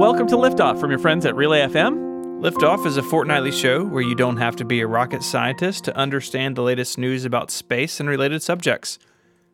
Welcome 0.00 0.28
to 0.28 0.36
Liftoff 0.36 0.80
from 0.80 0.88
your 0.88 0.98
friends 0.98 1.26
at 1.26 1.36
Relay 1.36 1.60
FM. 1.60 2.40
Liftoff 2.40 2.86
is 2.86 2.96
a 2.96 3.02
fortnightly 3.02 3.52
show 3.52 3.84
where 3.84 4.00
you 4.00 4.14
don't 4.14 4.38
have 4.38 4.56
to 4.56 4.64
be 4.64 4.80
a 4.80 4.86
rocket 4.86 5.22
scientist 5.22 5.84
to 5.84 5.94
understand 5.94 6.56
the 6.56 6.62
latest 6.62 6.96
news 6.96 7.26
about 7.26 7.50
space 7.50 8.00
and 8.00 8.08
related 8.08 8.42
subjects. 8.42 8.98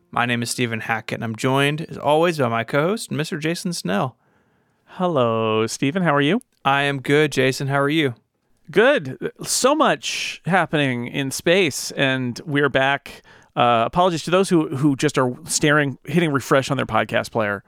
My 0.09 0.25
name 0.25 0.41
is 0.41 0.49
Stephen 0.49 0.79
Hackett, 0.79 1.15
and 1.15 1.23
I'm 1.25 1.35
joined, 1.35 1.81
as 1.81 1.97
always, 1.97 2.37
by 2.37 2.47
my 2.47 2.63
co 2.63 2.81
host, 2.81 3.09
Mr. 3.09 3.37
Jason 3.37 3.73
Snell. 3.73 4.15
Hello, 4.85 5.67
Stephen. 5.67 6.03
How 6.03 6.15
are 6.15 6.21
you? 6.21 6.41
I 6.63 6.83
am 6.83 7.01
good, 7.01 7.33
Jason. 7.33 7.67
How 7.67 7.81
are 7.81 7.89
you? 7.89 8.15
Good. 8.71 9.33
So 9.43 9.75
much 9.75 10.41
happening 10.45 11.07
in 11.07 11.29
space, 11.29 11.91
and 11.91 12.39
we're 12.45 12.69
back. 12.69 13.21
Uh, 13.53 13.83
apologies 13.85 14.23
to 14.23 14.31
those 14.31 14.47
who 14.47 14.77
who 14.77 14.95
just 14.95 15.17
are 15.17 15.33
staring, 15.43 15.97
hitting 16.05 16.31
refresh 16.31 16.71
on 16.71 16.77
their 16.77 16.85
podcast 16.85 17.31
player, 17.31 17.65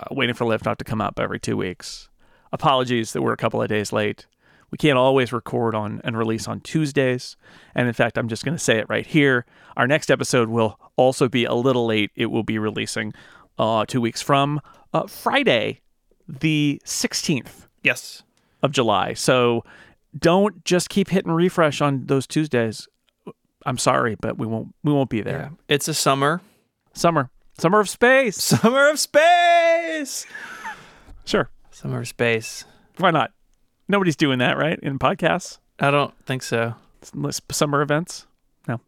uh, 0.00 0.14
waiting 0.14 0.34
for 0.34 0.44
Liftoff 0.44 0.76
to 0.78 0.84
come 0.84 1.00
up 1.00 1.18
every 1.20 1.38
two 1.40 1.56
weeks. 1.56 2.08
Apologies 2.52 3.12
that 3.12 3.22
we're 3.22 3.32
a 3.32 3.36
couple 3.36 3.60
of 3.62 3.68
days 3.68 3.92
late. 3.92 4.26
We 4.70 4.78
can't 4.78 4.96
always 4.98 5.32
record 5.32 5.74
on 5.74 6.00
and 6.04 6.16
release 6.16 6.46
on 6.46 6.60
Tuesdays, 6.60 7.36
and 7.74 7.88
in 7.88 7.92
fact, 7.94 8.16
I'm 8.16 8.28
just 8.28 8.44
going 8.44 8.56
to 8.56 8.62
say 8.62 8.78
it 8.78 8.86
right 8.88 9.06
here. 9.06 9.44
Our 9.76 9.86
next 9.88 10.10
episode 10.10 10.48
will 10.48 10.78
also 10.96 11.28
be 11.28 11.44
a 11.44 11.54
little 11.54 11.86
late. 11.86 12.10
It 12.14 12.26
will 12.26 12.44
be 12.44 12.56
releasing 12.58 13.12
uh, 13.58 13.84
two 13.86 14.00
weeks 14.00 14.22
from 14.22 14.60
uh, 14.94 15.06
Friday, 15.08 15.80
the 16.28 16.80
16th 16.84 17.66
Yes. 17.82 18.22
of 18.62 18.70
July. 18.70 19.14
So 19.14 19.64
don't 20.16 20.64
just 20.64 20.88
keep 20.88 21.08
hitting 21.08 21.32
refresh 21.32 21.80
on 21.80 22.06
those 22.06 22.26
Tuesdays. 22.28 22.86
I'm 23.66 23.78
sorry, 23.78 24.14
but 24.20 24.38
we 24.38 24.46
won't 24.46 24.74
we 24.84 24.92
won't 24.92 25.10
be 25.10 25.20
there. 25.20 25.50
It's 25.68 25.88
a 25.88 25.94
summer. 25.94 26.40
Summer. 26.94 27.28
Summer 27.60 27.80
of 27.80 27.90
space. 27.90 28.36
Summer 28.42 28.88
of 28.88 28.98
space! 28.98 30.26
Sure. 31.26 31.50
Summer 31.70 32.00
of 32.00 32.08
space. 32.08 32.64
Why 32.96 33.10
not? 33.10 33.32
Nobody's 33.86 34.16
doing 34.16 34.38
that, 34.38 34.56
right? 34.56 34.78
In 34.82 34.98
podcasts. 34.98 35.58
I 35.78 35.90
don't 35.90 36.14
think 36.24 36.42
so. 36.42 36.74
Summer 37.50 37.82
events. 37.82 38.26
No. 38.66 38.80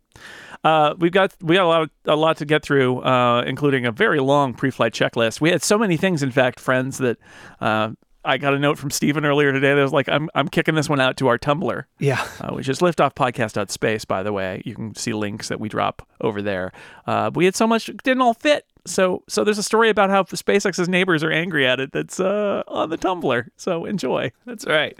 Uh, 0.64 0.94
we've 0.98 1.12
got 1.12 1.34
we 1.42 1.56
got 1.56 1.64
a 1.64 1.68
lot 1.68 1.82
of, 1.82 1.90
a 2.06 2.16
lot 2.16 2.38
to 2.38 2.46
get 2.46 2.62
through, 2.62 3.00
uh, 3.00 3.42
including 3.46 3.84
a 3.84 3.92
very 3.92 4.20
long 4.20 4.54
pre-flight 4.54 4.94
checklist. 4.94 5.38
We 5.38 5.50
had 5.50 5.62
so 5.62 5.76
many 5.76 5.98
things, 5.98 6.22
in 6.22 6.30
fact, 6.30 6.58
friends, 6.58 6.96
that 6.96 7.18
uh, 7.60 7.90
I 8.24 8.38
got 8.38 8.54
a 8.54 8.58
note 8.58 8.78
from 8.78 8.90
Stephen 8.90 9.24
earlier 9.24 9.52
today 9.52 9.74
that 9.74 9.82
was 9.82 9.92
like, 9.92 10.08
I'm 10.08 10.30
I'm 10.34 10.48
kicking 10.48 10.74
this 10.74 10.88
one 10.88 11.00
out 11.00 11.16
to 11.18 11.28
our 11.28 11.38
Tumblr. 11.38 11.84
Yeah. 11.98 12.26
uh, 12.40 12.52
which 12.54 12.68
is 12.68 12.78
liftoffpodcast.space, 12.80 14.04
by 14.04 14.22
the 14.22 14.32
way. 14.32 14.62
You 14.64 14.74
can 14.74 14.94
see 14.94 15.12
links 15.12 15.48
that 15.48 15.60
we 15.60 15.68
drop 15.68 16.06
over 16.20 16.40
there. 16.42 16.72
Uh, 17.06 17.30
we 17.34 17.44
had 17.44 17.56
so 17.56 17.66
much, 17.66 17.86
didn't 18.04 18.22
all 18.22 18.34
fit. 18.34 18.66
So, 18.84 19.22
so 19.28 19.44
there's 19.44 19.58
a 19.58 19.62
story 19.62 19.90
about 19.90 20.10
how 20.10 20.24
SpaceX's 20.24 20.88
neighbors 20.88 21.22
are 21.22 21.30
angry 21.30 21.66
at 21.66 21.78
it 21.80 21.92
that's 21.92 22.18
uh, 22.20 22.62
on 22.66 22.90
the 22.90 22.98
Tumblr. 22.98 23.48
So 23.56 23.84
enjoy. 23.84 24.32
That's 24.46 24.66
right. 24.66 24.98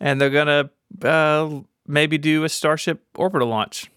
And 0.00 0.20
they're 0.20 0.30
going 0.30 0.70
to 1.00 1.08
uh, 1.08 1.60
maybe 1.86 2.18
do 2.18 2.44
a 2.44 2.48
Starship 2.48 3.02
orbital 3.16 3.48
launch 3.48 3.90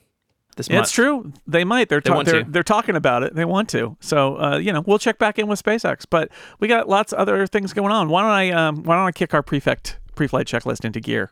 this 0.55 0.69
month. 0.69 0.83
It's 0.83 0.91
true. 0.91 1.33
They 1.47 1.63
might. 1.63 1.89
They're 1.89 2.01
ta- 2.01 2.23
they're, 2.23 2.43
they're 2.43 2.63
talking 2.63 2.95
about 2.95 3.23
it. 3.23 3.35
They 3.35 3.45
want 3.45 3.69
to. 3.69 3.97
So, 3.99 4.39
uh, 4.39 4.57
you 4.57 4.71
know, 4.73 4.81
we'll 4.85 4.99
check 4.99 5.17
back 5.17 5.39
in 5.39 5.47
with 5.47 5.61
SpaceX. 5.63 6.05
But 6.09 6.29
we 6.59 6.67
got 6.67 6.87
lots 6.89 7.13
of 7.13 7.19
other 7.19 7.47
things 7.47 7.73
going 7.73 7.91
on. 7.91 8.09
Why 8.09 8.21
don't 8.21 8.31
I 8.31 8.51
um, 8.51 8.83
Why 8.83 8.95
don't 8.95 9.07
I 9.07 9.11
kick 9.11 9.33
our 9.33 9.43
prefect 9.43 9.99
pre-flight 10.15 10.47
checklist 10.47 10.85
into 10.85 10.99
gear? 10.99 11.31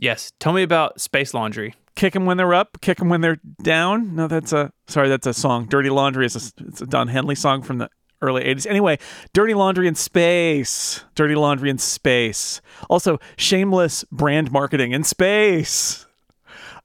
Yes. 0.00 0.32
Tell 0.38 0.52
me 0.52 0.62
about 0.62 1.00
space 1.00 1.34
laundry. 1.34 1.74
kick 1.96 2.12
them 2.12 2.24
when 2.26 2.36
they're 2.36 2.54
up, 2.54 2.80
kick 2.80 2.98
them 2.98 3.08
when 3.08 3.20
they're 3.20 3.40
down. 3.62 4.14
No, 4.14 4.28
that's 4.28 4.52
a 4.52 4.72
sorry, 4.86 5.08
that's 5.08 5.26
a 5.26 5.34
song. 5.34 5.66
Dirty 5.66 5.90
Laundry 5.90 6.26
is 6.26 6.36
a, 6.36 6.64
it's 6.66 6.80
a 6.80 6.86
Don 6.86 7.08
Henley 7.08 7.34
song 7.34 7.62
from 7.62 7.78
the 7.78 7.90
early 8.22 8.42
80s. 8.44 8.66
Anyway, 8.66 8.98
Dirty 9.32 9.54
Laundry 9.54 9.86
in 9.88 9.94
space. 9.94 11.04
Dirty 11.14 11.34
Laundry 11.34 11.70
in 11.70 11.78
space. 11.78 12.60
Also, 12.88 13.18
shameless 13.36 14.04
brand 14.10 14.50
marketing 14.52 14.92
in 14.92 15.04
space. 15.04 16.06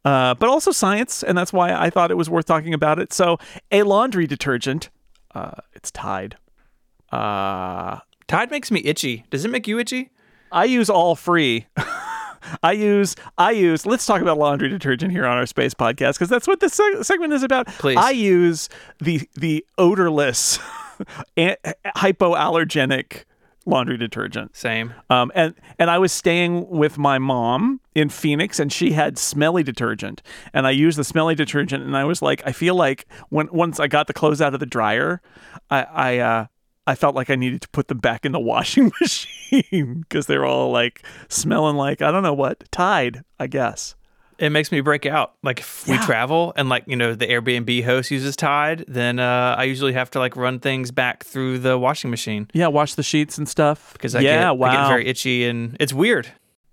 Uh, 0.05 0.33
but 0.35 0.49
also 0.49 0.71
science, 0.71 1.23
and 1.23 1.37
that's 1.37 1.53
why 1.53 1.73
I 1.73 1.89
thought 1.89 2.11
it 2.11 2.17
was 2.17 2.29
worth 2.29 2.45
talking 2.45 2.73
about 2.73 2.99
it. 2.99 3.13
So, 3.13 3.37
a 3.71 3.83
laundry 3.83 4.27
detergent, 4.27 4.89
uh, 5.33 5.51
it's 5.73 5.91
Tide. 5.91 6.37
Uh, 7.11 7.99
Tide 8.27 8.51
makes 8.51 8.69
me 8.69 8.81
itchy. 8.83 9.23
Does 9.29 9.45
it 9.45 9.51
make 9.51 9.67
you 9.67 9.79
itchy? 9.79 10.11
I 10.51 10.65
use 10.65 10.89
all 10.89 11.15
free. 11.15 11.67
I 12.61 12.73
use 12.73 13.15
I 13.37 13.51
use. 13.51 13.85
Let's 13.85 14.05
talk 14.05 14.21
about 14.21 14.37
laundry 14.37 14.69
detergent 14.69 15.11
here 15.11 15.25
on 15.25 15.37
our 15.37 15.45
space 15.45 15.73
podcast 15.73 16.15
because 16.15 16.29
that's 16.29 16.47
what 16.47 16.59
this 16.59 16.77
seg- 16.77 17.05
segment 17.05 17.33
is 17.33 17.43
about. 17.43 17.67
Please. 17.67 17.97
I 17.97 18.11
use 18.11 18.69
the 18.99 19.27
the 19.35 19.65
odorless, 19.77 20.59
hypoallergenic 21.37 23.23
laundry 23.66 23.97
detergent. 23.97 24.56
Same. 24.56 24.94
Um, 25.09 25.31
and 25.35 25.56
and 25.79 25.90
I 25.90 25.97
was 25.97 26.12
staying 26.12 26.69
with 26.69 26.97
my 26.97 27.19
mom 27.19 27.79
in 27.96 28.09
Phoenix, 28.09 28.59
and 28.59 28.72
she 28.72 28.91
had 28.91 29.18
smelly 29.18 29.63
detergent, 29.63 30.22
and 30.53 30.68
I 30.68 30.72
used 30.72 30.97
the 30.97 31.03
smelly 31.03 31.35
detergent, 31.35 31.84
and 31.84 31.96
I 31.96 32.03
was 32.03 32.22
like, 32.22 32.41
I 32.46 32.51
feel 32.51 32.75
like 32.75 33.07
when 33.29 33.50
once 33.51 33.79
I 33.79 33.88
got 33.88 34.07
the 34.07 34.13
clothes 34.13 34.41
out 34.41 34.53
of 34.53 34.59
the 34.59 34.66
dryer, 34.66 35.22
I 35.69 35.84
I 35.84 36.18
uh, 36.19 36.46
I 36.85 36.96
felt 36.96 37.16
like 37.16 37.29
I 37.29 37.35
needed 37.35 37.62
to 37.62 37.69
put 37.69 37.88
them 37.88 38.00
back 38.00 38.25
in 38.25 38.31
the 38.31 38.40
washing 38.51 38.91
machine 39.00 40.01
because 40.01 40.25
they're 40.25 40.45
all 40.45 40.72
like 40.72 41.03
smelling 41.30 41.75
like 41.75 42.01
I 42.01 42.12
don't 42.12 42.24
know 42.24 42.34
what 42.34 42.69
Tide, 42.72 43.24
I 43.40 43.47
guess. 43.47 43.95
It 44.39 44.49
makes 44.49 44.71
me 44.71 44.81
break 44.81 45.05
out. 45.05 45.33
Like 45.44 45.59
if 45.59 45.88
we 45.88 45.97
travel 45.99 46.53
and 46.55 46.69
like, 46.69 46.83
you 46.88 46.95
know, 46.95 47.13
the 47.16 47.27
Airbnb 47.27 47.83
host 47.83 48.11
uses 48.11 48.35
Tide, 48.35 48.85
then 48.88 49.19
uh, 49.19 49.55
I 49.57 49.63
usually 49.63 49.94
have 49.94 50.09
to 50.11 50.19
like 50.19 50.35
run 50.35 50.59
things 50.59 50.91
back 50.91 51.23
through 51.23 51.59
the 51.59 51.77
washing 51.77 52.09
machine 52.09 52.47
Yeah, 52.53 52.67
wash 52.67 52.95
the 52.95 53.03
sheets 53.03 53.38
and 53.38 53.47
stuff. 53.47 53.94
because 53.94 54.16
I, 54.16 54.21
yeah, 54.21 54.49
get, 54.49 54.57
wow. 54.57 54.67
I 54.69 54.75
get 54.75 54.88
very 54.88 55.07
itchy 55.07 55.45
and 55.45 55.77
it's 55.79 55.94
weird. 55.94 56.27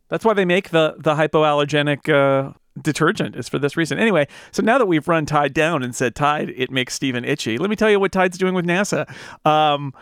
That's 0.09 0.25
why 0.25 0.35
they 0.35 0.45
make 0.45 0.71
the 0.71 0.97
the 0.99 1.15
hypoallergenic 1.15 2.09
uh, 2.09 2.53
detergent 2.83 3.37
is 3.37 3.49
for 3.49 3.59
this 3.61 3.77
reason. 3.77 3.99
Anyway, 3.99 4.27
so 4.51 4.63
now 4.63 4.77
that 4.79 4.87
we've 4.87 5.07
run 5.07 5.27
Tide 5.27 5.55
down 5.55 5.83
and 5.83 5.95
said 5.95 6.15
Tide, 6.15 6.53
it 6.57 6.71
makes 6.71 6.95
Stephen 6.95 7.25
itchy. 7.25 7.59
Let 7.59 7.71
me 7.71 7.77
tell 7.77 7.91
you 7.91 8.01
what 8.01 8.11
Tide's 8.11 8.37
doing 8.39 8.55
with 8.55 8.65
NASA. 8.67 9.09
Um, 9.47 9.95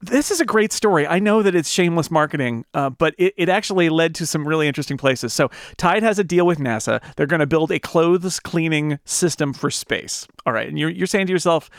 this 0.00 0.30
is 0.30 0.40
a 0.40 0.44
great 0.44 0.72
story. 0.72 1.06
I 1.06 1.18
know 1.18 1.42
that 1.42 1.54
it's 1.54 1.68
shameless 1.68 2.10
marketing, 2.10 2.64
uh, 2.72 2.90
but 2.90 3.14
it, 3.18 3.34
it 3.36 3.48
actually 3.48 3.88
led 3.90 4.14
to 4.16 4.26
some 4.26 4.48
really 4.48 4.66
interesting 4.66 4.96
places. 4.96 5.32
So 5.32 5.50
Tide 5.76 6.02
has 6.02 6.18
a 6.18 6.24
deal 6.24 6.46
with 6.46 6.58
NASA. 6.58 7.02
They're 7.16 7.26
going 7.26 7.40
to 7.40 7.46
build 7.46 7.70
a 7.70 7.78
clothes 7.78 8.40
cleaning 8.40 8.98
system 9.04 9.52
for 9.52 9.70
space. 9.70 10.26
All 10.46 10.52
right, 10.52 10.68
and 10.68 10.78
you're 10.78 10.90
you're 10.90 11.06
saying 11.06 11.26
to 11.26 11.32
yourself, 11.32 11.70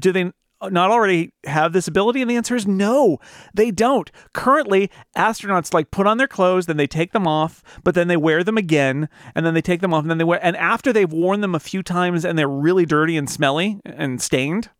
do 0.00 0.12
they 0.12 0.30
not 0.62 0.90
already 0.90 1.32
have 1.44 1.72
this 1.72 1.88
ability? 1.88 2.22
And 2.22 2.30
the 2.30 2.36
answer 2.36 2.54
is 2.54 2.66
no, 2.66 3.18
they 3.52 3.70
don't. 3.70 4.10
Currently, 4.32 4.90
astronauts 5.16 5.74
like 5.74 5.90
put 5.90 6.06
on 6.06 6.18
their 6.18 6.28
clothes, 6.28 6.66
then 6.66 6.76
they 6.76 6.86
take 6.86 7.12
them 7.12 7.26
off, 7.26 7.62
but 7.82 7.94
then 7.94 8.08
they 8.08 8.16
wear 8.16 8.44
them 8.44 8.56
again, 8.56 9.08
and 9.34 9.44
then 9.44 9.54
they 9.54 9.62
take 9.62 9.80
them 9.80 9.92
off, 9.92 10.02
and 10.02 10.10
then 10.10 10.18
they 10.18 10.24
wear. 10.24 10.40
And 10.42 10.56
after 10.56 10.92
they've 10.92 11.12
worn 11.12 11.40
them 11.40 11.54
a 11.54 11.60
few 11.60 11.82
times 11.82 12.24
and 12.24 12.38
they're 12.38 12.48
really 12.48 12.86
dirty 12.86 13.16
and 13.16 13.28
smelly 13.28 13.80
and 13.84 14.22
stained, 14.22 14.70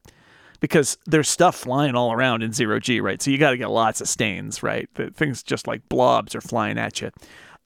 because 0.60 0.98
there's 1.06 1.28
stuff 1.28 1.56
flying 1.56 1.94
all 1.94 2.12
around 2.12 2.42
in 2.42 2.52
zero 2.52 2.78
G, 2.78 3.00
right? 3.00 3.20
So 3.20 3.30
you 3.30 3.38
got 3.38 3.50
to 3.50 3.56
get 3.56 3.70
lots 3.70 4.00
of 4.00 4.08
stains, 4.08 4.62
right? 4.62 4.88
The 4.94 5.10
things 5.10 5.42
just 5.42 5.66
like 5.66 5.88
blobs 5.88 6.34
are 6.34 6.40
flying 6.40 6.78
at 6.78 7.00
you. 7.00 7.10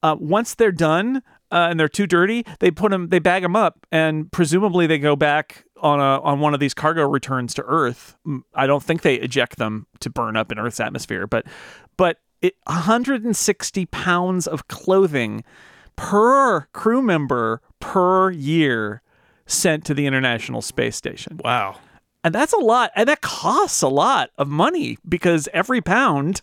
Uh, 0.02 0.16
once 0.18 0.54
they're 0.54 0.72
done 0.72 1.22
uh, 1.50 1.68
and 1.70 1.78
they're 1.78 1.88
too 1.88 2.06
dirty, 2.06 2.44
they 2.60 2.70
put 2.70 2.90
them, 2.90 3.08
they 3.08 3.18
bag 3.18 3.42
them 3.42 3.56
up, 3.56 3.86
and 3.92 4.30
presumably 4.32 4.86
they 4.86 4.98
go 4.98 5.16
back 5.16 5.64
on 5.82 5.98
a 5.98 6.20
on 6.22 6.40
one 6.40 6.54
of 6.54 6.60
these 6.60 6.74
cargo 6.74 7.08
returns 7.08 7.54
to 7.54 7.62
Earth. 7.64 8.16
I 8.54 8.66
don't 8.66 8.82
think 8.82 9.02
they 9.02 9.16
eject 9.16 9.56
them 9.56 9.86
to 10.00 10.10
burn 10.10 10.36
up 10.36 10.52
in 10.52 10.58
Earth's 10.58 10.80
atmosphere, 10.80 11.26
but 11.26 11.46
but 11.96 12.18
it 12.40 12.56
160 12.66 13.86
pounds 13.86 14.46
of 14.46 14.68
clothing 14.68 15.44
per 15.96 16.62
crew 16.72 17.02
member 17.02 17.60
per 17.78 18.30
year 18.30 19.02
sent 19.46 19.84
to 19.84 19.94
the 19.94 20.06
International 20.06 20.62
Space 20.62 20.96
Station. 20.96 21.40
Wow. 21.44 21.78
And 22.22 22.34
that's 22.34 22.52
a 22.52 22.58
lot. 22.58 22.90
And 22.96 23.08
that 23.08 23.20
costs 23.20 23.82
a 23.82 23.88
lot 23.88 24.30
of 24.36 24.48
money 24.48 24.98
because 25.08 25.48
every 25.52 25.80
pound 25.80 26.42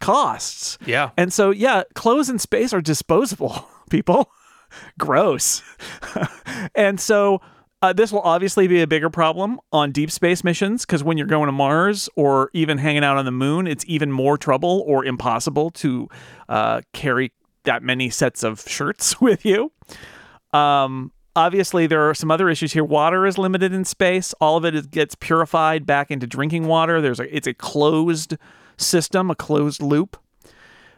costs. 0.00 0.78
Yeah. 0.84 1.10
And 1.16 1.32
so, 1.32 1.50
yeah, 1.50 1.84
clothes 1.94 2.28
in 2.28 2.38
space 2.38 2.72
are 2.72 2.80
disposable, 2.80 3.68
people. 3.90 4.30
Gross. 4.98 5.62
and 6.74 7.00
so, 7.00 7.40
uh, 7.84 7.92
this 7.92 8.10
will 8.10 8.20
obviously 8.20 8.66
be 8.66 8.80
a 8.80 8.86
bigger 8.86 9.10
problem 9.10 9.60
on 9.70 9.92
deep 9.92 10.10
space 10.10 10.42
missions 10.42 10.86
because 10.86 11.04
when 11.04 11.18
you're 11.18 11.26
going 11.26 11.46
to 11.46 11.52
Mars 11.52 12.08
or 12.16 12.48
even 12.54 12.78
hanging 12.78 13.04
out 13.04 13.18
on 13.18 13.26
the 13.26 13.30
moon, 13.30 13.66
it's 13.66 13.84
even 13.86 14.10
more 14.10 14.38
trouble 14.38 14.82
or 14.86 15.04
impossible 15.04 15.70
to 15.70 16.08
uh, 16.48 16.80
carry 16.94 17.30
that 17.64 17.82
many 17.82 18.08
sets 18.08 18.42
of 18.42 18.62
shirts 18.66 19.20
with 19.20 19.44
you. 19.44 19.70
Um, 20.54 21.12
obviously, 21.36 21.86
there 21.86 22.08
are 22.08 22.14
some 22.14 22.30
other 22.30 22.48
issues 22.48 22.72
here. 22.72 22.84
Water 22.84 23.26
is 23.26 23.38
limited 23.38 23.72
in 23.72 23.84
space. 23.84 24.32
All 24.40 24.56
of 24.56 24.64
it 24.64 24.90
gets 24.90 25.14
purified 25.14 25.86
back 25.86 26.10
into 26.10 26.26
drinking 26.26 26.66
water. 26.66 27.00
There's 27.00 27.20
a 27.20 27.36
it's 27.36 27.46
a 27.46 27.54
closed 27.54 28.36
system, 28.76 29.30
a 29.30 29.34
closed 29.34 29.82
loop. 29.82 30.16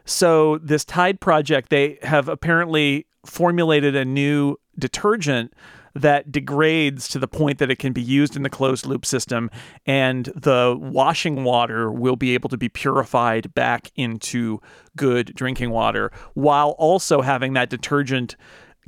So 0.05 0.57
this 0.59 0.85
Tide 0.85 1.19
project, 1.19 1.69
they 1.69 1.99
have 2.01 2.29
apparently 2.29 3.07
formulated 3.25 3.95
a 3.95 4.05
new 4.05 4.55
detergent 4.79 5.53
that 5.93 6.31
degrades 6.31 7.07
to 7.09 7.19
the 7.19 7.27
point 7.27 7.57
that 7.57 7.71
it 7.71 7.79
can 7.79 7.91
be 7.91 8.01
used 8.01 8.35
in 8.35 8.43
the 8.43 8.49
closed 8.49 8.85
loop 8.85 9.05
system, 9.05 9.49
and 9.85 10.25
the 10.35 10.77
washing 10.79 11.43
water 11.43 11.91
will 11.91 12.15
be 12.15 12.35
able 12.35 12.49
to 12.49 12.57
be 12.57 12.69
purified 12.69 13.53
back 13.55 13.91
into 13.95 14.61
good 14.95 15.33
drinking 15.35 15.71
water 15.71 16.11
while 16.35 16.71
also 16.77 17.21
having 17.21 17.53
that 17.53 17.69
detergent 17.69 18.35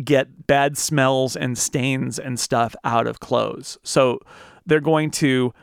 get 0.03 0.47
bad 0.47 0.77
smells 0.77 1.35
and 1.35 1.57
stains 1.57 2.19
and 2.19 2.39
stuff 2.39 2.75
out 2.83 3.07
of 3.07 3.19
clothes. 3.19 3.77
So 3.83 4.19
they're 4.65 4.79
going 4.79 5.11
to 5.11 5.53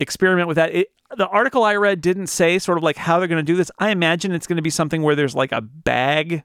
experiment 0.00 0.48
with 0.48 0.56
that. 0.56 0.74
It, 0.74 0.88
the 1.16 1.28
article 1.28 1.64
I 1.64 1.76
read 1.76 2.00
didn't 2.00 2.26
say 2.26 2.58
sort 2.58 2.78
of 2.78 2.84
like 2.84 2.96
how 2.96 3.18
they're 3.18 3.28
going 3.28 3.44
to 3.44 3.52
do 3.52 3.56
this. 3.56 3.70
I 3.78 3.90
imagine 3.90 4.32
it's 4.32 4.46
going 4.46 4.56
to 4.56 4.62
be 4.62 4.70
something 4.70 5.02
where 5.02 5.14
there's 5.14 5.34
like 5.34 5.52
a 5.52 5.60
bag 5.60 6.42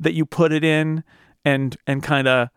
that 0.00 0.14
you 0.14 0.24
put 0.24 0.52
it 0.52 0.64
in 0.64 1.02
and 1.44 1.76
and 1.86 2.02
kind 2.02 2.28
of 2.28 2.50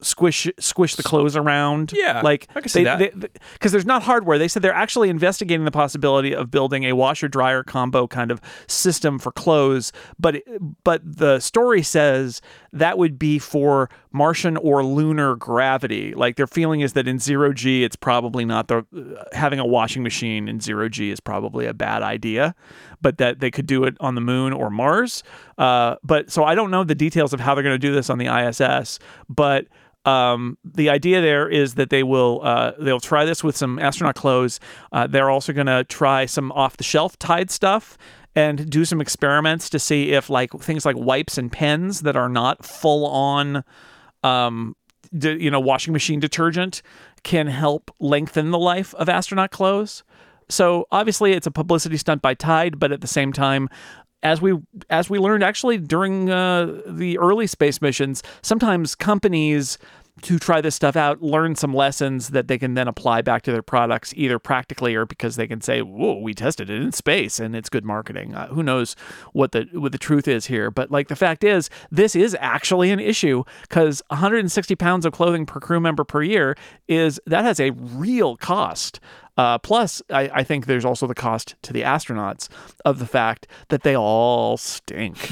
squish 0.00 0.48
squish 0.58 0.94
the 0.96 1.02
clothes 1.02 1.36
around. 1.36 1.92
Yeah, 1.94 2.20
like 2.22 2.48
I 2.54 2.60
can 2.60 2.68
see 2.68 2.84
they, 2.84 3.10
that. 3.10 3.40
because 3.54 3.72
there's 3.72 3.86
not 3.86 4.02
hardware. 4.02 4.38
They 4.38 4.48
said 4.48 4.62
they're 4.62 4.72
actually 4.72 5.08
investigating 5.10 5.64
the 5.64 5.70
possibility 5.70 6.34
of 6.34 6.50
building 6.50 6.84
a 6.84 6.92
washer 6.92 7.28
dryer 7.28 7.62
combo 7.62 8.06
kind 8.06 8.30
of 8.30 8.40
system 8.66 9.18
for 9.18 9.32
clothes. 9.32 9.92
But 10.18 10.42
but 10.84 11.00
the 11.04 11.40
story 11.40 11.82
says 11.82 12.40
that 12.72 12.98
would 12.98 13.18
be 13.18 13.38
for 13.38 13.88
Martian 14.12 14.56
or 14.56 14.84
lunar 14.84 15.36
gravity. 15.36 16.14
Like 16.14 16.36
their 16.36 16.46
feeling 16.46 16.80
is 16.80 16.92
that 16.94 17.08
in 17.08 17.18
zero 17.18 17.52
g, 17.52 17.84
it's 17.84 17.96
probably 17.96 18.44
not 18.44 18.68
the 18.68 18.84
having 19.32 19.58
a 19.58 19.66
washing 19.66 20.02
machine 20.02 20.48
in 20.48 20.60
zero 20.60 20.88
g 20.88 21.10
is 21.10 21.20
probably 21.20 21.66
a 21.66 21.74
bad 21.74 22.02
idea. 22.02 22.54
But 23.00 23.18
that 23.18 23.40
they 23.40 23.50
could 23.50 23.66
do 23.66 23.84
it 23.84 23.96
on 24.00 24.14
the 24.14 24.20
moon 24.20 24.52
or 24.52 24.70
Mars. 24.70 25.22
Uh, 25.56 25.96
but 26.02 26.30
so 26.30 26.44
I 26.44 26.54
don't 26.54 26.70
know 26.70 26.84
the 26.84 26.94
details 26.94 27.32
of 27.32 27.40
how 27.40 27.54
they're 27.54 27.62
going 27.62 27.74
to 27.74 27.78
do 27.78 27.92
this 27.92 28.10
on 28.10 28.18
the 28.18 28.26
ISS, 28.26 28.98
but 29.28 29.66
um, 30.04 30.56
the 30.64 30.88
idea 30.88 31.20
there 31.20 31.48
is 31.48 31.74
that 31.74 31.90
they 31.90 32.02
will 32.02 32.40
uh, 32.42 32.72
they'll 32.78 33.00
try 33.00 33.24
this 33.24 33.44
with 33.44 33.56
some 33.56 33.78
astronaut 33.78 34.14
clothes. 34.14 34.58
Uh, 34.92 35.06
they're 35.06 35.30
also 35.30 35.52
going 35.52 35.66
to 35.66 35.84
try 35.84 36.26
some 36.26 36.50
off 36.52 36.76
the 36.76 36.84
shelf 36.84 37.18
Tide 37.18 37.50
stuff 37.50 37.98
and 38.34 38.68
do 38.70 38.84
some 38.84 39.00
experiments 39.00 39.68
to 39.70 39.78
see 39.78 40.12
if 40.12 40.30
like 40.30 40.52
things 40.60 40.84
like 40.84 40.96
wipes 40.96 41.38
and 41.38 41.50
pens 41.50 42.02
that 42.02 42.16
are 42.16 42.28
not 42.28 42.64
full 42.64 43.06
on 43.06 43.64
um, 44.22 44.76
d- 45.16 45.38
you 45.40 45.50
know 45.50 45.60
washing 45.60 45.92
machine 45.92 46.20
detergent 46.20 46.82
can 47.22 47.46
help 47.46 47.90
lengthen 48.00 48.50
the 48.50 48.58
life 48.58 48.94
of 48.94 49.08
astronaut 49.08 49.50
clothes. 49.50 50.04
So 50.48 50.86
obviously 50.90 51.32
it's 51.32 51.46
a 51.46 51.50
publicity 51.50 51.96
stunt 51.96 52.22
by 52.22 52.34
Tide, 52.34 52.78
but 52.78 52.92
at 52.92 53.00
the 53.00 53.06
same 53.06 53.32
time, 53.32 53.68
as 54.22 54.40
we 54.40 54.54
as 54.90 55.08
we 55.08 55.18
learned 55.18 55.44
actually 55.44 55.78
during 55.78 56.30
uh, 56.30 56.80
the 56.86 57.18
early 57.18 57.46
space 57.46 57.80
missions, 57.80 58.22
sometimes 58.42 58.94
companies 58.94 59.78
to 60.22 60.38
try 60.38 60.60
this 60.60 60.74
stuff 60.74 60.96
out 60.96 61.22
learn 61.22 61.54
some 61.54 61.74
lessons 61.74 62.28
that 62.30 62.48
they 62.48 62.58
can 62.58 62.74
then 62.74 62.88
apply 62.88 63.22
back 63.22 63.42
to 63.42 63.52
their 63.52 63.62
products, 63.62 64.12
either 64.16 64.38
practically 64.38 64.94
or 64.94 65.06
because 65.06 65.36
they 65.36 65.46
can 65.46 65.60
say, 65.60 65.80
"Whoa, 65.82 66.18
we 66.18 66.34
tested 66.34 66.70
it 66.70 66.80
in 66.80 66.92
space 66.92 67.38
and 67.40 67.54
it's 67.54 67.68
good 67.68 67.84
marketing." 67.84 68.34
Uh, 68.34 68.48
who 68.48 68.62
knows 68.62 68.96
what 69.32 69.52
the 69.52 69.68
what 69.72 69.92
the 69.92 69.98
truth 69.98 70.28
is 70.28 70.46
here? 70.46 70.70
But 70.70 70.90
like 70.90 71.08
the 71.08 71.16
fact 71.16 71.44
is, 71.44 71.70
this 71.90 72.14
is 72.16 72.36
actually 72.40 72.90
an 72.90 73.00
issue 73.00 73.44
because 73.62 74.02
160 74.08 74.74
pounds 74.76 75.06
of 75.06 75.12
clothing 75.12 75.46
per 75.46 75.60
crew 75.60 75.80
member 75.80 76.04
per 76.04 76.22
year 76.22 76.56
is 76.88 77.20
that 77.26 77.44
has 77.44 77.60
a 77.60 77.70
real 77.70 78.36
cost. 78.36 79.00
Uh, 79.38 79.56
plus, 79.56 80.02
I, 80.10 80.28
I, 80.34 80.42
think 80.42 80.66
there's 80.66 80.84
also 80.84 81.06
the 81.06 81.14
cost 81.14 81.54
to 81.62 81.72
the 81.72 81.82
astronauts 81.82 82.48
of 82.84 82.98
the 82.98 83.06
fact 83.06 83.46
that 83.68 83.84
they 83.84 83.96
all 83.96 84.56
stink. 84.56 85.16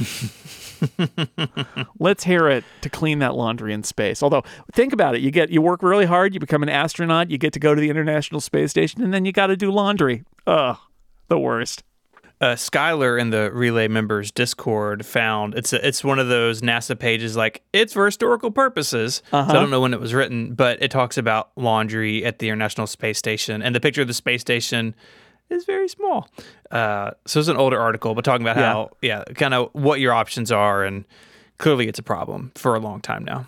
Let's 1.99 2.23
hear 2.23 2.49
it 2.49 2.63
to 2.83 2.89
clean 2.89 3.19
that 3.19 3.35
laundry 3.35 3.73
in 3.73 3.83
space. 3.83 4.23
Although, 4.23 4.45
think 4.73 4.93
about 4.93 5.17
it: 5.17 5.23
you 5.23 5.33
get 5.33 5.51
you 5.51 5.61
work 5.61 5.83
really 5.83 6.05
hard, 6.05 6.35
you 6.35 6.39
become 6.39 6.63
an 6.63 6.69
astronaut, 6.69 7.33
you 7.33 7.37
get 7.37 7.53
to 7.55 7.59
go 7.59 7.75
to 7.75 7.81
the 7.81 7.91
International 7.91 8.41
Space 8.41 8.71
Station, 8.71 9.03
and 9.03 9.13
then 9.13 9.25
you 9.25 9.33
got 9.33 9.49
to 9.49 9.57
do 9.57 9.73
laundry. 9.73 10.23
Ugh, 10.47 10.79
the 11.27 11.39
worst 11.39 11.83
uh, 12.41 12.55
Skylar 12.55 13.19
in 13.21 13.31
the 13.31 13.51
Relay 13.51 13.89
members 13.89 14.31
Discord 14.31 15.07
found 15.07 15.55
it's 15.55 15.73
a, 15.73 15.87
it's 15.87 16.05
one 16.05 16.19
of 16.19 16.29
those 16.29 16.61
NASA 16.61 16.99
pages 16.99 17.37
like 17.37 17.63
it's 17.73 17.93
for 17.95 18.05
historical 18.05 18.51
purposes. 18.51 19.23
Uh-huh. 19.33 19.51
So 19.51 19.57
I 19.57 19.61
don't 19.61 19.71
know 19.71 19.81
when 19.81 19.95
it 19.95 20.01
was 20.01 20.13
written, 20.13 20.55
but 20.55 20.83
it 20.83 20.91
talks 20.91 21.17
about 21.17 21.51
laundry 21.57 22.25
at 22.25 22.39
the 22.39 22.49
International 22.49 22.87
Space 22.87 23.19
Station, 23.19 23.63
and 23.63 23.75
the 23.75 23.81
picture 23.81 24.03
of 24.03 24.09
the 24.09 24.15
space 24.15 24.41
station 24.43 24.95
is 25.49 25.65
very 25.65 25.89
small. 25.89 26.29
Uh, 26.71 27.13
so 27.27 27.39
it's 27.41 27.49
an 27.49 27.57
older 27.57 27.81
article, 27.81 28.15
but 28.15 28.25
talking 28.25 28.47
about 28.47 28.57
Yeah. 28.57 28.73
how 28.73 28.91
yeah, 29.01 29.25
kind 29.35 29.55
of 29.55 29.71
what 29.73 30.01
your 30.01 30.13
options 30.13 30.51
are, 30.53 30.85
and 30.85 31.05
clearly 31.59 31.89
it's 31.89 31.99
a 31.99 32.03
problem 32.03 32.53
for 32.55 32.75
a 32.75 32.81
long 32.81 33.01
time 33.01 33.25
now. 33.25 33.47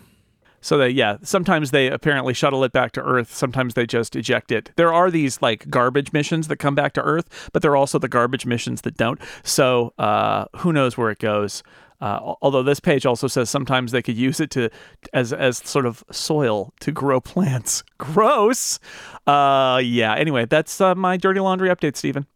So 0.61 0.77
that 0.79 0.93
yeah, 0.93 1.19
sometimes 1.23 1.71
they 1.71 1.89
apparently 1.89 2.35
shuttle 2.35 2.65
it 2.65 2.73
back 2.73 2.93
to 2.93 3.03
Earth. 3.03 3.33
Sometimes 3.35 3.75
they 3.75 3.87
just 3.87 4.17
eject 4.17 4.51
it. 4.51 4.71
There 4.77 4.93
are 4.93 5.11
these 5.11 5.41
like 5.41 5.71
garbage 5.71 6.13
missions 6.13 6.49
that 6.49 6.57
come 6.57 6.75
back 6.75 6.93
to 6.95 7.03
Earth, 7.03 7.51
but 7.53 7.63
there 7.63 7.71
are 7.71 7.77
also 7.77 7.99
the 7.99 8.09
garbage 8.09 8.45
missions 8.45 8.81
that 8.83 8.97
don't. 8.97 9.21
So 9.45 9.95
uh, 9.99 10.47
who 10.57 10.73
knows 10.73 10.97
where 10.97 11.11
it 11.11 11.19
goes? 11.21 11.63
Uh, 12.01 12.35
although 12.43 12.63
this 12.63 12.79
page 12.79 13.05
also 13.07 13.27
says 13.27 13.51
sometimes 13.51 13.91
they 13.91 14.03
could 14.03 14.17
use 14.17 14.39
it 14.41 14.51
to 14.53 14.69
as 15.13 15.33
as 15.33 15.59
sort 15.59 15.85
of 15.87 16.05
soil 16.13 16.73
to 16.81 16.93
grow 16.93 17.21
plants. 17.21 17.83
Gross. 17.99 18.79
Uh, 19.27 19.81
yeah. 19.83 20.15
Anyway, 20.15 20.45
that's 20.45 20.81
uh, 20.81 20.95
my 20.95 21.17
dirty 21.17 21.41
laundry 21.41 21.69
update, 21.69 21.97
Stephen. 21.97 22.27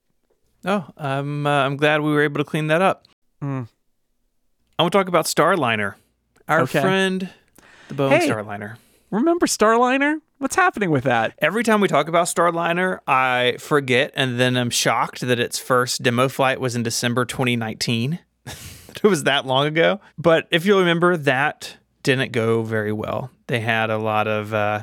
Oh, 0.64 0.84
I'm 0.96 1.46
uh, 1.46 1.64
I'm 1.64 1.76
glad 1.76 2.00
we 2.02 2.10
were 2.12 2.22
able 2.22 2.38
to 2.38 2.44
clean 2.44 2.68
that 2.68 2.82
up. 2.82 3.04
Mm. 3.42 3.68
I 4.78 4.82
want 4.82 4.92
to 4.92 4.98
talk 4.98 5.08
about 5.08 5.26
Starliner, 5.26 5.94
our 6.48 6.62
Okay. 6.62 6.80
friend, 6.80 7.28
the 7.96 8.02
Boeing 8.02 8.18
Hey. 8.18 8.28
Starliner. 8.28 8.76
Remember 9.10 9.46
Starliner? 9.46 10.20
What's 10.38 10.56
happening 10.56 10.90
with 10.90 11.04
that? 11.04 11.34
Every 11.38 11.62
time 11.62 11.80
we 11.80 11.88
talk 11.88 12.08
about 12.08 12.26
Starliner, 12.26 13.00
I 13.06 13.56
forget 13.58 14.12
and 14.16 14.40
then 14.40 14.56
I'm 14.56 14.70
shocked 14.70 15.20
that 15.20 15.38
its 15.38 15.58
first 15.58 16.02
demo 16.02 16.28
flight 16.28 16.60
was 16.60 16.74
in 16.74 16.82
December 16.82 17.24
2019. 17.24 18.18
it 18.46 19.02
was 19.04 19.24
that 19.24 19.46
long 19.46 19.66
ago. 19.66 20.00
But 20.16 20.48
if 20.50 20.64
you'll 20.64 20.80
remember, 20.80 21.16
that 21.16 21.76
didn't 22.02 22.32
go 22.32 22.62
very 22.62 22.92
well. 22.92 23.30
They 23.46 23.60
had 23.60 23.90
a 23.90 23.98
lot 23.98 24.26
of 24.26 24.54
uh, 24.54 24.82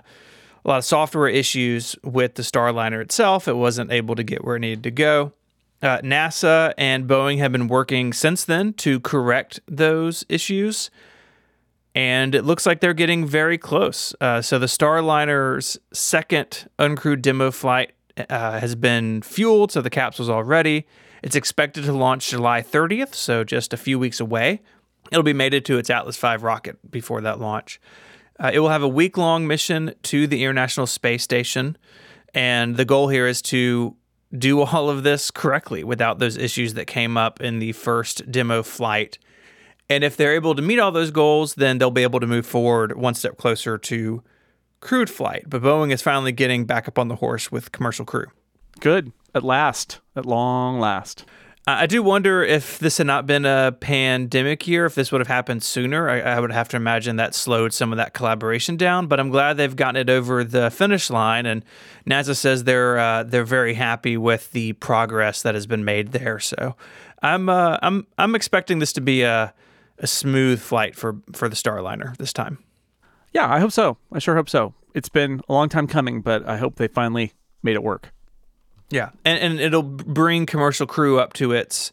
a 0.63 0.67
lot 0.67 0.77
of 0.77 0.85
software 0.85 1.27
issues 1.27 1.95
with 2.03 2.35
the 2.35 2.44
Starliner 2.44 3.01
itself. 3.01 3.47
It 3.47 3.55
wasn't 3.55 3.91
able 3.91 4.15
to 4.15 4.23
get 4.23 4.45
where 4.45 4.57
it 4.57 4.59
needed 4.59 4.83
to 4.83 4.91
go. 4.91 5.33
Uh, 5.81 6.00
NASA 6.00 6.73
and 6.77 7.07
Boeing 7.07 7.39
have 7.39 7.51
been 7.51 7.67
working 7.67 8.12
since 8.13 8.44
then 8.44 8.73
to 8.73 9.00
correct 9.00 9.62
those 9.67 10.25
issues 10.29 10.89
and 11.95 12.36
it 12.36 12.44
looks 12.44 12.65
like 12.65 12.80
they're 12.80 12.94
getting 12.94 13.25
very 13.25 13.57
close. 13.57 14.13
Uh, 14.21 14.41
so 14.41 14.59
the 14.59 14.68
Starliner's 14.68 15.77
second 15.91 16.69
uncrewed 16.77 17.21
demo 17.21 17.51
flight 17.51 17.93
uh, 18.29 18.60
has 18.60 18.75
been 18.75 19.22
fueled, 19.22 19.72
so 19.72 19.81
the 19.81 19.89
capsule's 19.89 20.29
all 20.29 20.43
ready. 20.43 20.86
It's 21.22 21.36
expected 21.36 21.84
to 21.86 21.93
launch 21.93 22.29
July 22.29 22.62
30th, 22.62 23.13
so 23.15 23.43
just 23.43 23.74
a 23.74 23.77
few 23.77 24.00
weeks 24.00 24.19
away. 24.19 24.62
It'll 25.12 25.24
be 25.24 25.34
mated 25.34 25.65
to 25.65 25.77
its 25.77 25.89
Atlas 25.89 26.17
V 26.17 26.36
rocket 26.38 26.91
before 26.91 27.22
that 27.22 27.39
launch. 27.39 27.81
Uh, 28.39 28.51
it 28.53 28.60
will 28.60 28.69
have 28.69 28.84
a 28.84 28.88
week 28.88 29.17
long 29.17 29.48
mission 29.48 29.93
to 30.03 30.27
the 30.27 30.43
International 30.43 30.88
Space 30.88 31.24
Station, 31.24 31.77
and 32.34 32.77
the 32.77 32.86
goal 32.86 33.10
here 33.10 33.27
is 33.27 33.41
to 33.43 33.96
do 34.38 34.62
all 34.62 34.89
of 34.89 35.03
this 35.03 35.31
correctly 35.31 35.84
without 35.84 36.19
those 36.19 36.38
issues 36.38 36.75
that 36.75 36.86
came 36.86 37.17
up 37.17 37.41
in 37.41 37.60
the 37.60 37.72
first 37.74 38.31
demo 38.31 38.63
flight. 38.63 39.17
And 39.89 40.03
if 40.03 40.15
they're 40.15 40.36
able 40.36 40.55
to 40.55 40.62
meet 40.62 40.79
all 40.79 40.91
those 40.91 41.12
goals, 41.12 41.55
then 41.55 41.77
they'll 41.79 41.89
be 41.89 42.03
able 42.03 42.19
to 42.19 42.27
move 42.27 42.46
forward 42.46 42.96
one 42.96 43.15
step 43.15 43.38
closer 43.38 43.77
to 43.77 44.24
crewed 44.81 45.10
flight. 45.10 45.46
But 45.48 45.62
Boeing 45.62 45.91
is 45.91 46.01
finally 46.01 46.31
getting 46.31 46.65
back 46.65 46.88
up 46.88 47.00
on 47.00 47.08
the 47.08 47.15
horse 47.15 47.51
with 47.51 47.72
commercial 47.72 48.05
crew. 48.05 48.27
Good. 48.79 49.12
At 49.34 49.43
last. 49.43 50.00
At 50.15 50.25
long 50.25 50.79
last. 50.79 51.25
Uh, 51.67 51.81
I 51.81 51.86
do 51.88 52.01
wonder 52.01 52.41
if 52.41 52.79
this 52.79 52.98
had 52.98 53.05
not 53.05 53.27
been 53.27 53.46
a 53.46 53.75
pandemic 53.79 54.67
year, 54.67 54.86
if 54.86 54.96
this 54.96 55.12
would 55.12 55.22
have 55.22 55.27
happened 55.27 55.62
sooner. 55.62 56.10
I, 56.10 56.22
I 56.22 56.39
would 56.39 56.51
have 56.51 56.69
to 56.69 56.77
imagine 56.77 57.17
that 57.17 57.36
slowed 57.36 57.74
some 57.74 57.91
of 57.91 57.98
that 57.98 58.13
collaboration 58.13 58.77
down. 58.77 59.08
But 59.08 59.19
I'm 59.19 59.29
glad 59.29 59.58
they've 59.58 59.75
gotten 59.75 59.98
it 59.98 60.10
over 60.10 60.43
the 60.43 60.72
finish 60.72 61.10
line, 61.10 61.46
and 61.46 61.63
NASA 62.08 62.36
says 62.36 62.63
they're 62.63 62.98
uh, 62.98 63.24
they're 63.24 63.43
very 63.43 63.74
happy 63.74 64.17
with 64.17 64.51
the 64.51 64.74
progress 64.74 65.41
that 65.41 65.53
has 65.53 65.67
been 65.67 65.84
made 65.84 66.12
there. 66.12 66.39
So 66.39 66.75
I'm 67.22 67.50
uh, 67.50 67.77
I'm 67.81 68.08
I'm 68.17 68.34
expecting 68.36 68.79
this 68.79 68.93
to 68.93 69.01
be 69.01 69.24
a 69.24 69.53
a 70.00 70.08
smooth 70.08 70.60
flight 70.62 70.96
for 70.96 71.18
for 71.34 71.48
the 71.50 71.56
Starliner 71.56 72.15
this 72.18 72.34
time. 72.34 72.60
Yeah, 73.34 73.51
I 73.53 73.60
hope 73.60 73.72
so. 73.72 73.98
I 74.12 74.20
sure 74.20 74.36
hope 74.36 74.50
so. 74.50 74.74
It's 74.96 75.10
been 75.10 75.41
a 75.48 75.53
long 75.53 75.70
time 75.70 75.86
coming, 75.88 76.22
but 76.22 76.48
I 76.48 76.58
hope 76.58 76.75
they 76.77 76.88
finally 76.88 77.34
made 77.62 77.75
it 77.75 77.84
work. 77.84 78.12
Yeah, 78.89 79.10
and 79.24 79.38
and 79.39 79.60
it'll 79.60 79.84
bring 79.84 80.46
commercial 80.46 80.88
crew 80.88 81.20
up 81.20 81.34
to 81.34 81.51
its 81.51 81.91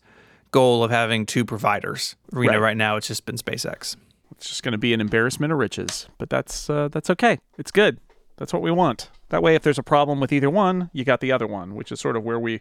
goal 0.51 0.83
of 0.83 0.91
having 0.91 1.27
two 1.27 1.45
providers. 1.45 2.17
You 2.33 2.45
know, 2.45 2.53
Right. 2.53 2.61
right 2.61 2.77
now 2.77 2.97
it's 2.97 3.09
just 3.09 3.27
been 3.27 3.37
SpaceX. 3.37 3.97
It's 4.33 4.49
just 4.49 4.63
going 4.63 4.73
to 4.73 4.79
be 4.79 4.93
an 4.95 5.01
embarrassment 5.01 5.53
of 5.53 5.59
riches, 5.59 6.09
but 6.19 6.31
that's 6.31 6.71
uh, 6.71 6.89
that's 6.89 7.11
okay. 7.11 7.39
It's 7.59 7.71
good. 7.71 7.99
That's 8.39 8.53
what 8.53 8.63
we 8.63 8.71
want. 8.71 9.11
That 9.31 9.43
way, 9.43 9.55
if 9.55 9.63
there's 9.63 9.79
a 9.79 9.83
problem 9.83 10.21
with 10.21 10.33
either 10.33 10.49
one, 10.51 10.89
you 10.93 11.05
got 11.05 11.21
the 11.21 11.33
other 11.33 11.47
one, 11.47 11.75
which 11.75 11.91
is 11.91 12.01
sort 12.01 12.17
of 12.17 12.23
where 12.23 12.39
we 12.39 12.61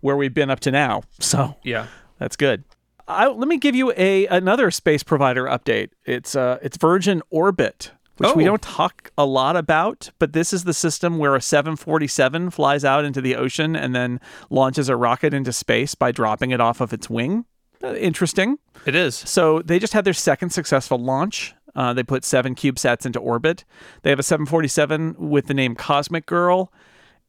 where 0.00 0.16
we've 0.16 0.34
been 0.34 0.50
up 0.50 0.60
to 0.60 0.70
now. 0.70 1.02
So 1.20 1.56
Yeah. 1.62 1.86
that's 2.18 2.36
good. 2.36 2.64
I, 3.08 3.28
let 3.28 3.48
me 3.48 3.56
give 3.58 3.74
you 3.76 3.92
a 3.96 4.26
another 4.26 4.70
space 4.70 5.02
provider 5.02 5.44
update. 5.44 5.90
It's 6.04 6.34
uh 6.34 6.58
it's 6.62 6.76
Virgin 6.76 7.22
Orbit. 7.30 7.92
which 8.18 8.34
we 8.34 8.44
Oh. 8.44 8.46
don't 8.46 8.62
talk 8.62 9.10
a 9.18 9.26
lot 9.26 9.56
about. 9.56 10.10
But 10.18 10.32
this 10.32 10.52
is 10.54 10.64
the 10.64 10.72
system 10.72 11.18
where 11.18 11.34
a 11.36 11.40
747 11.42 12.48
flies 12.50 12.82
out 12.84 13.04
into 13.04 13.20
the 13.20 13.36
ocean 13.36 13.76
and 13.76 13.94
then 13.94 14.20
launches 14.48 14.88
a 14.88 14.96
rocket 14.96 15.34
into 15.34 15.52
space 15.52 15.94
by 15.94 16.12
dropping 16.12 16.50
it 16.50 16.60
off 16.60 16.80
of 16.80 16.92
its 16.94 17.10
wing. 17.10 17.44
Uh, 17.84 17.94
interesting. 17.94 18.58
It 18.86 18.94
is. 18.94 19.14
So 19.14 19.60
they 19.60 19.78
just 19.78 19.92
had 19.92 20.06
their 20.06 20.14
second 20.14 20.48
successful 20.50 20.96
launch. 20.98 21.54
Uh, 21.74 21.92
they 21.92 22.02
put 22.02 22.24
seven 22.24 22.54
CubeSats 22.54 23.04
into 23.04 23.18
orbit. 23.18 23.64
They 24.02 24.08
have 24.08 24.18
a 24.18 24.22
747 24.22 25.16
with 25.18 25.46
the 25.46 25.52
name 25.54 25.74
Cosmic 25.74 26.24
Girl, 26.24 26.72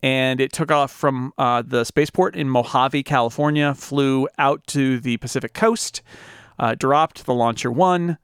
and 0.03 0.39
it 0.39 0.51
took 0.53 0.71
off 0.71 0.91
from 0.91 1.33
uh, 1.37 1.63
the 1.65 1.83
spaceport 1.83 2.35
in 2.35 2.49
Mojave, 2.49 3.03
California, 3.03 3.73
flew 3.73 4.27
out 4.37 4.65
to 4.67 4.99
the 4.99 5.17
Pacific 5.17 5.53
coast, 5.53 6.01
uh, 6.59 6.75
dropped 6.75 7.25
the 7.25 7.33
launcher 7.33 7.71
one. 7.71 8.17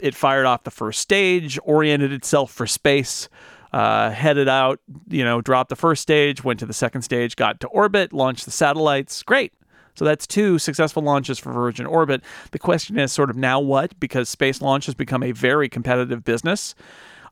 It 0.00 0.14
fired 0.14 0.46
off 0.46 0.64
the 0.64 0.70
first 0.70 1.00
stage, 1.00 1.58
oriented 1.62 2.12
itself 2.12 2.50
for 2.50 2.66
space, 2.66 3.28
uh, 3.72 4.10
headed 4.10 4.48
out, 4.48 4.80
you 5.08 5.22
know, 5.22 5.40
dropped 5.40 5.68
the 5.68 5.76
first 5.76 6.02
stage, 6.02 6.42
went 6.42 6.58
to 6.60 6.66
the 6.66 6.72
second 6.72 7.02
stage, 7.02 7.36
got 7.36 7.60
to 7.60 7.68
orbit, 7.68 8.12
launched 8.12 8.44
the 8.44 8.50
satellites. 8.50 9.22
Great. 9.22 9.52
So 9.94 10.04
that's 10.04 10.26
two 10.26 10.58
successful 10.58 11.02
launches 11.02 11.38
for 11.38 11.52
Virgin 11.52 11.86
Orbit. 11.86 12.22
The 12.52 12.58
question 12.58 12.98
is 12.98 13.12
sort 13.12 13.30
of 13.30 13.36
now 13.36 13.60
what? 13.60 13.98
Because 14.00 14.28
space 14.28 14.62
launch 14.62 14.86
has 14.86 14.94
become 14.94 15.22
a 15.22 15.32
very 15.32 15.68
competitive 15.68 16.24
business. 16.24 16.74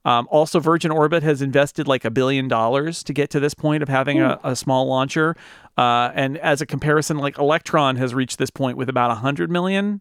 Um, 0.05 0.29
also, 0.31 0.61
Virgin 0.61 0.91
Orbit 0.91 1.23
has 1.23 1.43
invested 1.43 1.89
like 1.89 2.05
a 2.05 2.11
billion 2.11 2.49
dollars 2.49 3.03
to 3.05 3.13
get 3.13 3.31
to 3.31 3.41
this 3.41 3.55
point 3.55 3.83
of 3.83 3.89
having 3.89 4.21
a, 4.21 4.39
a 4.45 4.57
small 4.57 4.87
launcher. 4.87 5.37
Uh, 5.77 6.11
and 6.15 6.39
as 6.39 6.61
a 6.61 6.67
comparison, 6.67 7.19
like 7.19 7.39
Electron 7.39 7.97
has 7.97 8.15
reached 8.15 8.39
this 8.39 8.51
point 8.51 8.77
with 8.77 8.89
about 8.89 9.11
a 9.11 9.17
hundred 9.17 9.51
million. 9.51 10.01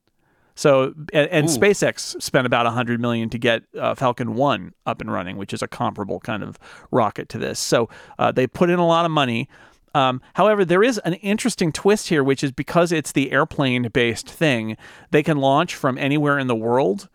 So, 0.55 0.95
and, 1.13 1.29
and 1.29 1.47
SpaceX 1.47 2.19
spent 2.21 2.47
about 2.47 2.65
a 2.65 2.71
hundred 2.71 2.99
million 2.99 3.29
to 3.29 3.37
get 3.37 3.63
uh, 3.79 3.93
Falcon 3.93 4.33
One 4.33 4.73
up 4.87 5.01
and 5.01 5.11
running, 5.11 5.37
which 5.37 5.53
is 5.53 5.61
a 5.61 5.67
comparable 5.67 6.19
kind 6.19 6.41
of 6.41 6.57
rocket 6.89 7.29
to 7.29 7.37
this. 7.37 7.59
So 7.59 7.89
uh, 8.17 8.31
they 8.31 8.47
put 8.47 8.71
in 8.71 8.79
a 8.79 8.87
lot 8.87 9.05
of 9.05 9.11
money. 9.11 9.47
Um, 9.93 10.19
however, 10.33 10.65
there 10.65 10.83
is 10.83 10.97
an 10.99 11.13
interesting 11.15 11.71
twist 11.71 12.09
here, 12.09 12.23
which 12.23 12.43
is 12.43 12.51
because 12.51 12.91
it's 12.91 13.11
the 13.11 13.31
airplane 13.31 13.89
based 13.89 14.29
thing, 14.29 14.77
they 15.11 15.21
can 15.21 15.37
launch 15.37 15.75
from 15.75 15.97
anywhere 15.97 16.39
in 16.39 16.47
the 16.47 16.55
world. 16.55 17.07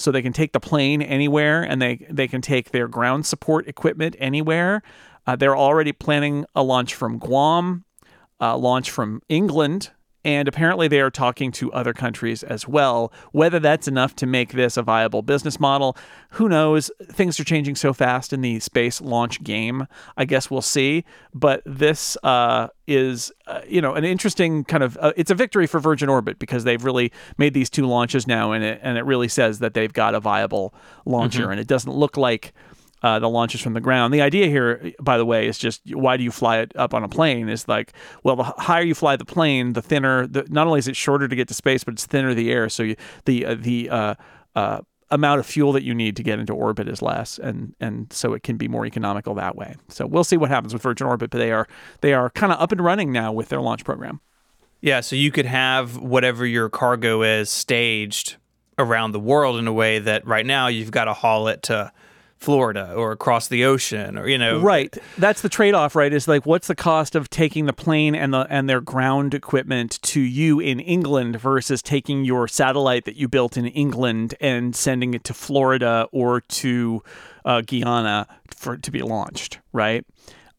So 0.00 0.10
they 0.10 0.22
can 0.22 0.32
take 0.32 0.52
the 0.52 0.60
plane 0.60 1.02
anywhere 1.02 1.62
and 1.62 1.80
they, 1.80 2.06
they 2.08 2.26
can 2.26 2.40
take 2.40 2.70
their 2.70 2.88
ground 2.88 3.26
support 3.26 3.68
equipment 3.68 4.16
anywhere. 4.18 4.82
Uh, 5.26 5.36
they're 5.36 5.56
already 5.56 5.92
planning 5.92 6.46
a 6.54 6.62
launch 6.62 6.94
from 6.94 7.18
Guam, 7.18 7.84
uh, 8.40 8.56
launch 8.56 8.90
from 8.90 9.20
England, 9.28 9.90
and 10.24 10.48
apparently 10.48 10.88
they 10.88 11.00
are 11.00 11.10
talking 11.10 11.50
to 11.52 11.72
other 11.72 11.92
countries 11.92 12.42
as 12.42 12.68
well. 12.68 13.12
Whether 13.32 13.58
that's 13.58 13.88
enough 13.88 14.14
to 14.16 14.26
make 14.26 14.52
this 14.52 14.76
a 14.76 14.82
viable 14.82 15.22
business 15.22 15.58
model, 15.58 15.96
who 16.30 16.48
knows? 16.48 16.90
Things 17.04 17.40
are 17.40 17.44
changing 17.44 17.76
so 17.76 17.92
fast 17.92 18.32
in 18.32 18.40
the 18.40 18.60
space 18.60 19.00
launch 19.00 19.42
game. 19.42 19.86
I 20.16 20.24
guess 20.24 20.50
we'll 20.50 20.62
see. 20.62 21.04
But 21.32 21.62
this 21.64 22.16
uh, 22.22 22.68
is, 22.86 23.32
uh, 23.46 23.60
you 23.66 23.80
know, 23.80 23.94
an 23.94 24.04
interesting 24.04 24.64
kind 24.64 24.82
of. 24.82 24.98
Uh, 25.00 25.12
it's 25.16 25.30
a 25.30 25.34
victory 25.34 25.66
for 25.66 25.80
Virgin 25.80 26.08
Orbit 26.08 26.38
because 26.38 26.64
they've 26.64 26.84
really 26.84 27.12
made 27.38 27.54
these 27.54 27.70
two 27.70 27.86
launches 27.86 28.26
now, 28.26 28.52
and 28.52 28.62
it 28.62 28.80
and 28.82 28.98
it 28.98 29.04
really 29.04 29.28
says 29.28 29.60
that 29.60 29.74
they've 29.74 29.92
got 29.92 30.14
a 30.14 30.20
viable 30.20 30.74
launcher, 31.06 31.50
and 31.50 31.60
it 31.60 31.66
doesn't 31.66 31.92
look 31.92 32.16
like 32.16 32.52
uh, 33.02 33.18
the 33.18 33.28
launches 33.28 33.60
from 33.60 33.74
the 33.74 33.80
ground. 33.80 34.12
The 34.12 34.20
idea 34.20 34.46
here, 34.46 34.92
by 35.00 35.18
the 35.18 35.24
way, 35.24 35.46
is 35.46 35.58
just 35.58 35.82
why 35.94 36.16
do 36.16 36.24
you 36.24 36.30
fly 36.30 36.58
it 36.58 36.72
up 36.76 36.94
on 36.94 37.02
a 37.02 37.08
plane? 37.08 37.48
Is 37.48 37.68
like, 37.68 37.92
well, 38.22 38.36
the 38.36 38.44
higher 38.44 38.82
you 38.82 38.94
fly 38.94 39.16
the 39.16 39.24
plane, 39.24 39.72
the 39.72 39.82
thinner. 39.82 40.26
The, 40.26 40.46
not 40.48 40.66
only 40.66 40.78
is 40.78 40.88
it 40.88 40.96
shorter 40.96 41.28
to 41.28 41.36
get 41.36 41.48
to 41.48 41.54
space, 41.54 41.84
but 41.84 41.94
it's 41.94 42.06
thinner 42.06 42.34
the 42.34 42.50
air. 42.52 42.68
So 42.68 42.82
you, 42.82 42.96
the 43.24 43.46
uh, 43.46 43.56
the 43.58 43.90
uh, 43.90 44.14
uh, 44.54 44.80
amount 45.10 45.40
of 45.40 45.46
fuel 45.46 45.72
that 45.72 45.82
you 45.82 45.94
need 45.94 46.16
to 46.16 46.22
get 46.22 46.38
into 46.38 46.52
orbit 46.52 46.88
is 46.88 47.02
less, 47.02 47.38
and 47.38 47.74
and 47.80 48.12
so 48.12 48.34
it 48.34 48.42
can 48.42 48.56
be 48.56 48.68
more 48.68 48.86
economical 48.86 49.34
that 49.34 49.56
way. 49.56 49.76
So 49.88 50.06
we'll 50.06 50.24
see 50.24 50.36
what 50.36 50.50
happens 50.50 50.72
with 50.72 50.82
Virgin 50.82 51.06
Orbit, 51.06 51.30
but 51.30 51.38
they 51.38 51.52
are 51.52 51.66
they 52.00 52.14
are 52.14 52.30
kind 52.30 52.52
of 52.52 52.60
up 52.60 52.72
and 52.72 52.80
running 52.80 53.12
now 53.12 53.32
with 53.32 53.48
their 53.48 53.60
launch 53.60 53.84
program. 53.84 54.20
Yeah, 54.82 55.00
so 55.00 55.14
you 55.14 55.30
could 55.30 55.46
have 55.46 55.98
whatever 55.98 56.46
your 56.46 56.70
cargo 56.70 57.22
is 57.22 57.50
staged 57.50 58.36
around 58.78 59.12
the 59.12 59.20
world 59.20 59.58
in 59.58 59.66
a 59.66 59.72
way 59.72 59.98
that 59.98 60.26
right 60.26 60.46
now 60.46 60.68
you've 60.68 60.90
got 60.90 61.04
to 61.04 61.12
haul 61.12 61.48
it 61.48 61.62
to 61.64 61.92
Florida 62.40 62.94
or 62.94 63.12
across 63.12 63.48
the 63.48 63.64
ocean 63.66 64.16
or 64.16 64.26
you 64.26 64.38
know 64.38 64.60
Right. 64.60 64.96
That's 65.18 65.42
the 65.42 65.50
trade-off, 65.50 65.94
right? 65.94 66.12
Is 66.12 66.26
like 66.26 66.46
what's 66.46 66.68
the 66.68 66.74
cost 66.74 67.14
of 67.14 67.28
taking 67.28 67.66
the 67.66 67.72
plane 67.74 68.14
and 68.14 68.32
the 68.32 68.46
and 68.48 68.68
their 68.68 68.80
ground 68.80 69.34
equipment 69.34 70.00
to 70.02 70.20
you 70.20 70.58
in 70.58 70.80
England 70.80 71.38
versus 71.38 71.82
taking 71.82 72.24
your 72.24 72.48
satellite 72.48 73.04
that 73.04 73.16
you 73.16 73.28
built 73.28 73.56
in 73.58 73.66
England 73.66 74.34
and 74.40 74.74
sending 74.74 75.12
it 75.12 75.22
to 75.24 75.34
Florida 75.34 76.08
or 76.12 76.40
to 76.40 77.02
uh, 77.44 77.60
Guyana 77.60 78.26
for 78.48 78.78
to 78.78 78.90
be 78.90 79.02
launched, 79.02 79.58
right? 79.72 80.06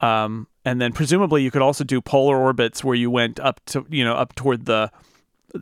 Um, 0.01 0.47
and 0.63 0.79
then 0.79 0.93
presumably 0.93 1.41
you 1.41 1.49
could 1.49 1.61
also 1.63 1.83
do 1.83 1.99
polar 1.99 2.37
orbits 2.37 2.83
where 2.83 2.95
you 2.95 3.09
went 3.09 3.39
up 3.39 3.59
to 3.67 3.85
you 3.89 4.03
know 4.03 4.13
up 4.13 4.35
toward 4.35 4.65
the 4.65 4.91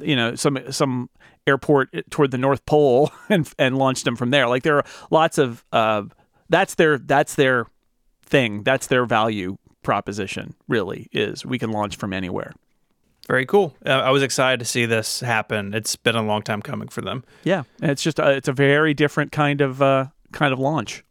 you 0.01 0.15
know 0.15 0.35
some 0.35 0.59
some 0.71 1.09
airport 1.47 1.89
toward 2.09 2.31
the 2.31 2.37
North 2.37 2.65
Pole 2.65 3.11
and 3.29 3.51
and 3.57 3.77
launched 3.77 4.05
them 4.05 4.15
from 4.15 4.31
there. 4.31 4.47
Like 4.47 4.63
there 4.63 4.77
are 4.77 4.85
lots 5.11 5.37
of 5.37 5.63
uh, 5.71 6.03
that's 6.49 6.75
their 6.75 6.97
that's 6.97 7.35
their 7.35 7.65
thing. 8.25 8.63
That's 8.63 8.87
their 8.87 9.05
value 9.05 9.57
proposition. 9.83 10.55
Really 10.67 11.07
is 11.11 11.45
we 11.45 11.59
can 11.59 11.71
launch 11.71 11.95
from 11.95 12.13
anywhere. 12.13 12.53
Very 13.27 13.45
cool. 13.45 13.75
Uh, 13.85 13.91
I 13.91 14.09
was 14.09 14.23
excited 14.23 14.59
to 14.59 14.65
see 14.65 14.87
this 14.87 15.19
happen. 15.19 15.75
It's 15.75 15.95
been 15.95 16.15
a 16.15 16.23
long 16.23 16.41
time 16.41 16.63
coming 16.63 16.87
for 16.87 17.01
them. 17.01 17.23
Yeah, 17.43 17.63
and 17.79 17.91
it's 17.91 18.01
just 18.01 18.17
a, 18.17 18.31
it's 18.31 18.47
a 18.47 18.53
very 18.53 18.95
different 18.95 19.31
kind 19.31 19.61
of 19.61 19.83
uh, 19.83 20.07
kind 20.31 20.51
of 20.51 20.57
launch. 20.57 21.03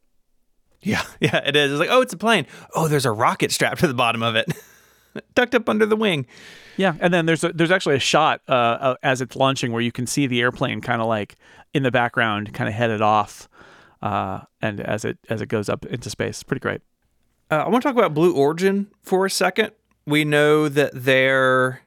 Yeah, 0.80 1.02
yeah, 1.20 1.36
it 1.46 1.54
is. 1.54 1.72
It's 1.72 1.78
like, 1.80 1.90
oh, 1.90 2.00
it's 2.00 2.12
a 2.12 2.16
plane. 2.16 2.46
Oh, 2.74 2.88
there's 2.88 3.06
a 3.06 3.12
rocket 3.12 3.52
strapped 3.52 3.80
to 3.80 3.86
the 3.86 3.94
bottom 3.94 4.24
of 4.24 4.34
it, 4.34 4.48
tucked 5.36 5.54
up 5.54 5.68
under 5.68 5.86
the 5.86 5.94
wing. 5.96 6.26
Yeah, 6.78 6.94
and 7.00 7.12
then 7.12 7.26
there's 7.26 7.42
a, 7.42 7.52
there's 7.52 7.72
actually 7.72 7.96
a 7.96 8.00
shot 8.00 8.40
uh, 8.48 8.52
uh, 8.52 8.94
as 9.02 9.20
it's 9.20 9.34
launching 9.34 9.72
where 9.72 9.82
you 9.82 9.90
can 9.90 10.06
see 10.06 10.28
the 10.28 10.40
airplane 10.40 10.80
kind 10.80 11.02
of 11.02 11.08
like 11.08 11.34
in 11.74 11.82
the 11.82 11.90
background, 11.90 12.54
kind 12.54 12.68
of 12.68 12.74
headed 12.74 13.02
off, 13.02 13.48
uh, 14.00 14.42
and 14.62 14.80
as 14.80 15.04
it 15.04 15.18
as 15.28 15.42
it 15.42 15.48
goes 15.48 15.68
up 15.68 15.84
into 15.86 16.08
space, 16.08 16.42
pretty 16.44 16.60
great. 16.60 16.80
Uh, 17.50 17.56
I 17.56 17.68
want 17.68 17.82
to 17.82 17.88
talk 17.88 17.98
about 17.98 18.14
Blue 18.14 18.32
Origin 18.32 18.86
for 19.02 19.26
a 19.26 19.30
second. 19.30 19.72
We 20.06 20.24
know 20.24 20.68
that 20.68 20.92
their 20.94 21.82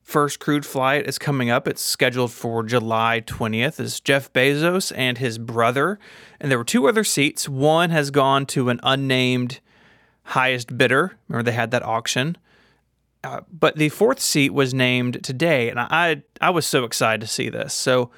first 0.00 0.38
crewed 0.38 0.64
flight 0.64 1.08
is 1.08 1.18
coming 1.18 1.50
up. 1.50 1.66
It's 1.66 1.82
scheduled 1.82 2.30
for 2.30 2.62
July 2.62 3.24
20th. 3.26 3.80
Is 3.80 3.98
Jeff 3.98 4.32
Bezos 4.32 4.92
and 4.96 5.18
his 5.18 5.38
brother, 5.38 5.98
and 6.38 6.52
there 6.52 6.58
were 6.58 6.64
two 6.64 6.86
other 6.86 7.02
seats. 7.02 7.48
One 7.48 7.90
has 7.90 8.12
gone 8.12 8.46
to 8.46 8.68
an 8.68 8.78
unnamed 8.84 9.58
highest 10.22 10.78
bidder. 10.78 11.18
Remember 11.26 11.42
they 11.50 11.56
had 11.56 11.72
that 11.72 11.82
auction. 11.82 12.36
Uh, 13.24 13.40
but 13.50 13.76
the 13.76 13.88
fourth 13.88 14.20
seat 14.20 14.52
was 14.52 14.72
named 14.72 15.22
today, 15.24 15.68
and 15.70 15.80
I 15.80 16.22
I 16.40 16.50
was 16.50 16.66
so 16.66 16.84
excited 16.84 17.20
to 17.22 17.26
see 17.26 17.48
this. 17.48 17.74
So, 17.74 18.10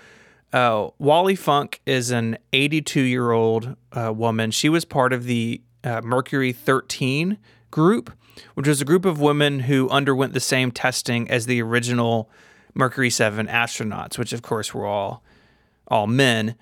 uh, 0.53 0.89
Wally 0.99 1.37
Funk 1.37 1.81
is 1.87 2.11
an 2.11 2.39
82 2.53 3.01
year 3.01 3.31
old 3.31 3.77
uh, 3.93 4.13
woman. 4.13 4.51
She 4.51 4.69
was 4.69 4.85
part 4.85 5.13
of 5.13 5.25
the 5.25 5.63
uh, 5.85 6.03
Mercury 6.03 6.53
13 6.53 7.39
group, 7.71 8.13
which 8.55 8.69
was 8.69 8.81
a 8.81 8.85
group 8.85 9.05
of 9.05 9.21
women 9.21 9.61
who 9.61 9.89
underwent 9.89 10.35
the 10.35 10.41
same 10.41 10.71
testing 10.71 11.31
as 11.31 11.47
the 11.47 11.63
original 11.63 12.31
Mercury 12.75 13.11
7 13.11 13.47
astronauts, 13.47 14.19
which 14.19 14.33
of 14.33 14.43
course 14.43 14.75
were 14.75 14.87
all 14.87 15.23
all 15.87 16.07
men. 16.07 16.55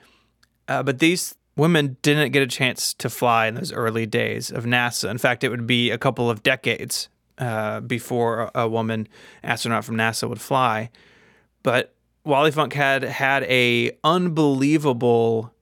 Uh, 0.69 0.83
but 0.83 0.99
these 1.01 1.35
women 1.57 1.97
didn't 2.03 2.33
get 2.33 2.43
a 2.43 2.47
chance 2.47 2.95
to 2.95 3.11
fly 3.11 3.47
in 3.47 3.55
those 3.55 3.73
early 3.73 4.07
days 4.07 4.51
of 4.51 4.65
NASA. 4.65 5.11
In 5.11 5.19
fact, 5.19 5.43
it 5.43 5.49
would 5.49 5.67
be 5.67 5.91
a 5.91 5.99
couple 5.99 6.31
of 6.31 6.43
decades 6.43 7.09
uh, 7.39 7.81
before 7.81 8.51
a, 8.55 8.69
woman 8.69 9.09
astronaut 9.43 9.85
from 9.85 9.97
NASA 9.97 10.29
would 10.29 10.41
fly. 10.41 10.91
But 11.63 11.95
Wally 12.25 12.51
Funk 12.51 12.73
had 12.73 13.03
had 13.03 13.45
a 13.45 13.93
unbelievable 14.03 15.53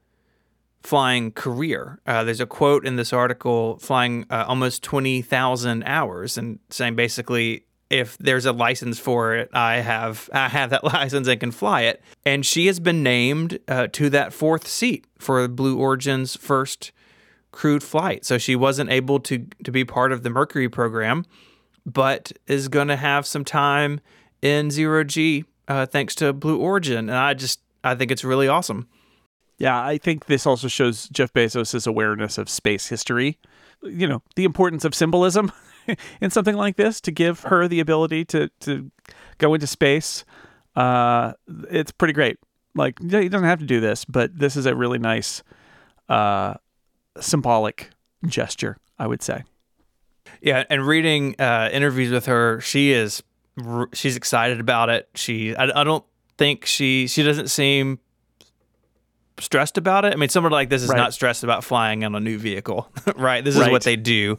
flying 0.83 1.33
career. 1.33 1.99
Uh, 2.07 2.25
there's 2.25 2.41
a 2.41 2.47
quote 2.47 2.87
in 2.87 2.97
this 2.97 3.13
article 3.13 3.79
flying 3.79 4.27
uh, 4.31 4.45
almost 4.47 4.83
20,000 4.83 5.83
hours 5.85 6.37
and 6.37 6.59
saying 6.71 6.95
basically 6.95 7.65
if 7.91 8.19
there's 8.19 8.45
a 8.45 8.53
license 8.53 8.99
for 8.99 9.35
it, 9.35 9.51
I 9.53 9.77
have 9.77 10.29
I 10.33 10.49
have 10.49 10.71
that 10.71 10.85
license 10.85 11.29
and 11.29 11.41
can 11.41 11.51
fly 11.51 11.83
it. 11.83 12.03
And 12.25 12.45
she 12.45 12.67
has 12.67 12.81
been 12.81 13.03
named 13.03 13.59
uh, 13.69 13.89
to 13.93 14.11
that 14.11 14.33
fourth 14.33 14.67
seat 14.67 15.07
for 15.19 15.47
Blue 15.49 15.79
Origin's 15.79 16.37
first 16.37 16.93
crewed 17.53 17.83
flight. 17.83 18.25
So 18.25 18.37
she 18.37 18.57
wasn't 18.57 18.91
able 18.91 19.21
to 19.21 19.47
to 19.65 19.71
be 19.71 19.85
part 19.85 20.13
of 20.13 20.23
the 20.23 20.31
Mercury 20.31 20.69
program, 20.69 21.25
but 21.87 22.33
is 22.47 22.69
going 22.69 22.89
to 22.89 22.97
have 22.97 23.27
some 23.27 23.45
time 23.45 24.01
in 24.43 24.71
zero 24.71 25.05
G 25.05 25.45
uh, 25.69 25.87
thanks 25.87 26.15
to 26.17 26.33
Blue 26.33 26.59
Origin. 26.59 27.09
And 27.09 27.19
I 27.19 27.35
just 27.35 27.61
I 27.83 27.95
think 27.95 28.11
it's 28.11 28.25
really 28.25 28.49
awesome. 28.49 28.89
Yeah, 29.59 29.81
I 29.81 29.99
think 29.99 30.27
this 30.27 30.47
also 30.47 30.69
shows 30.69 31.09
Jeff 31.11 31.33
Bezos' 31.33 31.87
awareness 31.87 32.39
of 32.39 32.49
space 32.49 32.89
history. 32.89 33.39
You 33.83 34.09
know, 34.09 34.23
the 34.35 34.45
importance 34.45 34.85
of 34.85 34.95
symbolism 34.95 35.53
in 36.21 36.31
something 36.31 36.57
like 36.57 36.77
this 36.77 37.01
to 37.03 37.13
give 37.13 37.41
her 37.41 37.69
the 37.69 37.81
ability 37.81 38.25
to 38.27 38.49
to 38.61 38.91
go 39.39 39.55
into 39.55 39.67
space. 39.67 40.25
Uh, 40.75 41.35
it's 41.71 41.93
pretty 41.93 42.15
great. 42.15 42.39
Like 42.75 43.01
he 43.01 43.29
doesn't 43.29 43.47
have 43.47 43.61
to 43.61 43.67
do 43.67 43.81
this, 43.81 44.05
but 44.05 44.37
this 44.37 44.57
is 44.57 44.67
a 44.67 44.75
really 44.75 44.99
nice 44.99 45.43
uh, 46.09 46.55
symbolic 47.21 47.91
gesture, 48.27 48.79
I 48.99 49.07
would 49.07 49.23
say. 49.23 49.45
Yeah, 50.45 50.65
and 50.69 50.87
reading 50.87 51.37
uh, 51.39 51.71
interviews 51.73 52.13
with 52.13 52.27
her, 52.27 52.61
she 52.61 52.93
is 52.93 53.23
she's 53.93 54.17
excited 54.17 54.61
about 54.61 54.91
it. 54.91 55.09
She 55.15 55.57
I, 55.57 55.81
I 55.81 55.85
don't 55.85 56.05
think 56.39 56.67
she 56.67 57.07
she 57.07 57.23
doesn't 57.23 57.49
seem 57.49 57.99
stressed 59.39 59.79
about 59.79 60.05
it. 60.05 60.13
I 60.13 60.17
mean, 60.17 60.29
someone 60.29 60.53
like 60.53 60.71
this 60.71 60.83
is 60.83 60.89
Right. 60.91 60.97
not 60.99 61.13
stressed 61.15 61.45
about 61.45 61.65
flying 61.65 62.05
on 62.05 62.15
a 62.15 62.21
new 62.21 62.39
vehicle, 62.39 62.89
right? 63.17 63.45
This 63.45 63.55
is 63.57 63.63
Right. 63.63 63.73
what 63.73 63.83
they 63.83 63.97
do. 63.97 64.39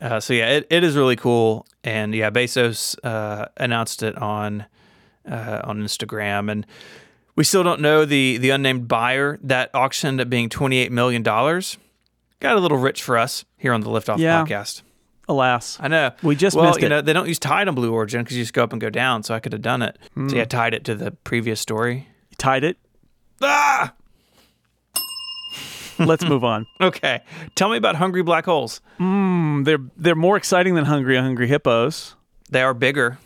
Uh, 0.00 0.20
so 0.20 0.32
yeah, 0.32 0.50
it, 0.50 0.66
it 0.70 0.84
is 0.84 0.96
really 0.96 1.16
cool. 1.16 1.66
And 1.84 2.14
yeah, 2.14 2.30
Bezos 2.30 2.96
uh, 3.04 3.46
announced 3.56 4.02
it 4.02 4.16
on 4.16 4.66
uh, 5.30 5.60
on 5.64 5.82
Instagram, 5.82 6.50
and 6.50 6.66
we 7.36 7.44
still 7.44 7.62
don't 7.62 7.80
know 7.80 8.04
the 8.04 8.36
the 8.38 8.50
unnamed 8.50 8.88
buyer. 8.88 9.38
That 9.42 9.70
auction 9.74 10.08
ended 10.08 10.26
up 10.26 10.30
being 10.30 10.48
twenty 10.48 10.78
eight 10.78 10.92
million 10.92 11.22
dollars. 11.22 11.76
Got 12.40 12.56
a 12.56 12.60
little 12.60 12.78
rich 12.78 13.02
for 13.02 13.18
us 13.18 13.44
here 13.58 13.72
on 13.74 13.82
the 13.82 13.90
Liftoff 13.90 14.18
Yeah. 14.18 14.42
podcast. 14.44 14.82
Alas, 15.30 15.78
I 15.80 15.88
know. 15.88 16.10
We 16.22 16.36
just 16.36 16.54
well, 16.56 16.66
missed 16.66 16.80
you 16.80 16.86
it. 16.86 16.90
know, 16.90 17.00
they 17.00 17.12
don't 17.12 17.26
use 17.28 17.38
tide 17.38 17.68
on 17.68 17.74
Blue 17.74 17.92
Origin 17.92 18.22
because 18.22 18.36
you 18.36 18.42
just 18.42 18.52
go 18.52 18.62
up 18.62 18.72
and 18.72 18.80
go 18.80 18.90
down. 18.90 19.22
So 19.22 19.34
I 19.34 19.40
could 19.40 19.52
have 19.52 19.62
done 19.62 19.82
it. 19.82 19.96
So 20.02 20.08
Hmm. 20.20 20.28
yeah, 20.28 20.44
tied 20.44 20.74
it 20.74 20.84
to 20.84 20.94
the 20.94 21.10
previous 21.12 21.60
story. 21.60 22.06
you 22.30 22.36
tied 22.38 22.64
it. 22.64 22.76
Ah, 23.42 23.94
Let's 25.98 26.24
move 26.24 26.44
on. 26.44 26.66
okay. 26.80 27.20
Tell 27.54 27.68
me 27.68 27.76
about 27.76 27.96
hungry 27.96 28.22
black 28.22 28.46
holes. 28.46 28.80
Mm, 28.98 29.64
they're 29.64 29.78
they're 29.96 30.14
more 30.14 30.36
exciting 30.36 30.74
than 30.74 30.84
hungry 30.86 31.16
hungry 31.16 31.46
hippos. 31.46 32.14
They 32.50 32.62
are 32.62 32.72
bigger. 32.74 33.18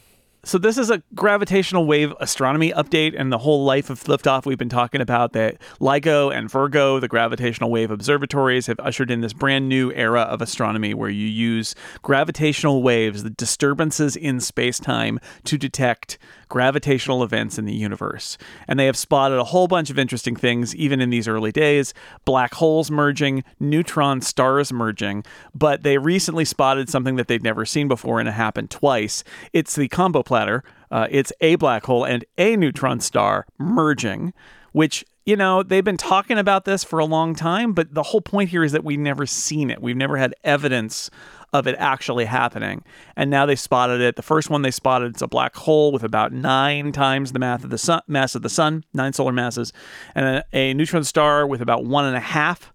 So 0.46 0.58
this 0.58 0.76
is 0.76 0.90
a 0.90 1.02
gravitational 1.14 1.86
wave 1.86 2.12
astronomy 2.20 2.70
update, 2.72 3.14
and 3.16 3.32
the 3.32 3.38
whole 3.38 3.64
life 3.64 3.88
of 3.88 4.04
liftoff 4.04 4.44
we've 4.44 4.58
been 4.58 4.68
talking 4.68 5.00
about 5.00 5.32
that 5.32 5.56
LIGO 5.80 6.36
and 6.36 6.50
Virgo, 6.50 7.00
the 7.00 7.08
gravitational 7.08 7.70
wave 7.70 7.90
observatories, 7.90 8.66
have 8.66 8.78
ushered 8.78 9.10
in 9.10 9.22
this 9.22 9.32
brand 9.32 9.70
new 9.70 9.90
era 9.92 10.20
of 10.20 10.42
astronomy 10.42 10.92
where 10.92 11.08
you 11.08 11.26
use 11.26 11.74
gravitational 12.02 12.82
waves, 12.82 13.22
the 13.22 13.30
disturbances 13.30 14.16
in 14.16 14.38
space-time, 14.38 15.18
to 15.44 15.56
detect 15.56 16.18
gravitational 16.48 17.22
events 17.22 17.58
in 17.58 17.64
the 17.64 17.74
universe. 17.74 18.38
And 18.68 18.78
they 18.78 18.86
have 18.86 18.96
spotted 18.96 19.38
a 19.38 19.44
whole 19.44 19.68
bunch 19.68 19.90
of 19.90 19.98
interesting 19.98 20.36
things, 20.36 20.74
even 20.76 21.00
in 21.00 21.10
these 21.10 21.28
early 21.28 21.52
days: 21.52 21.94
black 22.24 22.54
holes 22.54 22.90
merging, 22.90 23.44
neutron 23.60 24.20
stars 24.20 24.72
merging. 24.72 25.24
But 25.54 25.82
they 25.82 25.98
recently 25.98 26.44
spotted 26.44 26.88
something 26.88 27.16
that 27.16 27.28
they'd 27.28 27.42
never 27.42 27.64
seen 27.64 27.88
before, 27.88 28.20
and 28.20 28.28
it 28.28 28.32
happened 28.32 28.70
twice. 28.70 29.24
It's 29.52 29.74
the 29.74 29.88
combo 29.88 30.22
platter. 30.22 30.64
Uh, 30.90 31.08
it's 31.10 31.32
a 31.40 31.56
black 31.56 31.84
hole 31.84 32.04
and 32.04 32.24
a 32.38 32.56
neutron 32.56 33.00
star 33.00 33.46
merging, 33.58 34.32
which 34.72 35.04
you 35.26 35.36
know 35.36 35.62
they've 35.62 35.84
been 35.84 35.96
talking 35.96 36.38
about 36.38 36.64
this 36.66 36.84
for 36.84 36.98
a 36.98 37.04
long 37.04 37.34
time. 37.34 37.72
But 37.72 37.94
the 37.94 38.04
whole 38.04 38.20
point 38.20 38.50
here 38.50 38.62
is 38.62 38.72
that 38.72 38.84
we've 38.84 38.98
never 38.98 39.26
seen 39.26 39.70
it. 39.70 39.82
We've 39.82 39.96
never 39.96 40.16
had 40.16 40.34
evidence 40.44 41.10
of 41.54 41.68
it 41.68 41.76
actually 41.78 42.24
happening. 42.24 42.84
And 43.16 43.30
now 43.30 43.46
they 43.46 43.54
spotted 43.54 44.00
it. 44.00 44.16
The 44.16 44.22
first 44.22 44.50
one 44.50 44.62
they 44.62 44.72
spotted 44.72 45.16
is 45.16 45.22
a 45.22 45.28
black 45.28 45.54
hole 45.54 45.92
with 45.92 46.02
about 46.02 46.32
nine 46.32 46.90
times 46.90 47.32
the 47.32 47.38
mass 47.38 47.62
of 47.62 47.70
the 47.70 47.78
sun, 47.78 48.02
mass 48.08 48.34
of 48.34 48.42
the 48.42 48.48
sun, 48.50 48.84
nine 48.92 49.12
solar 49.12 49.32
masses, 49.32 49.72
and 50.16 50.26
a, 50.26 50.44
a 50.52 50.74
neutron 50.74 51.04
star 51.04 51.46
with 51.46 51.62
about 51.62 51.84
one 51.84 52.04
and 52.04 52.16
a 52.16 52.20
half 52.20 52.72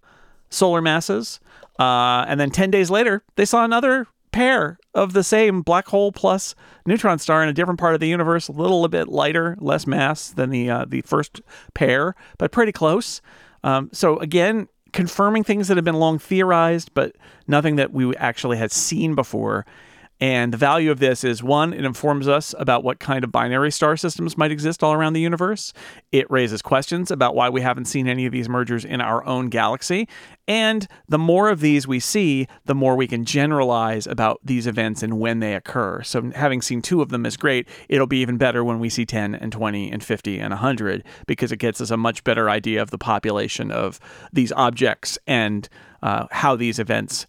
solar 0.48 0.80
masses. 0.80 1.40
Uh, 1.78 2.24
and 2.26 2.40
then 2.40 2.50
10 2.50 2.70
days 2.70 2.90
later, 2.90 3.22
they 3.36 3.44
saw 3.44 3.64
another 3.64 4.06
pair 4.32 4.78
of 4.94 5.12
the 5.12 5.24
same 5.24 5.60
black 5.60 5.88
hole 5.88 6.10
plus 6.10 6.54
neutron 6.86 7.18
star 7.18 7.42
in 7.42 7.50
a 7.50 7.52
different 7.52 7.78
part 7.78 7.92
of 7.92 8.00
the 8.00 8.08
universe, 8.08 8.48
a 8.48 8.52
little 8.52 8.88
bit 8.88 9.08
lighter, 9.08 9.56
less 9.60 9.86
mass 9.86 10.30
than 10.30 10.48
the 10.50 10.70
uh, 10.70 10.84
the 10.88 11.02
first 11.02 11.42
pair, 11.74 12.14
but 12.38 12.50
pretty 12.50 12.72
close. 12.72 13.20
Um, 13.62 13.90
so 13.92 14.18
again, 14.20 14.68
confirming 14.92 15.44
things 15.44 15.68
that 15.68 15.76
have 15.76 15.84
been 15.84 15.96
long 15.96 16.18
theorized, 16.18 16.92
but 16.94 17.16
nothing 17.46 17.76
that 17.76 17.92
we 17.92 18.14
actually 18.16 18.56
had 18.56 18.72
seen 18.72 19.14
before. 19.14 19.66
And 20.20 20.52
the 20.52 20.58
value 20.58 20.90
of 20.90 21.00
this 21.00 21.24
is 21.24 21.42
one, 21.42 21.72
it 21.72 21.84
informs 21.84 22.28
us 22.28 22.54
about 22.58 22.84
what 22.84 23.00
kind 23.00 23.24
of 23.24 23.32
binary 23.32 23.70
star 23.70 23.96
systems 23.96 24.36
might 24.36 24.50
exist 24.50 24.82
all 24.84 24.92
around 24.92 25.14
the 25.14 25.20
universe. 25.20 25.72
It 26.12 26.30
raises 26.30 26.60
questions 26.60 27.10
about 27.10 27.34
why 27.34 27.48
we 27.48 27.62
haven't 27.62 27.86
seen 27.86 28.06
any 28.06 28.26
of 28.26 28.32
these 28.32 28.48
mergers 28.48 28.84
in 28.84 29.00
our 29.00 29.24
own 29.24 29.48
galaxy. 29.48 30.08
And 30.46 30.86
the 31.08 31.18
more 31.18 31.48
of 31.48 31.60
these 31.60 31.86
we 31.88 32.00
see, 32.00 32.48
the 32.66 32.74
more 32.74 32.96
we 32.96 33.06
can 33.06 33.24
generalize 33.24 34.06
about 34.06 34.40
these 34.44 34.66
events 34.66 35.02
and 35.02 35.18
when 35.18 35.40
they 35.40 35.54
occur. 35.54 36.02
So 36.02 36.30
having 36.34 36.60
seen 36.60 36.82
two 36.82 37.00
of 37.00 37.08
them 37.08 37.24
is 37.24 37.38
great. 37.38 37.66
It'll 37.88 38.06
be 38.06 38.20
even 38.20 38.36
better 38.36 38.62
when 38.62 38.78
we 38.78 38.90
see 38.90 39.06
10 39.06 39.34
and 39.34 39.50
20 39.52 39.90
and 39.90 40.04
50 40.04 40.38
and 40.38 40.50
100 40.50 41.04
because 41.26 41.50
it 41.50 41.58
gets 41.58 41.80
us 41.80 41.90
a 41.90 41.96
much 41.96 42.24
better 42.24 42.50
idea 42.50 42.82
of 42.82 42.90
the 42.90 42.98
population 42.98 43.70
of 43.70 43.98
these 44.32 44.52
objects 44.52 45.18
and 45.26 45.68
uh, 46.02 46.26
how 46.30 46.56
these 46.56 46.78
events 46.78 47.26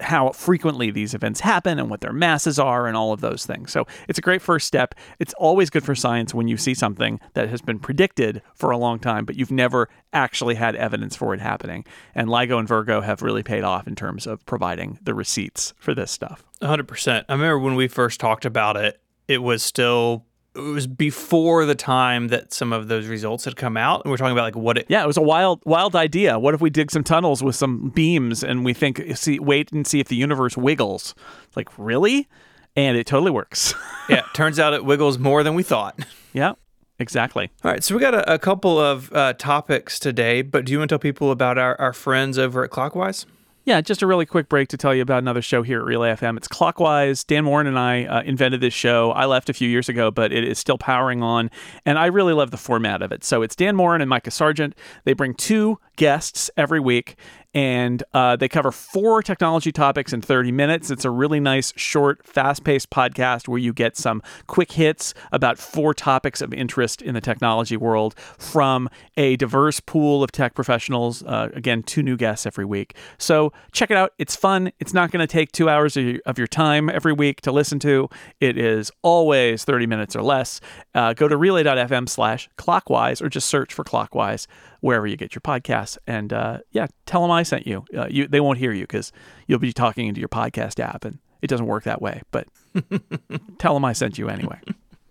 how 0.00 0.30
frequently 0.30 0.90
these 0.90 1.14
events 1.14 1.40
happen 1.40 1.78
and 1.78 1.88
what 1.90 2.00
their 2.00 2.12
masses 2.12 2.58
are 2.58 2.86
and 2.86 2.96
all 2.96 3.12
of 3.12 3.20
those 3.20 3.46
things. 3.46 3.70
So 3.70 3.86
it's 4.08 4.18
a 4.18 4.22
great 4.22 4.42
first 4.42 4.66
step. 4.66 4.94
It's 5.18 5.34
always 5.34 5.70
good 5.70 5.84
for 5.84 5.94
science 5.94 6.34
when 6.34 6.48
you 6.48 6.56
see 6.56 6.74
something 6.74 7.20
that 7.34 7.48
has 7.48 7.62
been 7.62 7.78
predicted 7.78 8.42
for 8.54 8.70
a 8.70 8.78
long 8.78 8.98
time, 8.98 9.24
but 9.24 9.36
you've 9.36 9.52
never 9.52 9.88
actually 10.12 10.56
had 10.56 10.74
evidence 10.74 11.14
for 11.14 11.34
it 11.34 11.40
happening. 11.40 11.84
And 12.14 12.28
LIGO 12.28 12.58
and 12.58 12.66
Virgo 12.66 13.00
have 13.00 13.22
really 13.22 13.42
paid 13.42 13.62
off 13.62 13.86
in 13.86 13.94
terms 13.94 14.26
of 14.26 14.44
providing 14.44 14.98
the 15.02 15.14
receipts 15.14 15.72
for 15.78 15.94
this 15.94 16.10
stuff. 16.10 16.44
100%. 16.62 17.24
I 17.28 17.32
remember 17.32 17.58
when 17.58 17.76
we 17.76 17.86
first 17.86 18.18
talked 18.18 18.44
about 18.44 18.76
it, 18.76 19.00
it 19.28 19.42
was 19.42 19.62
still 19.62 20.26
it 20.66 20.72
was 20.72 20.86
before 20.86 21.64
the 21.66 21.74
time 21.74 22.28
that 22.28 22.52
some 22.52 22.72
of 22.72 22.88
those 22.88 23.06
results 23.06 23.44
had 23.44 23.56
come 23.56 23.76
out 23.76 24.02
and 24.04 24.10
we're 24.10 24.16
talking 24.16 24.32
about 24.32 24.44
like 24.44 24.56
what 24.56 24.78
it 24.78 24.86
Yeah, 24.88 25.02
it 25.02 25.06
was 25.06 25.16
a 25.16 25.22
wild, 25.22 25.60
wild 25.64 25.96
idea. 25.96 26.38
What 26.38 26.54
if 26.54 26.60
we 26.60 26.70
dig 26.70 26.90
some 26.90 27.04
tunnels 27.04 27.42
with 27.42 27.56
some 27.56 27.90
beams 27.90 28.44
and 28.44 28.64
we 28.64 28.74
think, 28.74 29.02
see, 29.16 29.38
wait 29.38 29.72
and 29.72 29.86
see 29.86 30.00
if 30.00 30.08
the 30.08 30.16
universe 30.16 30.56
wiggles? 30.56 31.14
It's 31.46 31.56
like, 31.56 31.68
really? 31.78 32.28
And 32.76 32.96
it 32.96 33.06
totally 33.06 33.30
works. 33.30 33.74
yeah, 34.08 34.22
turns 34.32 34.58
out 34.58 34.72
it 34.72 34.84
wiggles 34.84 35.18
more 35.18 35.42
than 35.42 35.54
we 35.54 35.62
thought. 35.62 35.98
yeah, 36.32 36.52
exactly. 36.98 37.50
All 37.64 37.70
right, 37.70 37.82
so 37.82 37.94
we 37.94 38.00
got 38.00 38.14
a, 38.14 38.34
a 38.34 38.38
couple 38.38 38.78
of 38.78 39.12
uh, 39.12 39.32
topics 39.34 39.98
today, 39.98 40.42
but 40.42 40.64
do 40.64 40.72
you 40.72 40.78
want 40.78 40.88
to 40.88 40.92
tell 40.94 41.00
people 41.00 41.30
about 41.30 41.58
our, 41.58 41.78
our 41.80 41.92
friends 41.92 42.38
over 42.38 42.62
at 42.64 42.70
Clockwise? 42.70 43.26
Yeah, 43.70 43.80
just 43.80 44.02
a 44.02 44.06
really 44.08 44.26
quick 44.26 44.48
break 44.48 44.66
to 44.70 44.76
tell 44.76 44.92
you 44.92 45.00
about 45.00 45.20
another 45.20 45.40
show 45.40 45.62
here 45.62 45.78
at 45.78 45.84
Relay 45.84 46.10
FM. 46.10 46.36
It's 46.36 46.48
Clockwise. 46.48 47.22
Dan 47.22 47.44
Moren 47.44 47.68
and 47.68 47.78
I 47.78 48.04
uh, 48.04 48.22
invented 48.22 48.60
this 48.60 48.74
show. 48.74 49.12
I 49.12 49.26
left 49.26 49.48
a 49.48 49.52
few 49.52 49.68
years 49.68 49.88
ago, 49.88 50.10
but 50.10 50.32
it 50.32 50.42
is 50.42 50.58
still 50.58 50.76
powering 50.76 51.22
on, 51.22 51.52
and 51.86 51.96
I 51.96 52.06
really 52.06 52.32
love 52.32 52.50
the 52.50 52.56
format 52.56 53.00
of 53.00 53.12
it. 53.12 53.22
So 53.22 53.42
it's 53.42 53.54
Dan 53.54 53.76
Moren 53.76 54.00
and 54.00 54.10
Mikah 54.10 54.32
Sargent. 54.32 54.74
They 55.04 55.12
bring 55.12 55.34
two 55.34 55.78
guests 55.94 56.50
every 56.56 56.80
week, 56.80 57.14
and 57.54 58.02
uh, 58.14 58.36
they 58.36 58.48
cover 58.48 58.70
four 58.70 59.22
technology 59.22 59.72
topics 59.72 60.12
in 60.12 60.20
30 60.20 60.52
minutes. 60.52 60.90
It's 60.90 61.04
a 61.04 61.10
really 61.10 61.40
nice, 61.40 61.72
short, 61.76 62.24
fast 62.26 62.64
paced 62.64 62.90
podcast 62.90 63.48
where 63.48 63.58
you 63.58 63.72
get 63.72 63.96
some 63.96 64.22
quick 64.46 64.72
hits 64.72 65.14
about 65.32 65.58
four 65.58 65.92
topics 65.92 66.40
of 66.40 66.54
interest 66.54 67.02
in 67.02 67.14
the 67.14 67.20
technology 67.20 67.76
world 67.76 68.14
from 68.38 68.88
a 69.16 69.36
diverse 69.36 69.80
pool 69.80 70.22
of 70.22 70.30
tech 70.30 70.54
professionals. 70.54 71.22
Uh, 71.24 71.48
again, 71.54 71.82
two 71.82 72.02
new 72.02 72.16
guests 72.16 72.46
every 72.46 72.64
week. 72.64 72.94
So 73.18 73.52
check 73.72 73.90
it 73.90 73.96
out. 73.96 74.12
It's 74.18 74.36
fun. 74.36 74.70
It's 74.78 74.94
not 74.94 75.10
going 75.10 75.20
to 75.20 75.26
take 75.26 75.52
two 75.52 75.68
hours 75.68 75.96
of 75.96 76.38
your, 76.38 76.46
time 76.50 76.88
every 76.88 77.12
week 77.12 77.40
to 77.42 77.52
listen 77.52 77.78
to. 77.78 78.08
It 78.40 78.58
is 78.58 78.90
always 79.02 79.62
30 79.64 79.86
minutes 79.86 80.16
or 80.16 80.22
less. 80.22 80.60
Uh, 80.94 81.12
go 81.12 81.28
to 81.28 81.36
relay.fm 81.36 82.08
slash 82.08 82.48
clockwise 82.56 83.22
or 83.22 83.28
just 83.28 83.48
search 83.48 83.72
for 83.72 83.84
clockwise 83.84 84.48
wherever 84.80 85.06
you 85.06 85.16
get 85.16 85.34
your 85.34 85.40
podcasts. 85.40 85.96
And 86.06 86.32
uh, 86.32 86.58
yeah, 86.72 86.86
tell 87.06 87.22
them 87.22 87.30
I 87.30 87.42
sent 87.42 87.66
you. 87.66 87.84
Uh, 87.96 88.06
you 88.08 88.26
they 88.26 88.40
won't 88.40 88.58
hear 88.58 88.72
you 88.72 88.82
because 88.82 89.12
you'll 89.46 89.58
be 89.58 89.72
talking 89.72 90.06
into 90.06 90.20
your 90.20 90.28
podcast 90.28 90.80
app, 90.80 91.04
and 91.04 91.18
it 91.42 91.46
doesn't 91.46 91.66
work 91.66 91.84
that 91.84 92.02
way. 92.02 92.22
But 92.30 92.48
tell 93.58 93.74
them 93.74 93.84
I 93.84 93.92
sent 93.92 94.18
you 94.18 94.28
anyway. 94.28 94.58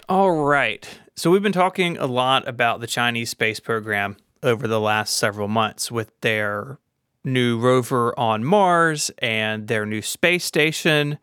All 0.08 0.43
right. 0.43 0.88
So 1.15 1.29
we've 1.29 1.43
been 1.43 1.51
talking 1.51 1.97
a 1.97 2.08
lot 2.08 2.47
about 2.47 2.79
the 2.79 2.88
Chinese 2.88 3.29
space 3.29 3.60
program 3.60 4.17
over 4.41 4.67
the 4.67 4.79
last 4.79 5.17
several 5.17 5.47
months 5.47 5.91
with 5.91 6.12
their 6.21 6.79
new 7.23 7.60
rover 7.60 8.17
on 8.17 8.43
Mars 8.43 9.12
and 9.19 9.67
their 9.67 9.86
new 9.86 10.01
space 10.01 10.45
station. 10.45 11.19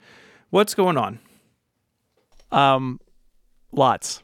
What's 0.50 0.74
going 0.74 0.96
on? 0.96 1.18
Um, 2.52 3.00
lots, 3.72 4.22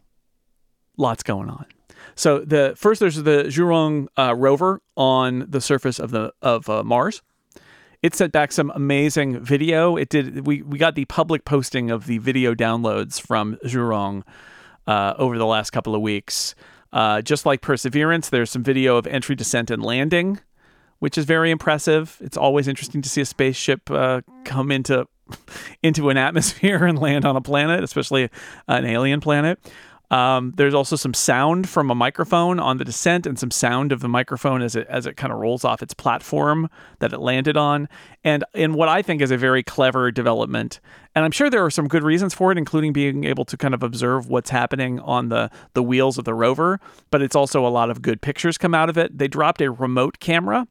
lots 0.96 1.22
going 1.22 1.48
on. 1.48 1.66
So 2.14 2.40
the 2.40 2.74
first 2.76 3.00
there's 3.00 3.16
the 3.16 3.44
Zhurong 3.44 4.08
uh, 4.18 4.34
rover 4.34 4.80
on 4.96 5.46
the 5.48 5.60
surface 5.60 5.98
of 5.98 6.10
the 6.10 6.32
of 6.42 6.68
uh, 6.68 6.82
Mars. 6.84 7.22
It 8.02 8.16
sent 8.16 8.32
back 8.32 8.50
some 8.50 8.72
amazing 8.74 9.40
video. 9.40 9.96
It 9.96 10.08
did. 10.08 10.46
We 10.46 10.62
we 10.62 10.78
got 10.78 10.94
the 10.94 11.04
public 11.04 11.44
posting 11.44 11.90
of 11.90 12.06
the 12.06 12.18
video 12.18 12.54
downloads 12.54 13.20
from 13.20 13.56
Zhurong 13.64 14.22
uh, 14.86 15.14
over 15.18 15.38
the 15.38 15.46
last 15.46 15.70
couple 15.70 15.94
of 15.94 16.02
weeks. 16.02 16.54
Uh, 16.92 17.22
just 17.22 17.46
like 17.46 17.62
Perseverance, 17.62 18.28
there's 18.28 18.50
some 18.50 18.62
video 18.62 18.96
of 18.96 19.06
entry, 19.06 19.34
descent, 19.34 19.70
and 19.70 19.82
landing, 19.82 20.40
which 20.98 21.16
is 21.16 21.24
very 21.24 21.50
impressive. 21.50 22.18
It's 22.20 22.36
always 22.36 22.68
interesting 22.68 23.00
to 23.02 23.08
see 23.08 23.22
a 23.22 23.24
spaceship 23.24 23.90
uh, 23.90 24.20
come 24.44 24.70
into 24.70 25.06
into 25.82 26.10
an 26.10 26.16
atmosphere 26.16 26.84
and 26.84 26.98
land 26.98 27.24
on 27.24 27.36
a 27.36 27.40
planet, 27.40 27.82
especially 27.82 28.28
an 28.68 28.84
alien 28.84 29.20
planet. 29.20 29.58
Um, 30.12 30.52
there's 30.58 30.74
also 30.74 30.94
some 30.94 31.14
sound 31.14 31.66
from 31.66 31.90
a 31.90 31.94
microphone 31.94 32.60
on 32.60 32.76
the 32.76 32.84
descent, 32.84 33.26
and 33.26 33.38
some 33.38 33.50
sound 33.50 33.92
of 33.92 34.00
the 34.00 34.08
microphone 34.08 34.60
as 34.60 34.76
it 34.76 34.86
as 34.88 35.06
it 35.06 35.16
kind 35.16 35.32
of 35.32 35.38
rolls 35.38 35.64
off 35.64 35.82
its 35.82 35.94
platform 35.94 36.68
that 36.98 37.14
it 37.14 37.18
landed 37.18 37.56
on. 37.56 37.88
And 38.22 38.44
in 38.52 38.74
what 38.74 38.90
I 38.90 39.00
think 39.00 39.22
is 39.22 39.30
a 39.30 39.38
very 39.38 39.62
clever 39.62 40.10
development, 40.10 40.80
and 41.14 41.24
I'm 41.24 41.30
sure 41.30 41.48
there 41.48 41.64
are 41.64 41.70
some 41.70 41.88
good 41.88 42.02
reasons 42.02 42.34
for 42.34 42.52
it, 42.52 42.58
including 42.58 42.92
being 42.92 43.24
able 43.24 43.46
to 43.46 43.56
kind 43.56 43.72
of 43.72 43.82
observe 43.82 44.28
what's 44.28 44.50
happening 44.50 45.00
on 45.00 45.30
the 45.30 45.50
the 45.72 45.82
wheels 45.82 46.18
of 46.18 46.26
the 46.26 46.34
rover. 46.34 46.78
But 47.10 47.22
it's 47.22 47.34
also 47.34 47.66
a 47.66 47.70
lot 47.70 47.88
of 47.88 48.02
good 48.02 48.20
pictures 48.20 48.58
come 48.58 48.74
out 48.74 48.90
of 48.90 48.98
it. 48.98 49.16
They 49.16 49.28
dropped 49.28 49.62
a 49.62 49.70
remote 49.70 50.20
camera 50.20 50.68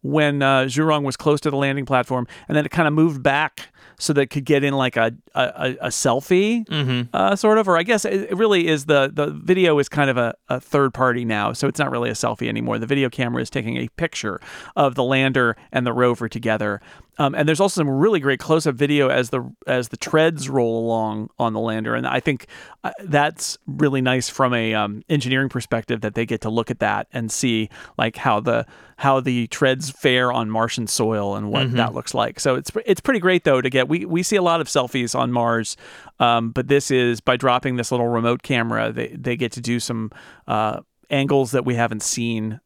when 0.00 0.42
uh, 0.42 0.62
Zhurong 0.62 1.04
was 1.04 1.16
close 1.16 1.40
to 1.42 1.50
the 1.50 1.56
landing 1.56 1.86
platform, 1.86 2.26
and 2.48 2.56
then 2.56 2.66
it 2.66 2.72
kind 2.72 2.88
of 2.88 2.94
moved 2.94 3.22
back 3.22 3.71
so 4.02 4.12
that 4.14 4.30
could 4.30 4.44
get 4.44 4.64
in 4.64 4.74
like 4.74 4.96
a 4.96 5.12
a, 5.34 5.76
a 5.80 5.88
selfie, 5.88 6.66
Mm-hmm. 6.66 7.14
uh, 7.14 7.36
sort 7.36 7.58
of. 7.58 7.68
Or 7.68 7.78
I 7.78 7.82
guess 7.84 8.04
it 8.04 8.30
it 8.30 8.36
really 8.36 8.66
is 8.66 8.86
the 8.86 9.10
the 9.12 9.26
video 9.28 9.78
is 9.78 9.88
kind 9.88 10.10
of 10.10 10.16
a, 10.16 10.34
a 10.48 10.60
third 10.60 10.92
party 10.92 11.24
now, 11.24 11.52
so 11.52 11.68
it's 11.68 11.78
not 11.78 11.90
really 11.90 12.10
a 12.10 12.14
selfie 12.14 12.48
anymore. 12.48 12.78
The 12.78 12.86
video 12.86 13.08
camera 13.08 13.40
is 13.42 13.50
taking 13.50 13.76
a 13.76 13.88
picture 13.96 14.40
of 14.76 14.94
the 14.96 15.04
lander 15.04 15.56
and 15.70 15.86
the 15.86 15.92
rover 15.92 16.28
together. 16.28 16.80
Um, 17.22 17.36
and 17.36 17.48
there's 17.48 17.60
also 17.60 17.82
some 17.82 17.88
really 17.88 18.18
great 18.18 18.40
close-up 18.40 18.74
video 18.74 19.08
as 19.08 19.30
the 19.30 19.48
as 19.68 19.90
the 19.90 19.96
treads 19.96 20.48
roll 20.48 20.84
along 20.84 21.30
on 21.38 21.52
the 21.52 21.60
lander, 21.60 21.94
and 21.94 22.04
I 22.04 22.18
think 22.18 22.48
uh, 22.82 22.90
that's 23.04 23.58
really 23.64 24.00
nice 24.00 24.28
from 24.28 24.52
a 24.52 24.74
um, 24.74 25.04
engineering 25.08 25.48
perspective 25.48 26.00
that 26.00 26.16
they 26.16 26.26
get 26.26 26.40
to 26.40 26.50
look 26.50 26.68
at 26.68 26.80
that 26.80 27.06
and 27.12 27.30
see 27.30 27.68
like 27.96 28.16
how 28.16 28.40
the 28.40 28.66
how 28.96 29.20
the 29.20 29.46
treads 29.46 29.88
fare 29.88 30.32
on 30.32 30.50
Martian 30.50 30.88
soil 30.88 31.36
and 31.36 31.52
what 31.52 31.70
that 31.76 31.94
looks 31.94 32.12
like. 32.12 32.40
So 32.40 32.56
it's 32.56 32.72
it's 32.84 33.00
pretty 33.00 33.20
great 33.20 33.44
though 33.44 33.60
to 33.60 33.70
get. 33.70 33.88
We 33.88 34.04
we 34.04 34.24
see 34.24 34.36
a 34.36 34.42
lot 34.42 34.60
of 34.60 34.66
selfies 34.66 35.16
on 35.16 35.30
Mars, 35.30 35.76
um, 36.18 36.50
but 36.50 36.66
this 36.66 36.90
is 36.90 37.20
by 37.20 37.36
dropping 37.36 37.76
this 37.76 37.92
little 37.92 38.08
remote 38.08 38.42
camera, 38.42 38.90
they 38.90 39.08
they 39.08 39.36
get 39.36 39.52
to 39.52 39.60
do 39.60 39.78
some 39.78 40.10
uh, 40.48 40.80
angles 41.08 41.52
that 41.52 41.64
we 41.64 41.76
haven't 41.76 42.02
seen 42.02 42.58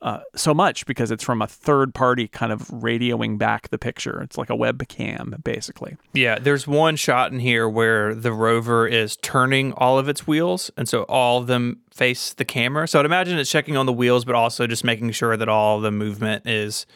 uh, 0.00 0.20
so 0.34 0.54
much 0.54 0.86
because 0.86 1.10
it's 1.10 1.24
from 1.24 1.42
a 1.42 1.46
third 1.46 1.92
party 1.92 2.28
kind 2.28 2.52
of 2.52 2.62
radioing 2.68 3.36
back 3.36 3.68
the 3.70 3.78
picture. 3.78 4.20
It's 4.22 4.38
like 4.38 4.50
a 4.50 4.54
webcam, 4.54 5.42
basically. 5.42 5.96
Yeah, 6.12 6.38
there's 6.38 6.66
one 6.66 6.96
shot 6.96 7.32
in 7.32 7.40
here 7.40 7.68
where 7.68 8.14
the 8.14 8.32
rover 8.32 8.86
is 8.86 9.16
turning 9.16 9.72
all 9.72 9.98
of 9.98 10.08
its 10.08 10.26
wheels, 10.26 10.70
and 10.76 10.88
so 10.88 11.02
all 11.04 11.38
of 11.38 11.48
them 11.48 11.80
face 11.92 12.32
the 12.32 12.44
camera. 12.44 12.86
So 12.86 13.00
I'd 13.00 13.06
imagine 13.06 13.38
it's 13.38 13.50
checking 13.50 13.76
on 13.76 13.86
the 13.86 13.92
wheels, 13.92 14.24
but 14.24 14.34
also 14.36 14.66
just 14.66 14.84
making 14.84 15.10
sure 15.10 15.36
that 15.36 15.48
all 15.48 15.80
the 15.80 15.90
movement 15.90 16.46
is, 16.46 16.86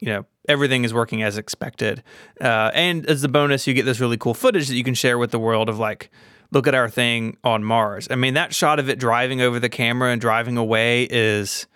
you 0.00 0.08
know, 0.08 0.26
everything 0.48 0.84
is 0.84 0.92
working 0.92 1.22
as 1.22 1.38
expected. 1.38 2.02
Uh, 2.40 2.72
and 2.74 3.06
as 3.06 3.22
the 3.22 3.28
bonus, 3.28 3.68
you 3.68 3.74
get 3.74 3.84
this 3.84 4.00
really 4.00 4.16
cool 4.16 4.34
footage 4.34 4.66
that 4.66 4.74
you 4.74 4.82
can 4.82 4.94
share 4.94 5.16
with 5.16 5.30
the 5.30 5.38
world 5.38 5.68
of 5.68 5.78
like, 5.78 6.10
look 6.50 6.66
at 6.66 6.74
our 6.74 6.88
thing 6.88 7.36
on 7.44 7.62
Mars. 7.62 8.08
I 8.10 8.16
mean, 8.16 8.34
that 8.34 8.52
shot 8.52 8.80
of 8.80 8.88
it 8.88 8.98
driving 8.98 9.40
over 9.40 9.60
the 9.60 9.68
camera 9.68 10.10
and 10.10 10.20
driving 10.20 10.56
away 10.56 11.04
is 11.08 11.66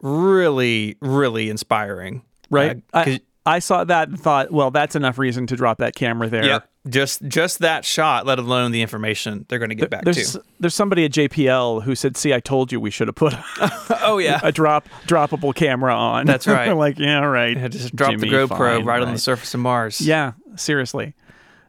really, 0.00 0.96
really 1.00 1.50
inspiring. 1.50 2.22
Right? 2.50 2.82
Uh, 2.92 3.04
I, 3.06 3.20
I 3.46 3.58
saw 3.60 3.84
that 3.84 4.08
and 4.08 4.20
thought, 4.20 4.50
well, 4.50 4.70
that's 4.70 4.96
enough 4.96 5.18
reason 5.18 5.46
to 5.48 5.56
drop 5.56 5.78
that 5.78 5.94
camera 5.94 6.28
there. 6.28 6.44
Yeah, 6.44 6.58
Just 6.88 7.22
just 7.26 7.60
that 7.60 7.84
shot, 7.84 8.26
let 8.26 8.38
alone 8.38 8.70
the 8.72 8.82
information 8.82 9.46
they're 9.48 9.58
going 9.58 9.70
to 9.70 9.74
get 9.74 9.88
back 9.88 10.04
There's 10.04 10.32
to. 10.32 10.42
there's 10.58 10.74
somebody 10.74 11.04
at 11.04 11.12
JPL 11.12 11.82
who 11.84 11.94
said, 11.94 12.16
"See, 12.16 12.34
I 12.34 12.40
told 12.40 12.70
you 12.72 12.80
we 12.80 12.90
should 12.90 13.08
have 13.08 13.14
put 13.14 13.34
Oh 14.02 14.18
yeah. 14.18 14.40
a 14.42 14.52
drop 14.52 14.88
droppable 15.06 15.54
camera 15.54 15.94
on." 15.94 16.26
That's 16.26 16.46
right. 16.48 16.72
like, 16.72 16.98
yeah, 16.98 17.24
right. 17.24 17.56
Yeah, 17.56 17.68
just 17.68 17.94
drop 17.96 18.10
Jimmy, 18.10 18.28
the 18.28 18.36
GoPro 18.36 18.48
fine, 18.78 18.84
right, 18.84 19.00
on 19.02 19.12
the 19.12 19.18
surface 19.18 19.54
of 19.54 19.60
Mars. 19.60 20.00
Yeah, 20.00 20.32
seriously. 20.56 21.14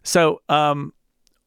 So, 0.04 0.42
um, 0.50 0.94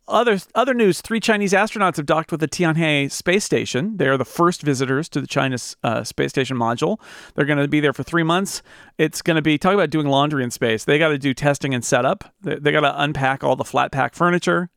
other 0.06 0.38
other 0.54 0.74
news: 0.74 1.00
three 1.00 1.20
Chinese 1.20 1.52
astronauts 1.52 1.96
have 1.96 2.06
docked 2.06 2.30
with 2.30 2.40
the 2.40 2.48
Tianhe 2.48 3.10
space 3.10 3.44
station. 3.44 3.96
They 3.96 4.08
are 4.08 4.16
the 4.16 4.24
first 4.24 4.62
visitors 4.62 5.08
to 5.10 5.20
the 5.20 5.26
China's 5.26 5.76
uh, 5.82 6.04
space 6.04 6.30
station 6.30 6.56
module. 6.56 7.00
They're 7.34 7.46
going 7.46 7.58
to 7.58 7.68
be 7.68 7.80
there 7.80 7.92
for 7.92 8.02
three 8.02 8.22
months. 8.22 8.62
It's 8.98 9.22
going 9.22 9.36
to 9.36 9.42
be 9.42 9.58
talk 9.58 9.74
about 9.74 9.90
doing 9.90 10.06
laundry 10.06 10.44
in 10.44 10.50
space. 10.50 10.84
They 10.84 10.98
got 10.98 11.08
to 11.08 11.18
do 11.18 11.34
testing 11.34 11.74
and 11.74 11.84
setup. 11.84 12.32
They, 12.42 12.56
they 12.56 12.72
got 12.72 12.80
to 12.80 13.02
unpack 13.02 13.42
all 13.42 13.56
the 13.56 13.64
flat 13.64 13.92
pack 13.92 14.14
furniture. 14.14 14.70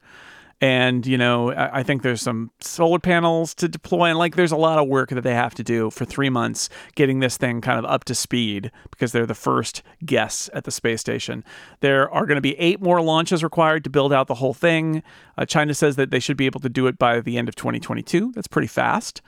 And 0.60 1.06
you 1.06 1.18
know, 1.18 1.52
I, 1.52 1.80
I 1.80 1.84
think 1.84 2.02
there's 2.02 2.22
some 2.22 2.52
solar 2.60 3.00
panels 3.00 3.54
to 3.56 3.68
deploy, 3.68 4.06
and 4.06 4.18
like 4.18 4.36
there's 4.36 4.52
a 4.52 4.58
lot 4.58 4.80
of 4.80 4.88
work 4.88 5.10
that 5.10 5.22
they 5.22 5.36
have 5.36 5.54
to 5.56 5.64
do 5.64 5.92
for 5.92 6.04
three 6.04 6.30
months 6.30 6.70
getting 6.96 7.20
this 7.20 7.38
thing 7.38 7.62
kind 7.62 7.78
of 7.78 7.86
up 7.86 8.06
to 8.06 8.16
speed 8.16 8.72
because 8.90 9.12
they're 9.12 9.28
the 9.28 9.36
first 9.36 9.84
guests 10.04 10.50
at 10.54 10.64
the 10.64 10.72
space 10.72 11.00
station. 11.00 11.44
There 11.82 12.10
are 12.10 12.26
going 12.26 12.38
to 12.38 12.42
be 12.42 12.58
eight 12.60 12.82
more 12.82 13.02
launches 13.02 13.44
required 13.44 13.84
to 13.84 13.90
build 13.92 14.12
out 14.12 14.28
the 14.28 14.36
whole 14.36 14.54
thing. 14.56 15.04
Uh, 15.38 15.46
China 15.46 15.76
says 15.76 15.96
that 15.96 16.10
they 16.10 16.20
should 16.20 16.38
be 16.38 16.48
able 16.48 16.62
to 16.62 16.70
do 16.70 16.88
it 16.88 16.98
by 16.98 17.22
the 17.22 17.38
end 17.38 17.50
of 17.50 17.56
2022. 17.56 18.32
That's 18.34 18.48
pretty 18.48 18.68
fast, 18.68 19.22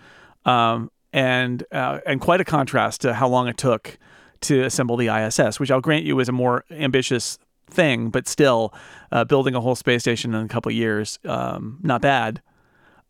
um, 0.46 0.90
and 1.14 1.64
uh, 1.72 2.00
and 2.08 2.22
quite 2.22 2.42
a 2.42 2.46
contrast 2.46 3.02
to 3.02 3.14
how 3.14 3.28
long 3.28 3.48
it 3.48 3.58
took 3.58 4.00
to 4.42 4.64
assemble 4.64 4.98
the 4.98 5.10
ISS, 5.10 5.60
which 5.60 5.70
I'll 5.70 5.82
grant 5.82 6.06
you 6.06 6.20
is 6.20 6.30
a 6.30 6.32
more 6.32 6.64
ambitious 6.72 7.38
thing, 7.72 8.10
but 8.10 8.28
still, 8.28 8.74
uh, 9.12 9.24
building 9.24 9.56
a 9.56 9.62
whole 9.62 9.76
space 9.76 10.02
station 10.02 10.34
in 10.34 10.46
a 10.46 10.48
couple 10.48 10.70
of 10.70 10.76
years, 10.76 11.20
um, 11.26 11.80
not 11.82 12.02
bad. 12.02 12.42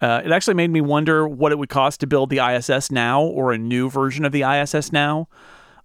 Uh, 0.01 0.21
it 0.23 0.31
actually 0.31 0.53
made 0.53 0.69
me 0.69 0.81
wonder 0.81 1.27
what 1.27 1.51
it 1.51 1.57
would 1.57 1.69
cost 1.69 1.99
to 1.99 2.07
build 2.07 2.29
the 2.29 2.39
ISS 2.39 2.89
now 2.89 3.21
or 3.21 3.51
a 3.51 3.57
new 3.57 3.89
version 3.89 4.23
of 4.23 4.31
the 4.31 4.43
ISS 4.43 4.91
now. 4.91 5.27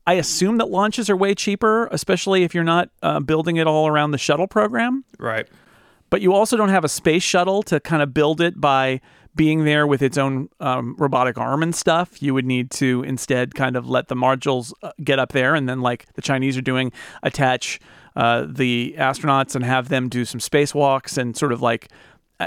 I 0.06 0.14
assume 0.14 0.58
that 0.58 0.68
launches 0.68 1.08
are 1.08 1.16
way 1.16 1.34
cheaper, 1.34 1.86
especially 1.86 2.42
if 2.44 2.54
you're 2.54 2.62
not 2.62 2.90
uh, 3.02 3.20
building 3.20 3.56
it 3.56 3.66
all 3.66 3.88
around 3.88 4.10
the 4.10 4.18
shuttle 4.18 4.46
program. 4.46 5.04
Right. 5.18 5.48
But 6.10 6.20
you 6.20 6.32
also 6.32 6.56
don't 6.56 6.68
have 6.68 6.84
a 6.84 6.88
space 6.88 7.22
shuttle 7.22 7.62
to 7.64 7.80
kind 7.80 8.02
of 8.02 8.14
build 8.14 8.40
it 8.40 8.60
by 8.60 9.00
being 9.34 9.64
there 9.64 9.86
with 9.86 10.02
its 10.02 10.16
own 10.16 10.48
um, 10.60 10.94
robotic 10.98 11.38
arm 11.38 11.62
and 11.62 11.74
stuff. 11.74 12.22
You 12.22 12.34
would 12.34 12.46
need 12.46 12.70
to 12.72 13.02
instead 13.02 13.54
kind 13.54 13.76
of 13.76 13.88
let 13.88 14.08
the 14.08 14.14
modules 14.14 14.72
uh, 14.82 14.92
get 15.02 15.18
up 15.18 15.32
there 15.32 15.54
and 15.54 15.68
then, 15.68 15.80
like 15.80 16.12
the 16.14 16.22
Chinese 16.22 16.56
are 16.56 16.62
doing, 16.62 16.92
attach 17.22 17.80
uh, 18.16 18.46
the 18.48 18.94
astronauts 18.98 19.54
and 19.54 19.64
have 19.64 19.88
them 19.88 20.08
do 20.08 20.24
some 20.24 20.40
spacewalks 20.40 21.18
and 21.18 21.36
sort 21.36 21.52
of 21.52 21.60
like. 21.62 21.88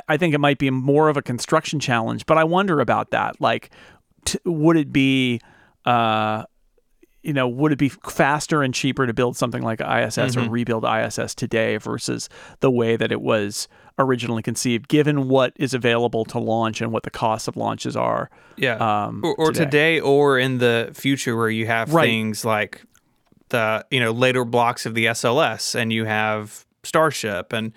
I- 0.10 0.18
think 0.18 0.34
it 0.34 0.40
might 0.40 0.58
be 0.60 0.70
more 0.70 1.08
of 1.08 1.16
a 1.16 1.22
construction 1.22 1.80
challenge, 1.80 2.26
but 2.26 2.38
I 2.38 2.44
wonder 2.44 2.82
about 2.82 3.12
that. 3.12 3.40
Like, 3.40 3.70
t- 4.26 4.38
would 4.44 4.76
it 4.76 4.92
be, 4.92 5.40
uh, 5.86 6.44
you 7.24 7.32
know, 7.32 7.48
would 7.48 7.72
it 7.72 7.78
be 7.80 7.88
faster 7.90 8.64
and 8.64 8.74
cheaper 8.74 9.08
to 9.08 9.14
build 9.14 9.38
something 9.38 9.62
like 9.64 9.80
ISS 9.80 10.36
or 10.36 10.42
rebuild 10.50 10.84
ISS 10.84 11.34
today 11.34 11.78
versus 11.78 12.28
the 12.60 12.70
way 12.70 12.98
that 12.98 13.14
it 13.14 13.22
was 13.22 13.70
originally 13.98 14.44
conceived, 14.44 14.90
given 14.90 15.30
what 15.30 15.54
is 15.56 15.74
available 15.74 16.26
to 16.26 16.38
launch 16.38 16.82
and 16.82 16.92
what 16.92 17.04
the 17.04 17.10
costs 17.10 17.48
of 17.48 17.56
launches 17.56 17.96
are? 17.96 18.30
Yeah. 18.58 18.76
Um, 18.76 19.22
or, 19.24 19.36
or 19.36 19.52
today. 19.54 19.64
today. 19.96 20.00
or 20.02 20.38
in 20.38 20.58
the 20.58 20.92
future 20.94 21.36
where 21.38 21.50
you 21.50 21.66
have 21.66 21.94
Right. 21.94 22.06
things 22.08 22.44
like 22.44 22.84
the 23.50 23.86
you 23.92 24.00
know 24.00 24.12
later 24.12 24.46
blocks 24.46 24.86
of 24.86 24.94
the 24.94 25.06
SLS 25.06 25.76
and 25.76 25.92
you 25.94 26.06
have 26.06 26.66
Starship 26.84 27.54
and 27.54 27.74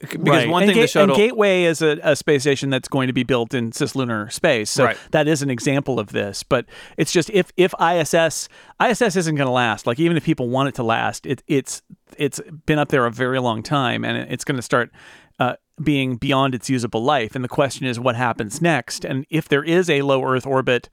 because 0.00 0.18
Right. 0.18 0.48
one 0.48 0.62
and 0.64 0.72
thing 0.72 0.80
the 0.80 0.86
shuttle 0.86 1.14
and 1.14 1.22
Gateway 1.24 1.62
is 1.64 1.80
a, 1.80 1.98
a 2.02 2.16
space 2.16 2.42
station 2.42 2.68
that's 2.68 2.88
going 2.88 3.06
to 3.06 3.12
be 3.12 3.22
built 3.22 3.54
in 3.54 3.70
cislunar 3.70 4.30
space, 4.30 4.68
so 4.68 4.84
Right. 4.84 4.98
that 5.12 5.28
is 5.28 5.40
an 5.40 5.50
example 5.50 5.98
of 5.98 6.08
this. 6.10 6.42
But 6.42 6.66
it's 6.98 7.12
just 7.12 7.30
if 7.30 7.52
if 7.56 7.72
ISS 7.80 8.48
ISS 8.84 9.16
isn't 9.16 9.34
going 9.36 9.46
to 9.46 9.52
last, 9.52 9.86
like 9.86 9.98
even 10.00 10.16
if 10.16 10.24
people 10.24 10.48
want 10.48 10.68
it 10.68 10.74
to 10.74 10.82
last, 10.82 11.26
it, 11.26 11.42
it's 11.46 11.80
it's 12.18 12.40
been 12.66 12.78
up 12.78 12.88
there 12.88 13.06
a 13.06 13.10
very 13.10 13.40
long 13.40 13.62
time, 13.62 14.04
and 14.04 14.30
it's 14.30 14.44
going 14.44 14.56
to 14.56 14.62
start. 14.62 14.90
Uh, 15.38 15.54
being 15.82 16.16
beyond 16.16 16.54
its 16.54 16.70
usable 16.70 17.02
life, 17.02 17.34
and 17.34 17.44
the 17.44 17.48
question 17.48 17.86
is 17.86 17.98
what 17.98 18.16
happens 18.16 18.62
next. 18.62 19.04
And 19.04 19.26
if 19.30 19.48
there 19.48 19.64
is 19.64 19.90
a 19.90 20.02
low 20.02 20.22
Earth 20.24 20.46
orbit 20.46 20.88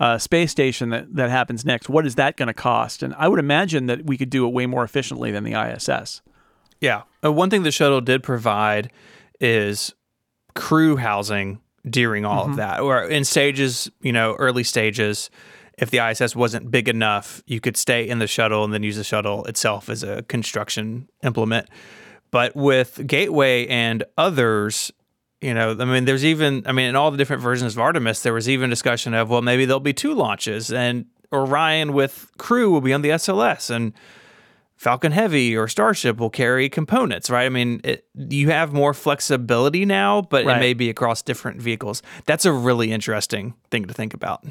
uh, 0.00 0.18
space 0.18 0.50
station 0.50 0.88
that 0.90 1.14
that 1.14 1.30
happens 1.30 1.64
next, 1.64 1.88
what 1.88 2.06
is 2.06 2.14
that 2.14 2.36
going 2.36 2.46
to 2.48 2.54
cost? 2.54 3.02
And 3.02 3.14
I 3.18 3.28
would 3.28 3.38
imagine 3.38 3.86
that 3.86 4.06
we 4.06 4.16
could 4.16 4.30
do 4.30 4.46
it 4.46 4.52
way 4.52 4.66
more 4.66 4.84
efficiently 4.84 5.30
than 5.30 5.44
the 5.44 5.52
ISS. 5.52 6.22
Yeah. 6.80 7.02
Uh, 7.24 7.30
one 7.32 7.50
thing 7.50 7.62
the 7.62 7.70
shuttle 7.70 8.00
did 8.00 8.22
provide 8.22 8.90
is 9.40 9.94
crew 10.54 10.96
housing 10.96 11.60
during 11.88 12.24
all 12.24 12.42
Mm-hmm. 12.42 12.50
of 12.52 12.56
that, 12.56 12.80
or 12.80 13.04
in 13.04 13.24
stages, 13.24 13.90
you 14.00 14.12
know, 14.12 14.34
early 14.38 14.64
stages. 14.64 15.30
If 15.78 15.90
the 15.90 15.98
ISS 16.06 16.36
wasn't 16.36 16.70
big 16.70 16.88
enough, 16.88 17.42
you 17.46 17.58
could 17.60 17.76
stay 17.76 18.06
in 18.08 18.18
the 18.18 18.26
shuttle 18.26 18.62
and 18.64 18.72
then 18.74 18.82
use 18.82 18.96
the 18.96 19.04
shuttle 19.04 19.44
itself 19.46 19.88
as 19.88 20.02
a 20.02 20.22
construction 20.22 21.08
implement. 21.22 21.68
But 22.32 22.56
with 22.56 23.06
Gateway 23.06 23.66
and 23.68 24.02
others, 24.18 24.90
you 25.40 25.54
know, 25.54 25.76
I 25.78 25.84
mean, 25.84 26.06
there's 26.06 26.24
even, 26.24 26.64
I 26.66 26.72
mean, 26.72 26.86
in 26.88 26.96
all 26.96 27.10
the 27.12 27.16
different 27.18 27.42
versions 27.42 27.74
of 27.74 27.78
Artemis, 27.80 28.22
there 28.22 28.32
was 28.32 28.48
even 28.48 28.70
discussion 28.70 29.14
of, 29.14 29.30
well, 29.30 29.42
maybe 29.42 29.64
there'll 29.66 29.78
be 29.80 29.92
two 29.92 30.14
launches 30.14 30.72
and 30.72 31.06
Orion 31.32 31.92
with 31.92 32.30
crew 32.38 32.70
will 32.70 32.80
be 32.80 32.92
on 32.92 33.02
the 33.02 33.10
SLS 33.10 33.70
and 33.70 33.92
Falcon 34.76 35.12
Heavy 35.12 35.56
or 35.56 35.68
Starship 35.68 36.18
will 36.18 36.30
carry 36.30 36.68
components, 36.68 37.30
right? 37.30 37.44
I 37.44 37.48
mean, 37.50 37.80
it, 37.84 38.04
you 38.14 38.50
have 38.50 38.72
more 38.72 38.92
flexibility 38.94 39.84
now, 39.84 40.22
but 40.22 40.44
Right. 40.44 40.56
it 40.56 40.60
may 40.60 40.74
be 40.74 40.90
across 40.90 41.22
different 41.22 41.60
vehicles. 41.62 42.02
That's 42.26 42.44
a 42.44 42.52
really 42.52 42.90
interesting 42.92 43.54
thing 43.70 43.84
to 43.86 43.94
think 43.94 44.12
about. 44.14 44.44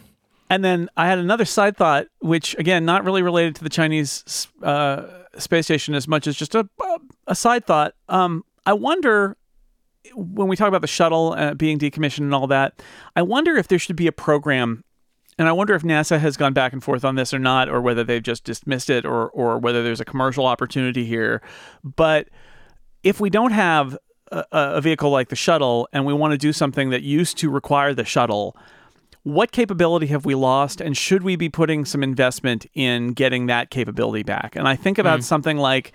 And 0.49 0.63
then 0.63 0.89
I 0.97 1.07
had 1.07 1.19
another 1.19 1.45
side 1.45 1.77
thought, 1.77 2.07
which 2.19 2.55
again, 2.59 2.85
not 2.85 3.03
really 3.05 3.21
related 3.21 3.55
to 3.55 3.63
the 3.63 3.69
Chinese 3.69 4.47
uh, 4.63 5.03
space 5.37 5.65
station 5.65 5.95
as 5.95 6.07
much 6.07 6.27
as 6.27 6.35
just 6.35 6.55
a 6.55 6.67
a 6.81 6.99
side 7.33 7.65
thought. 7.65 7.93
Um, 8.09 8.43
I 8.65 8.73
wonder 8.73 9.37
when 10.15 10.47
we 10.47 10.55
talk 10.55 10.67
about 10.67 10.81
the 10.81 10.87
shuttle 10.87 11.33
uh, 11.37 11.53
being 11.53 11.77
decommissioned 11.77 12.19
and 12.19 12.33
all 12.33 12.47
that, 12.47 12.81
I 13.15 13.21
wonder 13.21 13.55
if 13.55 13.67
there 13.67 13.79
should 13.79 13.95
be 13.95 14.07
a 14.07 14.11
program 14.11 14.83
and 15.37 15.47
I 15.47 15.53
wonder 15.53 15.73
if 15.73 15.81
NASA 15.81 16.19
has 16.19 16.37
gone 16.37 16.53
back 16.53 16.73
and 16.73 16.83
forth 16.83 17.03
on 17.03 17.15
this 17.15 17.33
or 17.33 17.39
not, 17.39 17.69
or 17.69 17.81
whether 17.81 18.03
they've 18.03 18.21
just 18.21 18.43
dismissed 18.43 18.89
it, 18.89 19.05
or 19.05 19.29
or 19.29 19.57
whether 19.57 19.83
there's 19.83 19.99
a 19.99 20.05
commercial 20.05 20.45
opportunity 20.45 21.05
here. 21.05 21.41
But 21.83 22.27
if 23.01 23.19
we 23.19 23.29
don't 23.29 23.51
have 23.51 23.97
a, 24.31 24.45
a 24.51 24.81
vehicle 24.81 25.09
like 25.09 25.29
the 25.29 25.35
shuttle, 25.35 25.87
and 25.93 26.05
we 26.05 26.13
want 26.13 26.33
to 26.33 26.37
do 26.37 26.53
something 26.53 26.89
that 26.91 27.01
used 27.01 27.37
to 27.39 27.49
require 27.49 27.93
the 27.93 28.05
shuttle, 28.05 28.55
what 29.23 29.51
capability 29.51 30.07
have 30.07 30.25
we 30.25 30.33
lost, 30.33 30.81
and 30.81 30.97
should 30.97 31.21
we 31.21 31.35
be 31.35 31.49
putting 31.49 31.85
some 31.85 32.01
investment 32.01 32.65
in 32.73 33.13
getting 33.13 33.45
that 33.47 33.69
capability 33.69 34.23
back? 34.23 34.55
And 34.55 34.67
I 34.67 34.75
think 34.75 34.97
about 34.97 35.19
mm. 35.19 35.23
something 35.23 35.57
like 35.57 35.93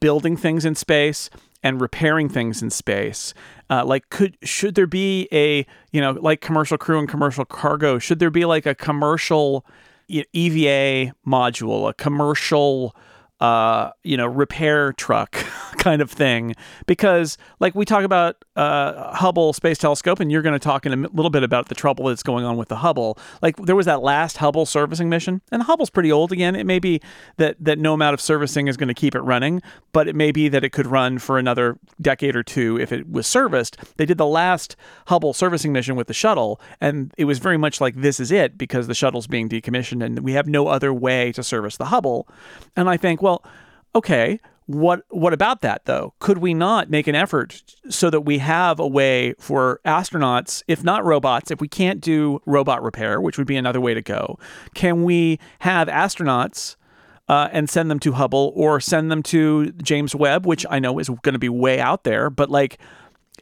building 0.00 0.36
things 0.36 0.64
in 0.64 0.74
space 0.74 1.28
and 1.62 1.80
repairing 1.80 2.28
things 2.28 2.62
in 2.62 2.70
space. 2.70 3.34
Uh, 3.68 3.84
like, 3.84 4.08
could 4.10 4.38
should 4.42 4.74
there 4.74 4.86
be 4.86 5.28
a 5.32 5.66
you 5.92 6.00
know 6.00 6.12
like 6.12 6.40
commercial 6.40 6.78
crew 6.78 6.98
and 6.98 7.08
commercial 7.08 7.44
cargo? 7.44 7.98
Should 7.98 8.18
there 8.18 8.30
be 8.30 8.44
like 8.44 8.64
a 8.64 8.74
commercial 8.74 9.66
EVA 10.08 11.14
module, 11.26 11.88
a 11.88 11.94
commercial 11.94 12.96
uh, 13.42 13.90
you 14.04 14.16
know, 14.16 14.24
repair 14.24 14.92
truck 14.92 15.32
kind 15.78 16.00
of 16.00 16.08
thing. 16.08 16.54
Because, 16.86 17.36
like, 17.58 17.74
we 17.74 17.84
talk 17.84 18.04
about 18.04 18.36
uh, 18.54 19.12
Hubble 19.16 19.52
Space 19.52 19.78
Telescope, 19.78 20.20
and 20.20 20.30
you're 20.30 20.42
going 20.42 20.52
to 20.52 20.60
talk 20.60 20.86
in 20.86 20.92
a 20.92 21.08
little 21.08 21.28
bit 21.28 21.42
about 21.42 21.68
the 21.68 21.74
trouble 21.74 22.04
that's 22.04 22.22
going 22.22 22.44
on 22.44 22.56
with 22.56 22.68
the 22.68 22.76
Hubble. 22.76 23.18
Like, 23.42 23.56
there 23.56 23.74
was 23.74 23.86
that 23.86 24.00
last 24.00 24.36
Hubble 24.36 24.64
servicing 24.64 25.08
mission, 25.08 25.42
and 25.50 25.64
Hubble's 25.64 25.90
pretty 25.90 26.12
old 26.12 26.30
again. 26.30 26.54
It 26.54 26.66
may 26.66 26.78
be 26.78 27.00
that 27.38 27.56
that 27.58 27.80
no 27.80 27.94
amount 27.94 28.14
of 28.14 28.20
servicing 28.20 28.68
is 28.68 28.76
going 28.76 28.86
to 28.86 28.94
keep 28.94 29.16
it 29.16 29.22
running, 29.22 29.60
but 29.92 30.06
it 30.06 30.14
may 30.14 30.30
be 30.30 30.48
that 30.48 30.62
it 30.62 30.70
could 30.70 30.86
run 30.86 31.18
for 31.18 31.36
another 31.36 31.76
decade 32.00 32.36
or 32.36 32.44
two 32.44 32.78
if 32.78 32.92
it 32.92 33.10
was 33.10 33.26
serviced. 33.26 33.76
They 33.96 34.06
did 34.06 34.18
the 34.18 34.26
last 34.26 34.76
Hubble 35.08 35.32
servicing 35.32 35.72
mission 35.72 35.96
with 35.96 36.06
the 36.06 36.14
shuttle, 36.14 36.60
and 36.80 37.12
it 37.18 37.24
was 37.24 37.40
very 37.40 37.56
much 37.56 37.80
like 37.80 37.96
this 37.96 38.20
is 38.20 38.30
it 38.30 38.56
because 38.56 38.86
the 38.86 38.94
shuttle's 38.94 39.26
being 39.26 39.48
decommissioned, 39.48 40.04
and 40.04 40.20
we 40.20 40.34
have 40.34 40.46
no 40.46 40.68
other 40.68 40.94
way 40.94 41.32
to 41.32 41.42
service 41.42 41.76
the 41.76 41.86
Hubble. 41.86 42.28
And 42.76 42.88
I 42.88 42.96
think, 42.96 43.20
well 43.20 43.31
well, 43.32 43.44
okay, 43.94 44.40
what 44.66 45.02
what 45.10 45.32
about 45.32 45.60
that 45.62 45.84
though? 45.86 46.14
Could 46.18 46.38
we 46.38 46.54
not 46.54 46.88
make 46.88 47.06
an 47.06 47.14
effort 47.14 47.62
so 47.90 48.10
that 48.10 48.22
we 48.22 48.38
have 48.38 48.78
a 48.78 48.86
way 48.86 49.34
for 49.38 49.80
astronauts, 49.84 50.62
if 50.68 50.84
not 50.84 51.04
robots, 51.04 51.50
if 51.50 51.60
we 51.60 51.68
can't 51.68 52.00
do 52.00 52.40
robot 52.46 52.82
repair, 52.82 53.20
which 53.20 53.38
would 53.38 53.46
be 53.46 53.56
another 53.56 53.80
way 53.80 53.92
to 53.92 54.02
go, 54.02 54.38
can 54.74 55.02
we 55.02 55.38
have 55.60 55.88
astronauts 55.88 56.76
uh, 57.28 57.48
and 57.52 57.68
send 57.68 57.90
them 57.90 57.98
to 58.00 58.12
Hubble 58.12 58.52
or 58.54 58.80
send 58.80 59.10
them 59.10 59.22
to 59.24 59.72
James 59.72 60.14
Webb, 60.14 60.46
which 60.46 60.64
I 60.70 60.78
know 60.78 60.98
is 60.98 61.08
going 61.08 61.32
to 61.32 61.38
be 61.38 61.48
way 61.48 61.80
out 61.80 62.04
there, 62.04 62.30
but 62.30 62.50
like 62.50 62.78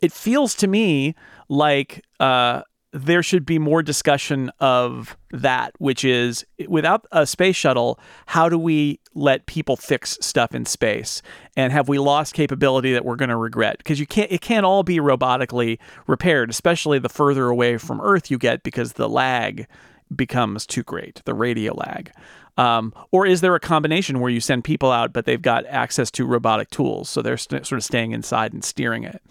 it 0.00 0.12
feels 0.12 0.54
to 0.56 0.66
me 0.66 1.14
like 1.48 2.04
uh, 2.18 2.62
there 2.92 3.22
should 3.22 3.46
be 3.46 3.58
more 3.58 3.82
discussion 3.82 4.50
of 4.58 5.16
that, 5.30 5.72
which 5.78 6.04
is 6.04 6.44
without 6.68 7.06
a 7.12 7.24
space 7.26 7.54
shuttle, 7.54 8.00
how 8.26 8.48
do 8.48 8.58
we 8.58 8.98
let 9.14 9.46
people 9.46 9.76
fix 9.76 10.18
stuff 10.20 10.54
in 10.54 10.64
space? 10.64 11.22
And 11.56 11.72
have 11.72 11.88
we 11.88 11.98
lost 11.98 12.34
capability 12.34 12.92
that 12.92 13.04
we're 13.04 13.16
going 13.16 13.28
to 13.28 13.36
regret? 13.36 13.78
Because 13.78 14.00
you 14.00 14.06
can't, 14.06 14.30
it 14.32 14.40
can't 14.40 14.66
all 14.66 14.82
be 14.82 14.98
robotically 14.98 15.78
repaired, 16.06 16.50
especially 16.50 16.98
the 16.98 17.08
further 17.08 17.46
away 17.46 17.78
from 17.78 18.00
Earth 18.00 18.30
you 18.30 18.38
get 18.38 18.62
because 18.64 18.94
the 18.94 19.08
lag 19.08 19.66
becomes 20.14 20.66
too 20.66 20.82
great, 20.82 21.22
the 21.24 21.34
radio 21.34 21.72
lag. 21.74 22.10
Um, 22.56 22.92
or 23.10 23.26
is 23.26 23.40
there 23.40 23.54
a 23.54 23.60
combination 23.60 24.20
where 24.20 24.30
you 24.30 24.40
send 24.40 24.64
people 24.64 24.90
out, 24.90 25.12
but 25.12 25.24
they've 25.24 25.40
got 25.40 25.64
access 25.66 26.10
to 26.12 26.26
robotic 26.26 26.70
tools, 26.70 27.08
so 27.08 27.22
they're 27.22 27.36
st- 27.36 27.66
sort 27.66 27.78
of 27.78 27.84
staying 27.84 28.12
inside 28.12 28.52
and 28.52 28.64
steering 28.64 29.04
it? 29.04 29.22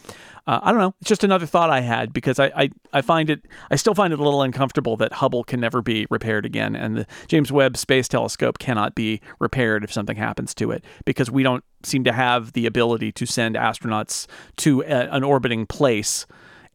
uh, 0.50 0.60
I 0.64 0.72
don't 0.72 0.82
know. 0.82 0.96
It's 1.00 1.10
just 1.10 1.24
another 1.24 1.46
thought 1.46 1.70
I 1.70 1.82
had 1.82 2.12
because 2.12 2.40
I, 2.40 2.48
I, 2.56 2.70
I 2.92 3.02
find 3.02 3.30
it, 3.30 3.46
I 3.70 3.76
still 3.76 3.94
find 3.94 4.12
it 4.12 4.20
a 4.20 4.24
little 4.24 4.42
uncomfortable 4.42 4.98
that 4.98 5.14
Hubble 5.14 5.44
can 5.44 5.60
never 5.60 5.84
be 5.84 6.08
repaired 6.10 6.44
again 6.44 6.76
and 6.76 6.98
the 6.98 7.08
James 7.28 7.52
Webb 7.52 7.78
Space 7.78 8.08
Telescope 8.08 8.58
cannot 8.58 8.96
be 8.96 9.22
repaired 9.38 9.84
if 9.84 9.94
something 9.94 10.18
happens 10.18 10.56
to 10.56 10.72
it 10.72 10.84
because 11.06 11.30
we 11.30 11.44
don't 11.44 11.64
seem 11.84 12.04
to 12.04 12.12
have 12.12 12.54
the 12.54 12.66
ability 12.66 13.12
to 13.12 13.28
send 13.28 13.56
astronauts 13.56 14.26
to 14.58 14.82
a, 14.82 15.08
an 15.12 15.24
orbiting 15.24 15.68
place 15.68 16.26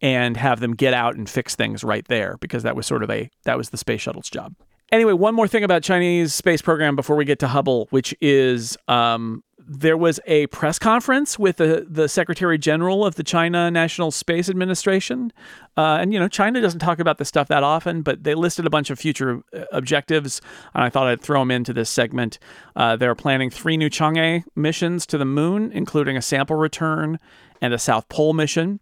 and 0.00 0.36
have 0.36 0.60
them 0.60 0.74
get 0.74 0.94
out 0.94 1.16
and 1.16 1.28
fix 1.28 1.56
things 1.56 1.82
right 1.82 2.06
there 2.06 2.36
because 2.40 2.62
that 2.62 2.76
was 2.76 2.86
sort 2.86 3.02
of 3.02 3.10
a, 3.10 3.28
that 3.42 3.56
was 3.56 3.70
the 3.70 3.76
space 3.76 4.02
shuttle's 4.02 4.30
job. 4.30 4.54
Anyway, 4.94 5.12
one 5.12 5.34
more 5.34 5.48
thing 5.48 5.64
about 5.64 5.82
Chinese 5.82 6.32
space 6.32 6.62
program 6.62 6.94
before 6.94 7.16
we 7.16 7.24
get 7.24 7.40
to 7.40 7.48
Hubble, 7.48 7.88
which 7.90 8.14
is 8.20 8.76
um, 8.86 9.42
there 9.58 9.96
was 9.96 10.20
a 10.24 10.46
press 10.46 10.78
conference 10.78 11.36
with 11.36 11.56
the, 11.56 11.84
the 11.90 12.08
Secretary 12.08 12.56
General 12.58 13.04
of 13.04 13.16
the 13.16 13.24
China 13.24 13.72
National 13.72 14.12
Space 14.12 14.48
Administration. 14.48 15.32
Uh, 15.76 15.98
and, 16.00 16.12
you 16.12 16.20
know, 16.20 16.28
China 16.28 16.60
doesn't 16.60 16.78
talk 16.78 17.00
about 17.00 17.18
this 17.18 17.26
stuff 17.26 17.48
that 17.48 17.64
often, 17.64 18.02
but 18.02 18.22
they 18.22 18.36
listed 18.36 18.66
a 18.66 18.70
bunch 18.70 18.88
of 18.88 19.00
future 19.00 19.42
uh, 19.52 19.64
objectives. 19.72 20.40
And 20.74 20.84
I 20.84 20.90
thought 20.90 21.08
I'd 21.08 21.20
throw 21.20 21.40
them 21.40 21.50
into 21.50 21.72
this 21.72 21.90
segment. 21.90 22.38
Uh, 22.76 22.94
they're 22.94 23.16
planning 23.16 23.50
three 23.50 23.76
new 23.76 23.90
Chang'e 23.90 24.44
missions 24.54 25.06
to 25.06 25.18
the 25.18 25.24
moon, 25.24 25.72
including 25.72 26.16
a 26.16 26.22
sample 26.22 26.54
return 26.54 27.18
and 27.60 27.74
a 27.74 27.80
South 27.80 28.08
Pole 28.08 28.32
mission. 28.32 28.78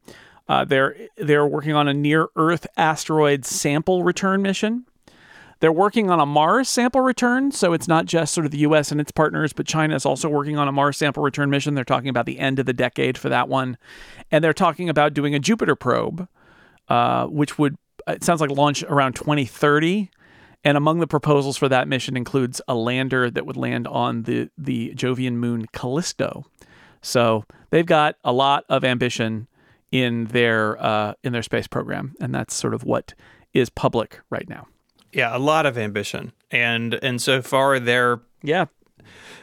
Uh, 0.47 0.67
they're, 0.67 0.95
they're 1.17 1.47
working 1.47 1.73
on 1.73 1.89
a 1.89 1.95
near 1.95 2.29
Earth 2.37 2.67
asteroid 2.77 3.47
sample 3.47 4.05
return 4.05 4.43
mission. 4.43 4.85
They're 5.63 5.71
working 5.71 6.11
on 6.11 6.19
a 6.19 6.27
Mars 6.27 6.69
sample 6.69 7.03
return, 7.03 7.53
so 7.53 7.73
it's 7.73 7.87
not 7.87 8.05
just 8.05 8.35
sort 8.35 8.45
of 8.45 8.51
the 8.51 8.59
US 8.59 8.91
and 8.91 9.01
its 9.01 9.13
partners, 9.13 9.53
but 9.53 9.65
China 9.65 9.95
is 9.95 10.05
also 10.05 10.29
working 10.29 10.59
on 10.59 10.67
a 10.67 10.73
Mars 10.73 10.97
sample 10.97 11.23
return 11.23 11.51
mission. 11.51 11.77
They're 11.77 11.85
talking 11.85 12.09
about 12.09 12.27
the 12.27 12.41
end 12.41 12.59
of 12.59 12.67
the 12.67 12.73
decade 12.73 13.17
for 13.17 13.29
that 13.29 13.49
one. 13.49 13.79
And 14.33 14.43
they're 14.43 14.53
talking 14.53 14.89
about 14.89 15.15
doing 15.15 15.37
a 15.37 15.39
Jupiter 15.39 15.77
probe, 15.77 16.27
uh, 16.89 17.27
which 17.29 17.61
would, 17.61 17.77
it 18.09 18.25
sounds 18.25 18.41
like, 18.41 18.51
launch 18.51 18.83
around 18.83 19.13
2030. 19.13 20.11
And 20.65 20.77
among 20.77 20.99
the 20.99 21.07
proposals 21.07 21.57
for 21.57 21.69
that 21.69 21.87
mission 21.87 22.17
includes 22.17 22.61
a 22.67 22.75
lander 22.75 23.31
that 23.31 23.47
would 23.47 23.57
land 23.57 23.87
on 23.87 24.25
the, 24.25 24.51
the 24.59 24.93
Jovian 24.97 25.35
moon 25.35 25.67
Callisto. 25.73 26.45
So 27.03 27.45
they've 27.71 27.87
got 27.87 28.17
a 28.25 28.33
lot 28.33 28.65
of 28.69 28.83
ambition 28.83 29.47
in 29.93 30.25
their 30.25 30.85
uh, 30.85 31.15
in 31.23 31.33
their 31.33 31.43
space 31.43 31.69
program, 31.69 32.17
and 32.21 32.35
that's 32.35 32.53
sort 32.53 32.75
of 32.75 32.83
what 32.83 33.15
is 33.53 33.71
public 33.71 34.19
right 34.29 34.49
now. 34.49 34.67
Yeah, 35.13 35.37
a 35.37 35.39
lot 35.39 35.67
of 35.67 35.77
ambition, 35.77 36.33
and 36.51 36.95
and 36.95 37.21
so 37.21 37.43
far 37.43 37.79
they're 37.79 38.21
yeah. 38.43 38.67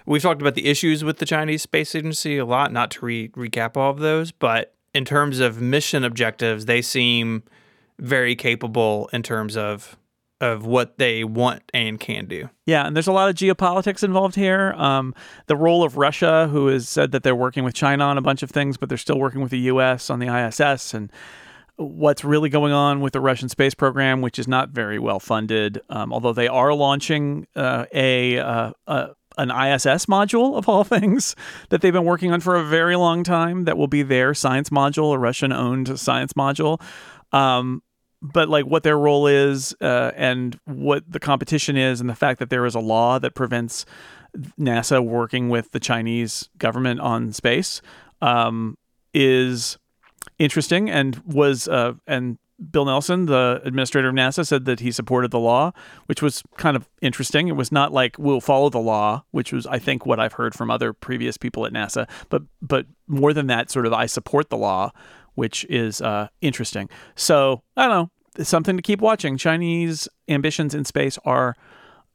We've 0.06 0.22
talked 0.22 0.42
about 0.42 0.56
the 0.56 0.66
issues 0.66 1.04
with 1.04 1.18
the 1.20 1.26
Chinese 1.26 1.62
Space 1.62 1.94
Agency 1.94 2.38
a 2.38 2.46
lot. 2.46 2.72
Not 2.74 2.92
to 2.92 3.06
re- 3.06 3.30
recap 3.30 3.78
all 3.78 3.92
of 3.92 4.00
those, 4.00 4.32
but 4.32 4.74
in 4.94 5.06
terms 5.06 5.40
of 5.40 5.62
mission 5.62 6.04
objectives, 6.04 6.66
they 6.66 6.82
seem 6.82 7.44
very 8.00 8.36
capable 8.36 9.10
in 9.14 9.22
terms 9.24 9.56
of 9.56 9.98
of 10.42 10.66
what 10.66 10.98
they 10.98 11.24
want 11.24 11.62
and 11.74 12.00
can 12.00 12.26
do. 12.26 12.50
Yeah, 12.66 12.88
and 12.88 12.96
there's 12.96 13.08
a 13.08 13.12
lot 13.12 13.30
of 13.30 13.36
geopolitics 13.36 14.04
involved 14.04 14.36
here. 14.36 14.74
Um, 14.78 15.14
the 15.48 15.58
role 15.58 15.84
of 15.84 15.98
Russia, 15.98 16.48
who 16.48 16.68
has 16.68 16.88
said 16.88 17.12
that 17.12 17.24
they're 17.24 17.36
working 17.36 17.66
with 17.66 17.74
China 17.74 18.06
on 18.06 18.18
a 18.18 18.22
bunch 18.22 18.42
of 18.42 18.50
things, 18.50 18.78
but 18.78 18.88
they're 18.88 18.98
still 18.98 19.20
working 19.20 19.42
with 19.42 19.52
the 19.52 19.60
U.S. 19.60 20.10
on 20.10 20.20
the 20.20 20.34
ISS, 20.34 20.94
and 20.94 21.12
what's 21.80 22.26
really 22.26 22.50
going 22.50 22.74
on 22.74 23.00
with 23.00 23.13
the 23.13 23.22
Russian 23.22 23.48
space 23.48 23.74
program, 23.74 24.22
which 24.22 24.38
is 24.38 24.48
not 24.48 24.70
very 24.70 25.00
well 25.00 25.20
funded, 25.20 25.82
um, 25.89 26.12
although 26.12 26.34
they 26.34 26.48
are 26.48 26.74
launching 26.74 27.48
uh, 27.56 27.86
a, 27.94 28.38
uh, 28.38 28.72
an 29.38 29.50
ISS 29.50 30.06
module 30.06 30.58
of 30.58 30.68
all 30.68 30.84
things 30.84 31.36
that 31.70 31.82
they've 31.82 31.94
been 31.94 32.06
working 32.06 32.34
on 32.34 32.42
for 32.42 32.56
a 32.56 32.63
very 32.63 32.98
long 32.98 33.24
time. 33.24 33.63
That 33.63 33.78
will 33.78 33.88
be 33.88 34.04
their 34.04 34.34
science 34.34 34.70
module, 34.70 35.13
a 35.13 35.18
Russian-owned 35.18 35.98
science 35.98 36.34
module. 36.34 36.82
Um, 37.32 37.82
but 38.22 38.50
like 38.50 38.65
what 38.65 38.84
their 38.84 38.98
role 38.98 39.28
is 39.28 39.74
uh, 39.80 40.12
and 40.15 40.60
what 40.65 41.10
the 41.10 41.22
competition 41.22 41.78
is, 41.78 42.02
and 42.02 42.10
the 42.10 42.15
fact 42.15 42.39
that 42.39 42.50
there 42.50 42.65
is 42.65 42.76
a 42.76 42.80
law 42.82 43.18
that 43.20 43.34
prevents 43.34 43.86
NASA 44.60 45.04
working 45.04 45.48
with 45.48 45.72
the 45.72 45.80
Chinese 45.80 46.50
government 46.58 47.00
on 47.00 47.32
space 47.32 47.82
um, 48.22 48.78
is 49.13 49.78
interesting 50.39 50.89
and 50.89 51.17
was 51.25 51.67
uh, 51.67 51.93
and 52.08 52.38
Bill 52.71 52.86
Nelson, 52.86 53.25
the 53.25 53.62
administrator 53.63 54.10
of 54.10 54.15
NASA, 54.15 54.45
said 54.45 54.65
that 54.65 54.82
he 54.82 54.91
supported 54.91 55.32
the 55.32 55.39
law, 55.39 55.71
which 56.08 56.21
was 56.21 56.43
kind 56.58 56.75
of 56.75 56.89
interesting. 57.02 57.47
It 57.47 57.56
was 57.56 57.71
not 57.71 57.93
like 57.93 58.17
we'll 58.17 58.41
follow 58.41 58.69
the 58.69 58.80
law, 58.80 59.23
which 59.32 59.54
was 59.54 59.65
I 59.67 59.80
think 59.80 60.06
what 60.06 60.19
I've 60.19 60.34
heard 60.34 60.54
from 60.54 60.69
other 60.69 60.91
previous 60.91 61.38
people 61.38 61.65
at 61.65 61.73
NASA, 61.73 62.10
but 62.30 62.43
but 62.62 62.86
more 63.08 63.34
than 63.34 63.47
that, 63.47 63.69
sort 63.69 63.86
of 63.86 63.93
I 63.93 64.08
support 64.08 64.49
the 64.49 64.58
law, 64.58 64.91
which 65.36 65.65
is 65.65 66.02
uh, 66.02 66.28
interesting. 66.41 66.89
So 67.15 67.63
I 67.78 67.88
don't 67.88 68.12
know, 68.38 68.43
something 68.43 68.75
to 68.75 68.82
keep 68.82 68.99
watching. 68.99 69.38
Chinese 69.38 70.08
ambitions 70.28 70.75
in 70.75 70.86
space 70.86 71.17
are 71.23 71.56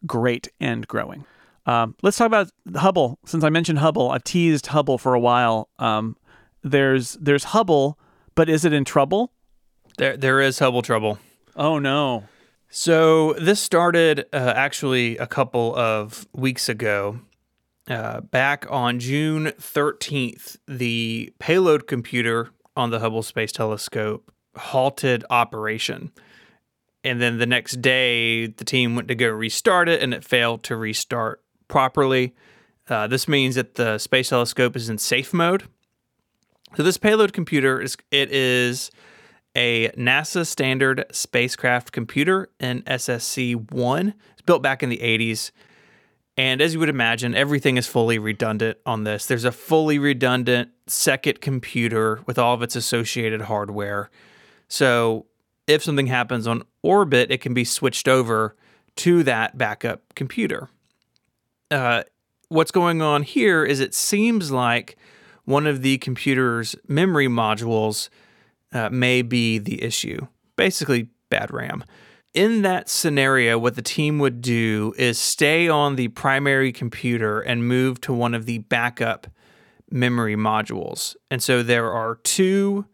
great 0.06 0.48
and 0.60 0.86
growing. 0.86 1.24
Um, 1.66 1.94
let's 2.02 2.18
talk 2.18 2.26
about 2.26 2.50
Hubble. 2.76 3.18
Since 3.24 3.42
I 3.44 3.48
mentioned 3.48 3.78
Hubble, 3.78 4.10
I've 4.10 4.24
teased 4.24 4.66
Hubble 4.66 4.98
for 4.98 5.14
a 5.14 5.20
while. 5.20 5.70
Um, 5.78 6.16
there's 6.62 7.14
there's 7.14 7.44
Hubble 7.44 7.98
but 8.34 8.48
is 8.48 8.64
it 8.64 8.72
in 8.72 8.84
trouble? 8.84 9.32
There, 9.98 10.16
there 10.16 10.40
is 10.40 10.58
Hubble 10.58 10.82
trouble. 10.82 11.18
Oh 11.56 11.78
no. 11.78 12.24
So 12.68 13.34
this 13.34 13.60
started 13.60 14.26
uh, 14.32 14.52
actually 14.56 15.16
a 15.18 15.26
couple 15.26 15.76
of 15.76 16.26
weeks 16.32 16.68
ago. 16.68 17.20
Uh, 17.86 18.20
back 18.22 18.66
on 18.70 18.98
June 18.98 19.52
13th, 19.60 20.56
the 20.66 21.32
payload 21.38 21.86
computer 21.86 22.50
on 22.76 22.90
the 22.90 22.98
Hubble 22.98 23.22
Space 23.22 23.52
Telescope 23.52 24.32
halted 24.56 25.24
operation. 25.30 26.10
And 27.04 27.20
then 27.20 27.38
the 27.38 27.46
next 27.46 27.82
day, 27.82 28.46
the 28.46 28.64
team 28.64 28.96
went 28.96 29.08
to 29.08 29.14
go 29.14 29.28
restart 29.28 29.88
it 29.88 30.02
and 30.02 30.14
it 30.14 30.24
failed 30.24 30.62
to 30.64 30.76
restart 30.76 31.42
properly. 31.68 32.34
Uh, 32.88 33.06
this 33.06 33.28
means 33.28 33.54
that 33.54 33.74
the 33.74 33.98
Space 33.98 34.30
Telescope 34.30 34.74
is 34.76 34.88
in 34.88 34.98
safe 34.98 35.32
mode. 35.34 35.64
So 36.76 36.82
this 36.82 36.98
payload 36.98 37.32
computer 37.32 37.80
is 37.80 37.96
it 38.10 38.30
is 38.32 38.90
a 39.56 39.90
NASA 39.90 40.46
standard 40.46 41.04
spacecraft 41.12 41.92
computer, 41.92 42.50
an 42.58 42.82
SSC 42.82 43.70
one. 43.70 44.14
It's 44.32 44.42
built 44.42 44.62
back 44.62 44.82
in 44.82 44.88
the 44.88 44.98
80s. 44.98 45.52
And 46.36 46.60
as 46.60 46.74
you 46.74 46.80
would 46.80 46.88
imagine, 46.88 47.34
everything 47.36 47.76
is 47.76 47.86
fully 47.86 48.18
redundant 48.18 48.78
on 48.84 49.04
this. 49.04 49.26
There's 49.26 49.44
a 49.44 49.52
fully 49.52 50.00
redundant 50.00 50.70
second 50.88 51.40
computer 51.40 52.22
with 52.26 52.38
all 52.38 52.54
of 52.54 52.62
its 52.62 52.74
associated 52.74 53.42
hardware. 53.42 54.10
So 54.66 55.26
if 55.68 55.84
something 55.84 56.08
happens 56.08 56.48
on 56.48 56.64
orbit, 56.82 57.30
it 57.30 57.40
can 57.40 57.54
be 57.54 57.64
switched 57.64 58.08
over 58.08 58.56
to 58.96 59.22
that 59.22 59.56
backup 59.56 60.14
computer. 60.16 60.70
Uh, 61.70 62.02
what's 62.48 62.72
going 62.72 63.00
on 63.00 63.22
here 63.22 63.64
is 63.64 63.78
it 63.78 63.94
seems 63.94 64.50
like 64.50 64.96
one 65.44 65.66
of 65.66 65.82
the 65.82 65.98
computer's 65.98 66.76
memory 66.88 67.28
modules 67.28 68.08
uh, 68.72 68.88
may 68.90 69.22
be 69.22 69.58
the 69.58 69.82
issue. 69.82 70.26
Basically, 70.56 71.08
bad 71.28 71.52
RAM. 71.52 71.84
In 72.32 72.62
that 72.62 72.88
scenario, 72.88 73.58
what 73.58 73.76
the 73.76 73.82
team 73.82 74.18
would 74.18 74.40
do 74.40 74.92
is 74.98 75.18
stay 75.18 75.68
on 75.68 75.94
the 75.94 76.08
primary 76.08 76.72
computer 76.72 77.40
and 77.40 77.68
move 77.68 78.00
to 78.02 78.12
one 78.12 78.34
of 78.34 78.46
the 78.46 78.58
backup 78.58 79.28
memory 79.90 80.34
modules. 80.34 81.14
And 81.30 81.42
so 81.42 81.62
there 81.62 81.92
are 81.92 82.16
two 82.16 82.86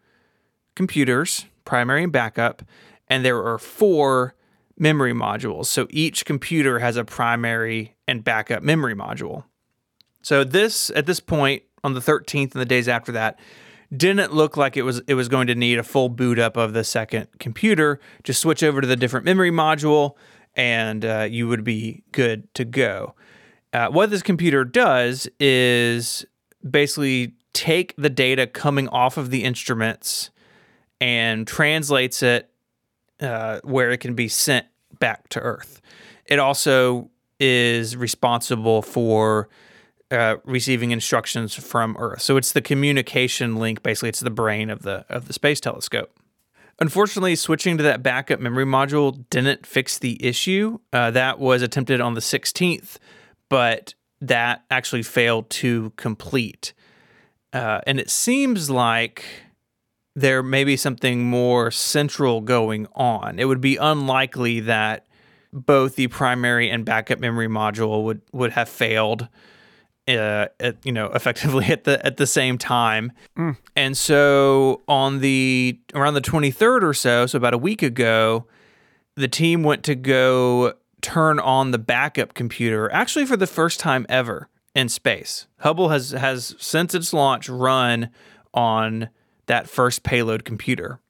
computers, 0.74 1.46
primary 1.64 2.02
and 2.02 2.12
backup, 2.12 2.62
and 3.08 3.24
there 3.24 3.42
are 3.42 3.58
four 3.58 4.34
memory 4.78 5.14
modules. 5.14 5.66
So 5.66 5.86
each 5.90 6.24
computer 6.24 6.78
has 6.78 6.96
a 6.96 7.04
primary 7.04 7.96
and 8.06 8.22
backup 8.22 8.62
memory 8.62 8.94
module. 8.94 9.44
So 10.22 10.44
this 10.44 10.90
at 10.94 11.06
this 11.06 11.20
point 11.20 11.62
on 11.82 11.94
the 11.94 12.00
13th 12.00 12.52
and 12.52 12.60
the 12.60 12.66
days 12.66 12.88
after 12.88 13.12
that 13.12 13.38
didn't 13.94 14.32
look 14.32 14.56
like 14.56 14.76
it 14.76 14.82
was 14.82 15.00
it 15.06 15.14
was 15.14 15.28
going 15.28 15.46
to 15.48 15.54
need 15.54 15.78
a 15.78 15.82
full 15.82 16.08
boot 16.08 16.38
up 16.38 16.56
of 16.56 16.72
the 16.72 16.84
second 16.84 17.28
computer. 17.38 17.98
Just 18.22 18.40
switch 18.40 18.62
over 18.62 18.80
to 18.80 18.86
the 18.86 18.96
different 18.96 19.26
memory 19.26 19.50
module, 19.50 20.14
and 20.54 21.04
uh, 21.04 21.26
you 21.28 21.48
would 21.48 21.64
be 21.64 22.02
good 22.12 22.52
to 22.54 22.64
go. 22.64 23.14
Uh, 23.72 23.88
what 23.88 24.10
this 24.10 24.22
computer 24.22 24.64
does 24.64 25.28
is 25.38 26.24
basically 26.68 27.34
take 27.52 27.94
the 27.96 28.10
data 28.10 28.46
coming 28.46 28.88
off 28.88 29.16
of 29.16 29.30
the 29.30 29.44
instruments 29.44 30.30
and 31.00 31.46
translates 31.46 32.22
it 32.22 32.50
uh, 33.20 33.60
where 33.64 33.90
it 33.90 33.98
can 33.98 34.14
be 34.14 34.28
sent 34.28 34.66
back 34.98 35.28
to 35.30 35.40
Earth. 35.40 35.80
It 36.26 36.38
also 36.38 37.10
is 37.40 37.96
responsible 37.96 38.82
for 38.82 39.48
uh, 40.10 40.36
receiving 40.44 40.90
instructions 40.90 41.54
from 41.54 41.96
Earth. 41.98 42.22
So 42.22 42.36
it's 42.36 42.52
the 42.52 42.60
communication 42.60 43.56
link. 43.56 43.82
Basically, 43.82 44.08
it's 44.08 44.20
the 44.20 44.30
brain 44.30 44.70
of 44.70 44.82
the 44.82 45.04
of 45.08 45.26
the 45.26 45.32
space 45.32 45.60
telescope. 45.60 46.10
Unfortunately, 46.80 47.36
switching 47.36 47.76
to 47.76 47.82
that 47.82 48.02
backup 48.02 48.40
memory 48.40 48.64
module 48.64 49.24
didn't 49.28 49.66
fix 49.66 49.98
the 49.98 50.24
issue. 50.24 50.78
Uh, 50.92 51.10
that 51.10 51.38
was 51.38 51.60
attempted 51.60 52.00
on 52.00 52.14
the 52.14 52.22
16th, 52.22 52.96
but 53.50 53.94
that 54.22 54.64
actually 54.70 55.02
failed 55.02 55.50
to 55.50 55.92
complete. 55.96 56.72
Uh, 57.52 57.80
and 57.86 58.00
it 58.00 58.08
seems 58.08 58.70
like 58.70 59.24
there 60.16 60.42
may 60.42 60.64
be 60.64 60.76
something 60.76 61.24
more 61.24 61.70
central 61.70 62.40
going 62.40 62.86
on. 62.94 63.38
It 63.38 63.44
would 63.44 63.60
be 63.60 63.76
unlikely 63.76 64.60
that 64.60 65.06
both 65.52 65.96
the 65.96 66.08
primary 66.08 66.70
and 66.70 66.84
backup 66.84 67.18
memory 67.18 67.48
module 67.48 68.04
would 68.04 68.22
would 68.32 68.52
have 68.52 68.68
failed 68.68 69.28
uh, 70.16 70.48
at, 70.58 70.76
you 70.84 70.92
know, 70.92 71.06
effectively 71.06 71.64
at 71.68 71.84
the 71.84 72.04
at 72.04 72.16
the 72.16 72.26
same 72.26 72.58
time. 72.58 73.12
Mm. 73.36 73.56
And 73.76 73.96
so 73.96 74.82
on 74.88 75.20
the 75.20 75.78
around 75.94 76.14
the 76.14 76.20
23rd 76.20 76.82
or 76.82 76.94
so, 76.94 77.26
so 77.26 77.36
about 77.36 77.54
a 77.54 77.58
week 77.58 77.82
ago, 77.82 78.46
the 79.16 79.28
team 79.28 79.62
went 79.62 79.84
to 79.84 79.94
go 79.94 80.74
turn 81.02 81.38
on 81.38 81.70
the 81.70 81.78
backup 81.78 82.34
computer 82.34 82.92
actually 82.92 83.24
for 83.24 83.36
the 83.36 83.46
first 83.46 83.80
time 83.80 84.04
ever 84.08 84.48
in 84.74 84.88
space. 84.88 85.46
Hubble 85.60 85.88
has 85.88 86.10
has 86.12 86.54
since 86.58 86.94
its 86.94 87.12
launch 87.12 87.48
run 87.48 88.10
on 88.54 89.08
that 89.46 89.68
first 89.68 90.02
payload 90.02 90.44
computer. 90.44 91.00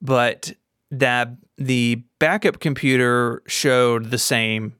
But 0.00 0.54
that 0.90 1.36
the 1.58 2.02
backup 2.18 2.60
computer 2.60 3.42
showed 3.46 4.10
the 4.10 4.18
same 4.18 4.74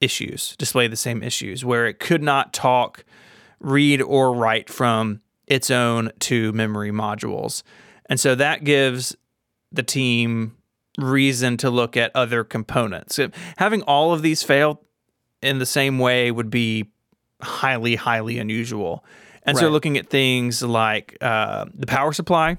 issues, 0.00 0.56
display 0.56 0.86
the 0.88 0.96
same 0.96 1.22
issues, 1.22 1.64
where 1.64 1.86
it 1.86 1.98
could 1.98 2.22
not 2.22 2.52
talk, 2.52 3.04
read, 3.60 4.00
or 4.02 4.32
write 4.32 4.70
from 4.70 5.20
its 5.46 5.70
own 5.70 6.10
two 6.18 6.52
memory 6.52 6.90
modules. 6.90 7.62
And 8.06 8.18
so 8.20 8.34
that 8.34 8.64
gives 8.64 9.16
the 9.72 9.82
team 9.82 10.56
reason 10.98 11.56
to 11.58 11.70
look 11.70 11.96
at 11.96 12.10
other 12.14 12.44
components. 12.44 13.18
Having 13.56 13.82
all 13.82 14.12
of 14.12 14.22
these 14.22 14.42
fail 14.42 14.82
in 15.42 15.58
the 15.58 15.66
same 15.66 15.98
way 15.98 16.30
would 16.30 16.50
be 16.50 16.90
highly, 17.40 17.96
highly 17.96 18.38
unusual. 18.38 19.04
And 19.44 19.56
right. 19.56 19.62
so 19.62 19.70
looking 19.70 19.96
at 19.96 20.08
things 20.08 20.62
like 20.62 21.16
uh, 21.20 21.66
the 21.74 21.86
power 21.86 22.12
supply 22.12 22.58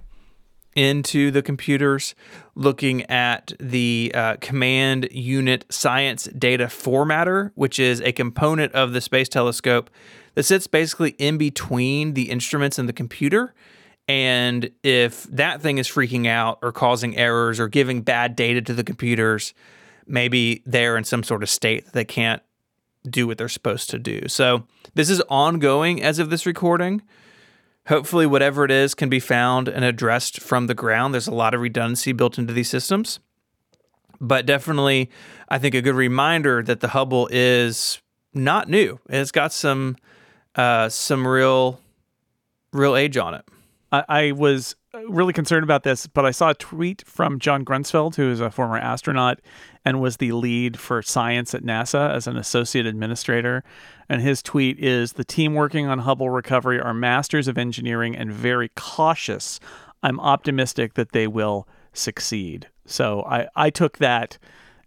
into 0.76 1.32
the 1.32 1.42
computers, 1.42 2.16
looking 2.56 3.04
at 3.10 3.54
the 3.60 4.12
uh, 4.14 4.36
command 4.40 5.08
unit 5.12 5.66
science 5.70 6.26
data 6.26 6.66
formatter, 6.66 7.52
which 7.56 7.80
is 7.80 8.02
a 8.02 8.12
component 8.12 8.74
of 8.74 8.94
the 8.94 9.02
Space 9.02 9.30
Telescope 9.30 9.90
that 10.36 10.44
sits 10.44 10.68
basically 10.68 11.12
in 11.12 11.38
between 11.38 12.14
the 12.14 12.30
instruments 12.30 12.78
and 12.78 12.88
the 12.88 12.94
computer. 12.94 13.54
And 14.08 14.72
if 14.84 15.24
that 15.26 15.62
thing 15.62 15.78
is 15.78 15.88
freaking 15.88 16.28
out 16.28 16.60
or 16.62 16.72
causing 16.72 17.16
errors 17.16 17.60
or 17.60 17.68
giving 17.68 18.02
bad 18.02 18.36
data 18.36 18.62
to 18.62 18.74
the 18.74 18.84
computers, 18.84 19.54
maybe 20.08 20.64
they're 20.66 20.98
in 20.98 21.04
some 21.04 21.24
sort 21.24 21.44
of 21.44 21.50
state 21.50 21.86
that 21.86 21.94
they 21.94 22.06
can't 22.06 22.42
do 23.08 23.28
what 23.28 23.38
they're 23.38 23.48
supposed 23.48 23.90
to 23.92 24.00
do. 24.00 24.28
So 24.28 24.66
this 24.94 25.10
is 25.10 25.22
ongoing 25.30 26.02
as 26.02 26.20
of 26.20 26.30
this 26.30 26.46
recording. 26.46 27.02
Hopefully, 27.88 28.26
whatever 28.26 28.66
it 28.66 28.72
is 28.72 28.94
can 28.94 29.10
be 29.10 29.20
found 29.20 29.68
and 29.68 29.84
addressed 29.84 30.42
from 30.42 30.68
the 30.68 30.76
ground. 30.76 31.14
There's 31.14 31.28
a 31.28 31.34
lot 31.34 31.54
of 31.54 31.62
redundancy 31.62 32.12
built 32.12 32.38
into 32.38 32.54
these 32.54 32.70
systems. 32.70 33.20
But 34.22 34.46
definitely, 34.46 35.10
I 35.48 35.60
think 35.60 35.76
a 35.76 35.82
good 35.82 35.96
reminder 35.96 36.62
that 36.62 36.82
the 36.82 36.90
Hubble 36.90 37.30
is 37.32 38.02
not 38.34 38.70
new. 38.70 39.00
It's 39.10 39.32
got 39.32 39.54
some 39.54 39.96
uh, 40.56 40.90
some 40.90 41.28
real 41.28 41.80
real 42.74 42.96
age 42.96 43.18
on 43.18 43.34
it. 43.34 43.46
I, 43.92 44.04
I 44.10 44.32
was 44.34 44.76
really 44.94 45.34
concerned 45.34 45.64
about 45.64 45.84
this, 45.84 46.08
but 46.08 46.26
I 46.26 46.32
saw 46.32 46.50
a 46.50 46.56
tweet 46.56 47.04
from 47.06 47.40
John 47.40 47.64
Grunsfeld, 47.64 48.16
who 48.16 48.32
is 48.32 48.40
a 48.40 48.50
former 48.50 48.78
astronaut 48.78 49.40
and 49.86 50.02
was 50.02 50.18
the 50.18 50.32
lead 50.32 50.80
for 50.80 51.02
science 51.02 51.54
at 51.54 51.64
NASA 51.64 52.14
as 52.14 52.28
an 52.28 52.38
associate 52.38 52.86
administrator. 52.86 53.64
And 54.08 54.22
his 54.22 54.42
tweet 54.42 54.80
is 54.80 55.14
The 55.14 55.24
team 55.24 55.54
working 55.54 55.88
on 55.88 56.00
Hubble 56.00 56.30
recovery 56.30 56.80
are 56.80 56.94
masters 56.94 57.48
of 57.48 57.58
engineering 57.58 58.16
and 58.16 58.32
very 58.32 58.70
cautious. 58.76 59.60
I'm 60.02 60.20
optimistic 60.20 60.96
that 60.96 61.12
they 61.12 61.28
will 61.28 61.68
succeed. 61.94 62.68
So 62.86 63.24
I, 63.24 63.48
I 63.56 63.70
took 63.70 64.00
that 64.00 64.38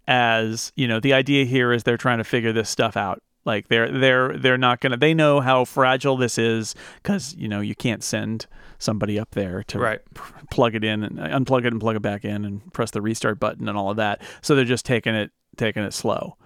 as, 0.09 0.73
you 0.75 0.89
know, 0.89 0.99
the 0.99 1.13
idea 1.13 1.45
here 1.45 1.73
is 1.73 1.85
they're 1.85 1.97
trying 1.97 2.19
to 2.19 2.25
figure 2.25 2.53
this 2.53 2.69
stuff 2.69 2.97
out 2.97 3.23
like 3.45 3.69
they're 3.69 3.91
they're 3.91 4.37
they're 4.37 4.59
not 4.59 4.81
gonna. 4.81 4.97
They 4.97 5.15
know 5.15 5.41
how 5.41 5.65
fragile 5.65 6.17
this 6.17 6.39
is 6.39 6.75
because 7.03 7.35
you 7.37 7.49
know 7.49 7.61
you 7.61 7.75
can't 7.75 8.03
send 8.03 8.47
somebody 8.79 9.19
up 9.19 9.31
there 9.33 9.63
to 9.65 9.79
right. 9.79 10.01
p- 10.15 10.23
plug 10.51 10.75
it 10.75 10.85
in 10.85 11.03
and 11.05 11.21
uh, 11.21 11.29
unplug 11.29 11.65
it 11.65 11.73
and 11.73 11.81
plug 11.81 11.97
it 11.97 12.03
back 12.03 12.25
in 12.25 12.45
and 12.45 12.73
press 12.73 12.91
the 12.91 13.01
restart 13.01 13.41
button 13.41 13.69
and 13.69 13.77
all 13.79 13.91
of 13.91 13.97
that. 13.97 14.21
So 14.43 14.55
they're 14.55 14.65
just 14.65 14.87
taking 14.87 15.15
it 15.15 15.31
taking 15.57 15.83
it 15.83 15.95
slow. 15.95 16.37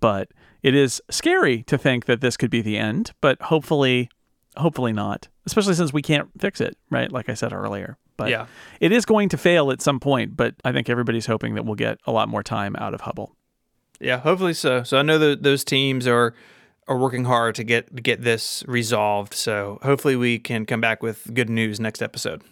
But 0.00 0.30
it 0.62 0.74
is 0.74 1.02
scary 1.10 1.62
to 1.64 1.78
think 1.78 2.06
that 2.06 2.20
this 2.20 2.36
could 2.36 2.50
be 2.50 2.60
the 2.60 2.76
end. 2.76 3.12
But 3.20 3.40
hopefully, 3.42 4.10
hopefully 4.56 4.92
not. 4.92 5.28
Especially 5.46 5.74
since 5.74 5.92
we 5.92 6.02
can't 6.02 6.28
fix 6.38 6.60
it, 6.60 6.76
right? 6.90 7.10
Like 7.10 7.28
I 7.28 7.34
said 7.34 7.52
earlier. 7.52 7.98
But 8.16 8.30
yeah. 8.30 8.46
it 8.80 8.92
is 8.92 9.04
going 9.04 9.28
to 9.28 9.36
fail 9.36 9.70
at 9.70 9.82
some 9.82 10.00
point. 10.00 10.36
But 10.36 10.54
I 10.64 10.72
think 10.72 10.88
everybody's 10.88 11.26
hoping 11.26 11.54
that 11.54 11.64
we'll 11.64 11.74
get 11.74 11.98
a 12.06 12.12
lot 12.12 12.28
more 12.28 12.42
time 12.42 12.74
out 12.76 12.94
of 12.94 13.02
Hubble. 13.02 13.35
Yeah, 14.00 14.18
hopefully 14.18 14.54
so. 14.54 14.82
So 14.82 14.98
I 14.98 15.02
know 15.02 15.18
that 15.18 15.42
those 15.42 15.64
teams 15.64 16.06
are 16.06 16.34
are 16.88 16.98
working 16.98 17.24
hard 17.24 17.54
to 17.56 17.64
get 17.64 17.94
to 17.96 18.02
get 18.02 18.22
this 18.22 18.64
resolved. 18.66 19.34
So 19.34 19.78
hopefully 19.82 20.16
we 20.16 20.38
can 20.38 20.66
come 20.66 20.80
back 20.80 21.02
with 21.02 21.32
good 21.34 21.50
news 21.50 21.80
next 21.80 22.02
episode. 22.02 22.42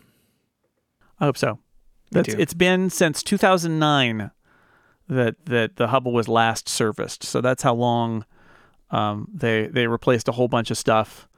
I 1.20 1.26
hope 1.26 1.36
so. 1.36 1.58
That's 2.10 2.34
it's 2.34 2.54
been 2.54 2.90
since 2.90 3.22
2009 3.22 4.30
that 5.08 5.36
that 5.46 5.76
the 5.76 5.88
Hubble 5.88 6.12
was 6.12 6.28
last 6.28 6.68
serviced. 6.68 7.24
So 7.24 7.40
that's 7.40 7.62
how 7.62 7.74
long 7.74 8.24
um, 8.90 9.28
they 9.32 9.66
they 9.66 9.86
replaced 9.86 10.28
a 10.28 10.32
whole 10.32 10.48
bunch 10.48 10.70
of 10.70 10.78
stuff 10.78 11.28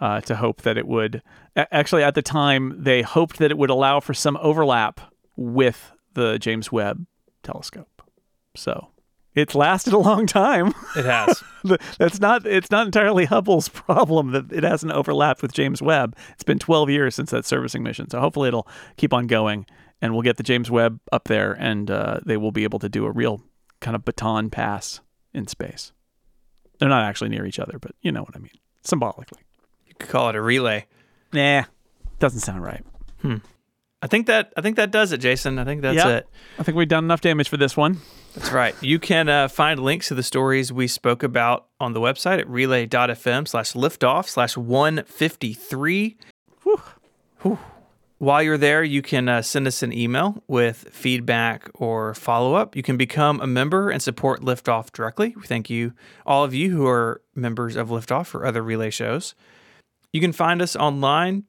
uh, 0.00 0.20
to 0.22 0.36
hope 0.36 0.62
that 0.62 0.76
it 0.76 0.86
would. 0.86 1.22
Actually, 1.56 2.02
at 2.02 2.14
the 2.14 2.22
time, 2.22 2.74
they 2.82 3.02
hoped 3.02 3.38
that 3.38 3.50
it 3.50 3.58
would 3.58 3.70
allow 3.70 4.00
for 4.00 4.14
some 4.14 4.36
overlap 4.40 5.00
with 5.36 5.92
the 6.14 6.38
James 6.38 6.70
Webb 6.70 7.06
telescope. 7.42 8.02
So 8.54 8.88
it's 9.36 9.54
lasted 9.54 9.92
a 9.92 9.98
long 9.98 10.26
time. 10.26 10.74
It 10.96 11.04
has. 11.04 11.42
That's 11.98 12.18
not. 12.20 12.46
It's 12.46 12.70
not 12.70 12.86
entirely 12.86 13.26
Hubble's 13.26 13.68
problem 13.68 14.32
that 14.32 14.50
it 14.52 14.64
hasn't 14.64 14.92
overlapped 14.92 15.42
with 15.42 15.52
James 15.52 15.80
Webb. 15.82 16.16
It's 16.32 16.42
been 16.44 16.58
12 16.58 16.90
years 16.90 17.14
since 17.14 17.30
that 17.30 17.44
servicing 17.44 17.82
mission, 17.82 18.08
so 18.10 18.18
hopefully 18.20 18.48
it'll 18.48 18.66
keep 18.96 19.12
on 19.12 19.26
going, 19.26 19.66
and 20.00 20.12
we'll 20.14 20.22
get 20.22 20.36
the 20.38 20.42
James 20.42 20.70
Webb 20.70 20.98
up 21.12 21.24
there, 21.28 21.52
and 21.52 21.90
uh, 21.90 22.20
they 22.24 22.36
will 22.36 22.52
be 22.52 22.64
able 22.64 22.78
to 22.80 22.88
do 22.88 23.04
a 23.04 23.10
real 23.12 23.42
kind 23.80 23.94
of 23.94 24.04
baton 24.04 24.48
pass 24.50 25.00
in 25.34 25.46
space. 25.46 25.92
They're 26.78 26.88
not 26.88 27.04
actually 27.04 27.30
near 27.30 27.46
each 27.46 27.58
other, 27.58 27.78
but 27.78 27.92
you 28.02 28.12
know 28.12 28.22
what 28.22 28.34
I 28.34 28.38
mean, 28.38 28.50
symbolically. 28.82 29.40
you 29.86 29.94
could 29.98 30.08
call 30.08 30.28
it 30.30 30.36
a 30.36 30.40
relay. 30.40 30.86
Nah, 31.32 31.64
doesn't 32.18 32.40
sound 32.40 32.62
right. 32.62 32.84
Hmm. 33.22 33.36
I 34.02 34.06
think 34.08 34.26
that 34.26 34.52
I 34.56 34.60
think 34.60 34.76
that 34.76 34.90
does 34.90 35.12
it, 35.12 35.18
Jason. 35.18 35.58
I 35.58 35.64
think 35.64 35.82
that's 35.82 35.96
Yep. 35.96 36.06
it. 36.06 36.28
I 36.58 36.62
think 36.62 36.76
we've 36.76 36.86
done 36.88 37.04
enough 37.04 37.20
damage 37.22 37.48
for 37.48 37.56
this 37.56 37.76
one. 37.76 37.98
That's 38.36 38.52
right. 38.52 38.74
You 38.82 38.98
can 38.98 39.30
uh, 39.30 39.48
find 39.48 39.80
links 39.80 40.08
to 40.08 40.14
the 40.14 40.22
stories 40.22 40.70
we 40.70 40.88
spoke 40.88 41.22
about 41.22 41.66
on 41.80 41.94
the 41.94 42.00
website 42.00 42.38
at 42.38 42.48
relay.fm 42.48 43.48
slash 43.48 43.72
liftoff 43.72 44.28
slash 44.28 44.56
153. 44.58 46.16
Whew. 46.62 47.58
While 48.18 48.42
you're 48.42 48.58
there, 48.58 48.82
you 48.82 49.02
can 49.02 49.28
uh, 49.28 49.42
send 49.42 49.66
us 49.66 49.82
an 49.82 49.92
email 49.92 50.42
with 50.48 50.88
feedback 50.90 51.70
or 51.74 52.14
follow 52.14 52.54
up. 52.54 52.76
You 52.76 52.82
can 52.82 52.96
become 52.96 53.40
a 53.40 53.46
member 53.46 53.90
and 53.90 54.00
support 54.02 54.40
Liftoff 54.40 54.90
directly. 54.92 55.34
We 55.36 55.42
thank 55.42 55.68
you, 55.68 55.92
all 56.24 56.42
of 56.42 56.54
you 56.54 56.70
who 56.70 56.86
are 56.86 57.20
members 57.34 57.76
of 57.76 57.88
Liftoff 57.88 58.34
or 58.34 58.46
other 58.46 58.62
relay 58.62 58.90
shows. 58.90 59.34
You 60.14 60.20
can 60.22 60.32
find 60.32 60.62
us 60.62 60.76
online. 60.76 61.44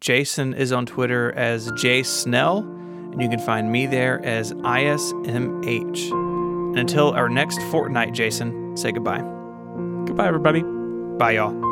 Jason 0.00 0.52
is 0.54 0.72
on 0.72 0.86
Twitter 0.86 1.32
as 1.32 1.70
J 1.72 2.02
Snell, 2.02 2.62
and 3.12 3.22
you 3.22 3.28
can 3.28 3.38
find 3.40 3.70
me 3.70 3.86
there 3.86 4.24
as 4.24 4.52
ISMH. 4.52 6.10
And 6.10 6.78
until 6.78 7.10
our 7.12 7.28
next 7.28 7.60
fortnight, 7.70 8.12
Jason, 8.12 8.76
say 8.76 8.92
goodbye. 8.92 9.22
Goodbye, 10.06 10.28
everybody. 10.28 10.62
Bye, 11.18 11.32
y'all. 11.32 11.69